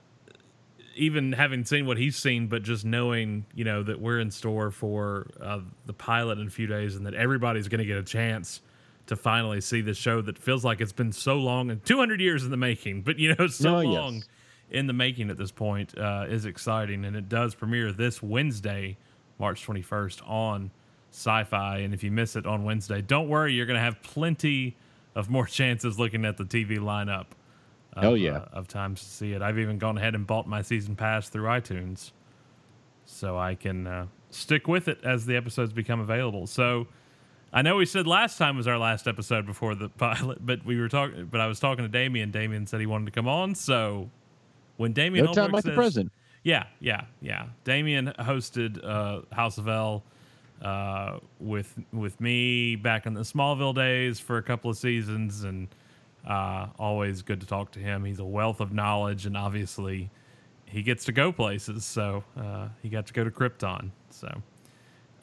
even 0.96 1.32
having 1.32 1.64
seen 1.66 1.86
what 1.86 1.98
he's 1.98 2.16
seen, 2.18 2.48
but 2.48 2.62
just 2.64 2.86
knowing, 2.86 3.46
you 3.56 3.64
know, 3.64 3.82
that 3.82 4.00
we're 4.00 4.20
in 4.20 4.30
store 4.30 4.70
for 4.72 5.28
uh, 5.42 5.60
the 5.86 5.94
pilot 5.94 6.38
in 6.38 6.48
a 6.48 6.50
few 6.52 6.68
days 6.68 6.96
and 6.96 7.06
that 7.06 7.14
everybody's 7.16 7.68
going 7.68 7.80
to 7.80 7.86
get 7.86 7.98
a 7.98 8.04
chance 8.04 8.62
to 9.08 9.16
finally 9.16 9.62
see 9.62 9.82
the 9.82 9.94
show 9.96 10.22
that 10.22 10.38
feels 10.38 10.64
like 10.64 10.80
it's 10.82 10.92
been 10.92 11.12
so 11.12 11.38
long 11.38 11.72
and 11.72 11.84
200 11.86 12.22
years 12.22 12.44
in 12.44 12.52
the 12.52 12.58
making, 12.58 13.02
but 13.02 13.18
you 13.18 13.34
know, 13.36 13.48
so 13.48 13.80
long. 13.80 14.16
yes. 14.16 14.24
In 14.72 14.88
the 14.88 14.94
making 14.94 15.30
at 15.30 15.38
this 15.38 15.52
point 15.52 15.98
uh, 15.98 16.26
is 16.28 16.46
exciting. 16.46 17.06
And 17.06 17.16
it 17.16 17.28
does 17.28 17.54
premiere 17.56 17.92
this 17.92 18.24
Wednesday, 18.24 18.98
March 19.38 19.66
21st 19.68 20.28
on 20.28 20.72
Syfy. 21.12 21.84
And 21.84 21.94
if 21.94 22.04
you 22.04 22.12
miss 22.12 22.36
it 22.36 22.46
on 22.46 22.64
Wednesday, 22.64 23.02
don't 23.02 23.28
worry, 23.28 23.54
you're 23.54 23.66
going 23.66 23.78
to 23.78 23.84
have 23.84 24.02
plenty 24.02 24.78
of 25.14 25.30
more 25.30 25.46
chances 25.48 26.00
looking 26.00 26.26
at 26.26 26.38
the 26.38 26.46
TV 26.46 26.78
lineup. 26.80 27.26
Of, 27.94 28.04
Hell 28.04 28.18
yeah. 28.18 28.38
uh, 28.38 28.46
of 28.54 28.70
times 28.70 29.02
to 29.02 29.10
see 29.10 29.34
it. 29.34 29.42
I've 29.42 29.60
even 29.60 29.78
gone 29.78 29.98
ahead 29.98 30.16
and 30.16 30.26
bought 30.26 30.48
my 30.48 30.62
season 30.62 30.96
pass 30.96 31.28
through 31.28 31.44
iTunes 31.44 32.12
so 33.04 33.38
I 33.38 33.56
can 33.56 33.86
uh, 33.86 34.06
stick 34.30 34.68
with 34.68 34.88
it 34.88 35.00
as 35.04 35.26
the 35.26 35.36
episodes 35.36 35.74
become 35.74 36.00
available. 36.00 36.48
So 36.48 36.88
I 37.52 37.62
know 37.62 37.76
we 37.76 37.86
said 37.86 38.08
last 38.08 38.38
time 38.38 38.56
was 38.56 38.68
our 38.68 38.78
last 38.78 39.08
episode 39.08 39.46
before 39.46 39.76
the 39.76 39.90
pilot, 39.98 40.46
but 40.46 40.66
we 40.66 40.80
were 40.80 40.88
talking. 40.88 41.26
But 41.26 41.42
I 41.42 41.48
was 41.48 41.60
talking 41.60 41.84
to 41.84 41.90
Damian. 41.90 42.32
Damian 42.32 42.66
said 42.66 42.80
he 42.80 42.86
wanted 42.86 43.06
to 43.06 43.12
come 43.12 43.28
on. 43.28 43.56
So 43.56 44.10
when 44.82 44.94
Damian 44.94 45.26
No 45.26 45.34
time 45.34 45.52
like 45.52 45.64
the 45.64 45.70
says- 45.70 45.76
present. 45.76 46.12
yeah, 46.44 46.66
yeah, 46.80 47.06
yeah. 47.22 47.46
Damian 47.64 48.08
hosted 48.20 48.84
uh, 48.84 49.22
House 49.34 49.58
of 49.58 49.68
El 49.68 50.04
uh, 50.62 51.20
with 51.40 51.78
with 51.94 52.20
me 52.20 52.76
back 52.76 53.06
in 53.06 53.14
the 53.14 53.22
Smallville 53.22 53.76
days 53.76 54.20
for 54.20 54.38
a 54.38 54.44
couple 54.44 54.70
of 54.72 54.78
seasons, 54.78 55.44
and 55.44 55.68
uh, 56.28 56.68
always 56.80 57.22
good 57.22 57.40
to 57.42 57.48
talk 57.48 57.72
to 57.72 57.80
him. 57.80 58.04
He's 58.06 58.20
a 58.20 58.26
wealth 58.26 58.60
of 58.60 58.72
knowledge, 58.74 59.26
and 59.26 59.38
obviously 59.38 60.10
he 60.66 60.82
gets 60.84 61.06
to 61.06 61.12
go 61.12 61.32
places. 61.32 61.86
So 61.86 62.24
uh, 62.38 62.68
he 62.82 62.90
got 62.90 63.06
to 63.08 63.14
go 63.14 63.24
to 63.24 63.32
Krypton. 63.32 63.92
So 64.10 64.42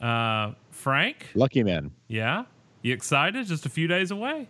uh, 0.05 0.53
Frank, 0.71 1.27
Lucky 1.35 1.63
man. 1.63 1.91
yeah, 2.07 2.45
you 2.81 2.93
excited? 2.93 3.45
Just 3.47 3.65
a 3.65 3.69
few 3.69 3.87
days 3.87 4.11
away. 4.11 4.47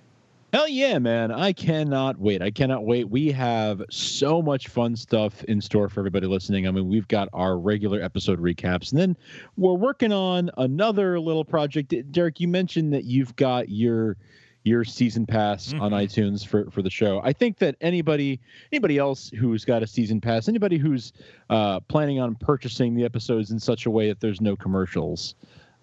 Hell 0.51 0.67
yeah, 0.67 0.97
man. 0.97 1.31
I 1.31 1.53
cannot 1.53 2.17
wait. 2.19 2.41
I 2.41 2.49
cannot 2.49 2.83
wait. 2.83 3.07
We 3.07 3.31
have 3.31 3.83
so 3.91 4.41
much 4.41 4.67
fun 4.67 4.95
stuff 4.95 5.43
in 5.43 5.61
store 5.61 5.89
for 5.89 5.99
everybody 5.99 6.25
listening. 6.25 6.67
I 6.67 6.71
mean, 6.71 6.89
we've 6.89 7.07
got 7.07 7.29
our 7.33 7.57
regular 7.59 8.01
episode 8.01 8.39
recaps, 8.39 8.91
and 8.91 8.99
then 8.99 9.17
we're 9.57 9.73
working 9.75 10.11
on 10.11 10.49
another 10.57 11.19
little 11.19 11.45
project. 11.45 11.93
Derek, 12.11 12.39
you 12.39 12.47
mentioned 12.47 12.91
that 12.93 13.03
you've 13.03 13.35
got 13.35 13.69
your 13.69 14.17
your 14.63 14.83
season 14.83 15.25
pass 15.25 15.71
on 15.73 15.91
Mhm. 15.91 16.03
iTunes 16.05 16.45
for 16.45 16.69
for 16.71 16.81
the 16.81 16.89
show. 16.89 17.21
I 17.23 17.31
think 17.31 17.59
that 17.59 17.75
anybody 17.79 18.39
anybody 18.71 18.97
else 18.97 19.29
who's 19.29 19.63
got 19.63 19.83
a 19.83 19.87
season 19.87 20.19
pass, 20.19 20.47
anybody 20.49 20.77
who's 20.77 21.13
uh, 21.51 21.79
planning 21.81 22.19
on 22.19 22.33
purchasing 22.35 22.95
the 22.95 23.05
episodes 23.05 23.51
in 23.51 23.59
such 23.59 23.85
a 23.85 23.91
way 23.91 24.07
that 24.09 24.19
there's 24.19 24.41
no 24.41 24.55
commercials, 24.55 25.35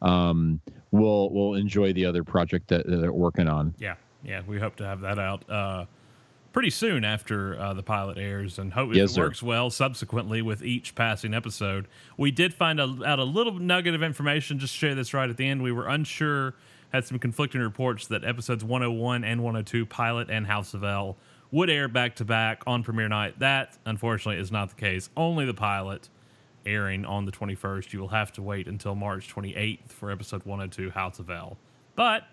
um, 0.02 0.60
will 0.90 1.30
will 1.30 1.54
enjoy 1.54 1.92
the 1.92 2.04
other 2.04 2.22
project 2.24 2.66
that, 2.68 2.86
that 2.86 2.96
they're 2.96 3.12
working 3.12 3.48
on. 3.48 3.72
Yeah, 3.78 3.94
yeah, 4.26 4.42
we 4.46 4.58
hope 4.58 4.76
to 4.76 4.84
have 4.84 5.00
that 5.02 5.18
out 5.18 5.48
uh, 5.48 5.86
pretty 6.52 6.70
soon 6.70 7.04
after 7.04 7.58
uh, 7.60 7.74
the 7.74 7.82
pilot 7.82 8.18
airs, 8.18 8.58
and 8.58 8.72
hope 8.72 8.94
Yes, 8.94 9.10
it 9.10 9.14
sir. 9.14 9.22
works 9.22 9.42
well 9.42 9.70
subsequently 9.70 10.42
with 10.42 10.62
each 10.62 10.94
passing 10.94 11.34
episode. 11.34 11.86
We 12.16 12.30
did 12.30 12.52
find 12.54 12.80
a, 12.80 12.98
out 13.06 13.18
a 13.18 13.24
little 13.24 13.54
nugget 13.58 13.94
of 13.94 14.02
information. 14.02 14.58
Just 14.58 14.74
share 14.74 14.94
this 14.94 15.12
right 15.14 15.28
at 15.30 15.36
the 15.36 15.46
end. 15.46 15.62
We 15.62 15.72
were 15.72 15.86
unsure, 15.86 16.54
had 16.92 17.04
some 17.06 17.18
conflicting 17.18 17.60
reports 17.60 18.06
that 18.08 18.24
episodes 18.24 18.64
101 18.64 19.22
and 19.24 19.42
102, 19.42 19.86
pilot 19.86 20.30
and 20.30 20.46
House 20.46 20.74
of 20.74 20.82
El, 20.82 21.16
would 21.52 21.70
air 21.70 21.88
back 21.88 22.16
to 22.16 22.24
back 22.24 22.62
on 22.66 22.82
premiere 22.82 23.08
night. 23.08 23.38
That 23.38 23.78
unfortunately 23.86 24.40
is 24.40 24.50
not 24.50 24.70
the 24.70 24.74
case. 24.76 25.08
Only 25.16 25.44
the 25.46 25.54
pilot 25.54 26.08
airing 26.64 27.04
on 27.04 27.24
the 27.26 27.32
21st. 27.32 27.92
You 27.92 28.00
will 28.00 28.08
have 28.08 28.32
to 28.32 28.42
wait 28.42 28.66
until 28.66 28.94
March 28.96 29.32
28th 29.32 29.88
for 29.90 30.10
episode 30.10 30.44
102, 30.44 30.90
House 30.90 31.18
of 31.20 31.30
El. 31.30 31.56
But 31.94 32.24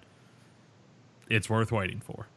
it's 1.29 1.49
worth 1.49 1.71
waiting 1.71 1.99
for. 1.99 2.27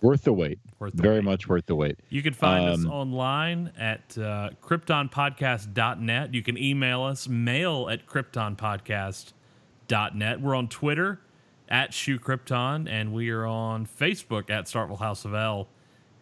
Worth 0.00 0.24
the 0.24 0.32
wait. 0.34 0.58
Worth 0.78 0.94
the 0.96 1.02
Very 1.02 1.16
wait. 1.16 1.24
much 1.24 1.48
worth 1.48 1.64
the 1.66 1.74
wait. 1.74 1.98
You 2.10 2.22
can 2.22 2.34
find 2.34 2.68
us 2.68 2.84
Um, 2.84 2.90
online 2.90 3.72
at 3.78 4.16
uh, 4.18 4.50
kryptonpodcast.net. 4.62 6.34
You 6.34 6.42
can 6.42 6.58
email 6.58 7.02
us, 7.02 7.26
mail 7.26 7.88
at 7.88 8.06
kryptonpodcast.net. 8.06 10.40
We're 10.40 10.54
on 10.54 10.68
Twitter 10.68 11.20
at 11.68 11.94
Shoe 11.94 12.18
Krypton, 12.18 12.88
and 12.88 13.12
we 13.12 13.30
are 13.30 13.46
on 13.46 13.86
Facebook 13.86 14.50
at 14.50 14.66
Startville 14.66 14.98
House 14.98 15.24
of 15.24 15.34
El. 15.34 15.68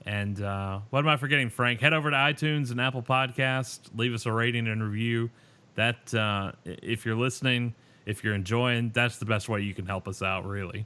And 0.07 0.41
uh, 0.43 0.81
what 0.91 1.01
am 1.01 1.09
I 1.09 1.17
forgetting, 1.17 1.51
Frank? 1.51 1.81
Head 1.81 1.93
over 1.93 2.11
to 2.11 2.17
iTunes 2.17 2.71
and 2.71 2.81
Apple 2.81 3.03
Podcast. 3.03 3.81
Leave 3.97 4.15
us 4.15 4.27
a 4.27 4.33
rating 4.33 4.69
and 4.69 4.83
review. 4.83 5.31
That 5.75 6.13
uh, 6.15 6.53
if 6.65 7.07
you're 7.07 7.17
listening, 7.17 7.75
if 8.05 8.23
you're 8.23 8.35
enjoying, 8.35 8.91
that's 8.91 9.17
the 9.19 9.25
best 9.25 9.49
way 9.49 9.61
you 9.63 9.75
can 9.75 9.87
help 9.87 10.07
us 10.07 10.23
out. 10.23 10.45
Really, 10.47 10.85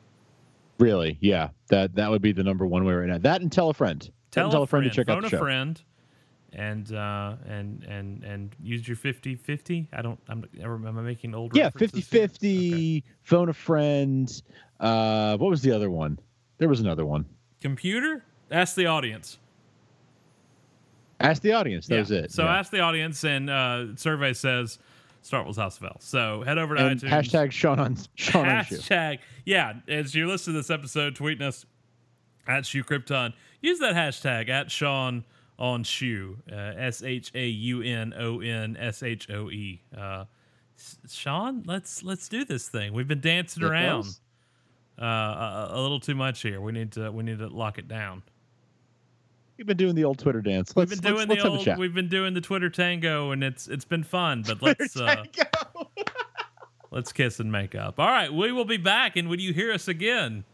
Really, 0.78 1.18
yeah. 1.20 1.48
That 1.68 1.94
that 1.94 2.10
would 2.10 2.22
be 2.22 2.32
the 2.32 2.44
number 2.44 2.66
one 2.66 2.84
way 2.84 2.94
right 2.94 3.08
now. 3.08 3.18
That 3.18 3.40
and 3.40 3.50
tell 3.50 3.70
a 3.70 3.74
friend. 3.74 4.08
tell, 4.30 4.50
tell 4.50 4.62
a 4.62 4.66
friend, 4.66 4.84
to 4.84 4.90
check 4.90 5.06
phone 5.06 5.24
out 5.24 5.30
the 5.30 5.36
a 5.36 5.40
friend, 5.40 5.80
and 6.52 6.92
uh, 6.92 7.36
and 7.46 7.82
and 7.84 8.22
and 8.24 8.56
use 8.62 8.86
your 8.86 8.96
50-50. 8.96 9.88
I 9.92 10.02
don't. 10.02 10.20
I'm. 10.28 10.44
Am 10.62 10.86
I 10.98 11.02
making 11.02 11.34
old? 11.34 11.56
Yeah, 11.56 11.66
references 11.66 12.06
50 12.06 12.18
here? 12.18 12.28
50, 12.28 13.04
phone 13.22 13.48
a 13.48 13.52
friend. 13.54 14.42
Uh, 14.78 15.36
what 15.38 15.48
was 15.50 15.62
the 15.62 15.72
other 15.72 15.90
one? 15.90 16.18
There 16.58 16.68
was 16.68 16.80
another 16.80 17.06
one. 17.06 17.24
Computer. 17.60 18.24
Ask 18.50 18.74
the 18.76 18.86
audience. 18.86 19.38
Ask 21.18 21.42
the 21.42 21.52
audience. 21.52 21.86
That 21.86 21.94
Yeah. 21.94 22.00
was 22.02 22.10
it. 22.10 22.32
So 22.32 22.44
yeah. 22.44 22.58
ask 22.58 22.70
the 22.70 22.80
audience, 22.80 23.24
and 23.24 23.48
uh, 23.48 23.96
survey 23.96 24.34
says 24.34 24.78
Startwell's 25.26 25.56
House 25.56 25.78
of 25.78 25.84
L. 25.84 25.96
So 26.00 26.42
head 26.44 26.56
over 26.58 26.76
to 26.76 26.86
and 26.86 27.00
iTunes. 27.00 27.08
hashtag 27.10 27.50
Shaun 27.52 27.78
on 27.80 27.96
Shaun 28.14 28.48
on 28.48 28.64
shoe. 28.64 28.76
hashtag 28.76 29.18
yeah 29.44 29.74
as 29.88 30.14
you 30.14 30.28
listen 30.28 30.52
to 30.54 30.60
this 30.60 30.70
episode 30.70 31.16
tweeting 31.16 31.42
us 31.42 31.66
at 32.46 32.64
shoe 32.64 32.84
krypton 32.84 33.32
use 33.60 33.78
that 33.80 33.94
hashtag 33.96 34.48
at 34.48 34.70
shaun 34.70 35.24
on 35.58 35.82
shoe 35.82 36.36
uh, 36.52 36.54
s-h-a-u-n-o-n-s-h-o-e 38.46 39.80
uh, 39.96 40.24
shaun 41.08 41.62
let's 41.66 42.02
let's 42.02 42.28
do 42.28 42.44
this 42.44 42.68
thing 42.68 42.92
we've 42.92 43.08
been 43.08 43.20
dancing 43.20 43.62
Get 43.62 43.70
around 43.70 44.04
uh, 45.00 45.04
a, 45.04 45.68
a 45.72 45.80
little 45.80 46.00
too 46.00 46.14
much 46.14 46.42
here 46.42 46.60
we 46.60 46.72
need 46.72 46.92
to 46.92 47.10
we 47.10 47.22
need 47.24 47.38
to 47.38 47.48
lock 47.48 47.78
it 47.78 47.88
down 47.88 48.22
We've 49.56 49.66
been 49.66 49.76
doing 49.76 49.94
the 49.94 50.04
old 50.04 50.18
Twitter 50.18 50.42
dance. 50.42 50.76
Let's, 50.76 50.90
we've 50.90 51.00
been 51.00 51.14
doing 51.14 51.28
let's 51.28 51.42
the 51.42 51.48
a 51.48 51.72
old 51.72 51.78
we've 51.78 51.94
been 51.94 52.08
doing 52.08 52.34
the 52.34 52.40
twitter 52.42 52.68
tango 52.68 53.30
and 53.30 53.42
it's 53.42 53.68
it's 53.68 53.86
been 53.86 54.04
fun 54.04 54.42
but 54.46 54.60
let's 54.60 54.96
uh, 54.96 55.24
Let's 56.96 57.12
kiss 57.12 57.40
and 57.40 57.52
make 57.52 57.74
up. 57.74 58.00
All 58.00 58.08
right, 58.08 58.32
we 58.32 58.52
will 58.52 58.64
be 58.64 58.78
back, 58.78 59.16
and 59.16 59.28
when 59.28 59.38
you 59.38 59.52
hear 59.52 59.70
us 59.70 59.86
again, 59.86 60.44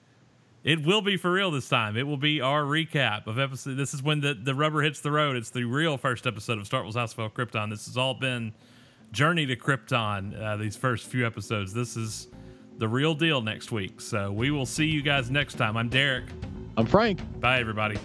it 0.65 0.85
will 0.85 1.01
be 1.01 1.17
for 1.17 1.31
real 1.31 1.53
this 1.53 1.69
time. 1.69 1.97
It 1.97 2.05
will 2.05 2.17
be 2.17 2.41
our 2.41 2.63
recap 2.65 3.29
of 3.29 3.39
episode. 3.39 3.77
This 3.77 3.95
is 3.95 4.03
when 4.03 4.21
the, 4.21 4.35
the 4.35 4.53
rubber 4.53 4.83
hits 4.83 5.01
the 5.01 5.13
road. 5.13 5.37
It's 5.37 5.51
the 5.51 5.63
real 5.63 5.97
first 5.97 6.27
episode 6.27 6.59
of 6.59 6.65
Startwell's 6.65 6.97
House 6.97 7.13
of 7.17 7.33
Krypton. 7.33 7.71
This 7.71 7.87
has 7.87 7.97
all 7.97 8.15
been 8.15 8.53
Journey 9.13 9.47
to 9.47 9.55
Krypton, 9.55 10.41
uh, 10.41 10.57
these 10.57 10.77
first 10.77 11.07
few 11.07 11.25
episodes. 11.25 11.73
This 11.73 11.97
is 11.97 12.27
the 12.79 12.89
real 12.89 13.15
deal 13.15 13.41
next 13.41 13.71
week. 13.71 14.01
So 14.01 14.33
we 14.33 14.51
will 14.51 14.67
see 14.67 14.87
you 14.87 15.01
guys 15.01 15.31
next 15.31 15.55
time. 15.55 15.77
I'm 15.77 15.89
Derek. 15.89 16.25
I'm 16.77 16.87
Frank. 16.87 17.21
Bye, 17.41 17.61
everybody. 17.61 17.99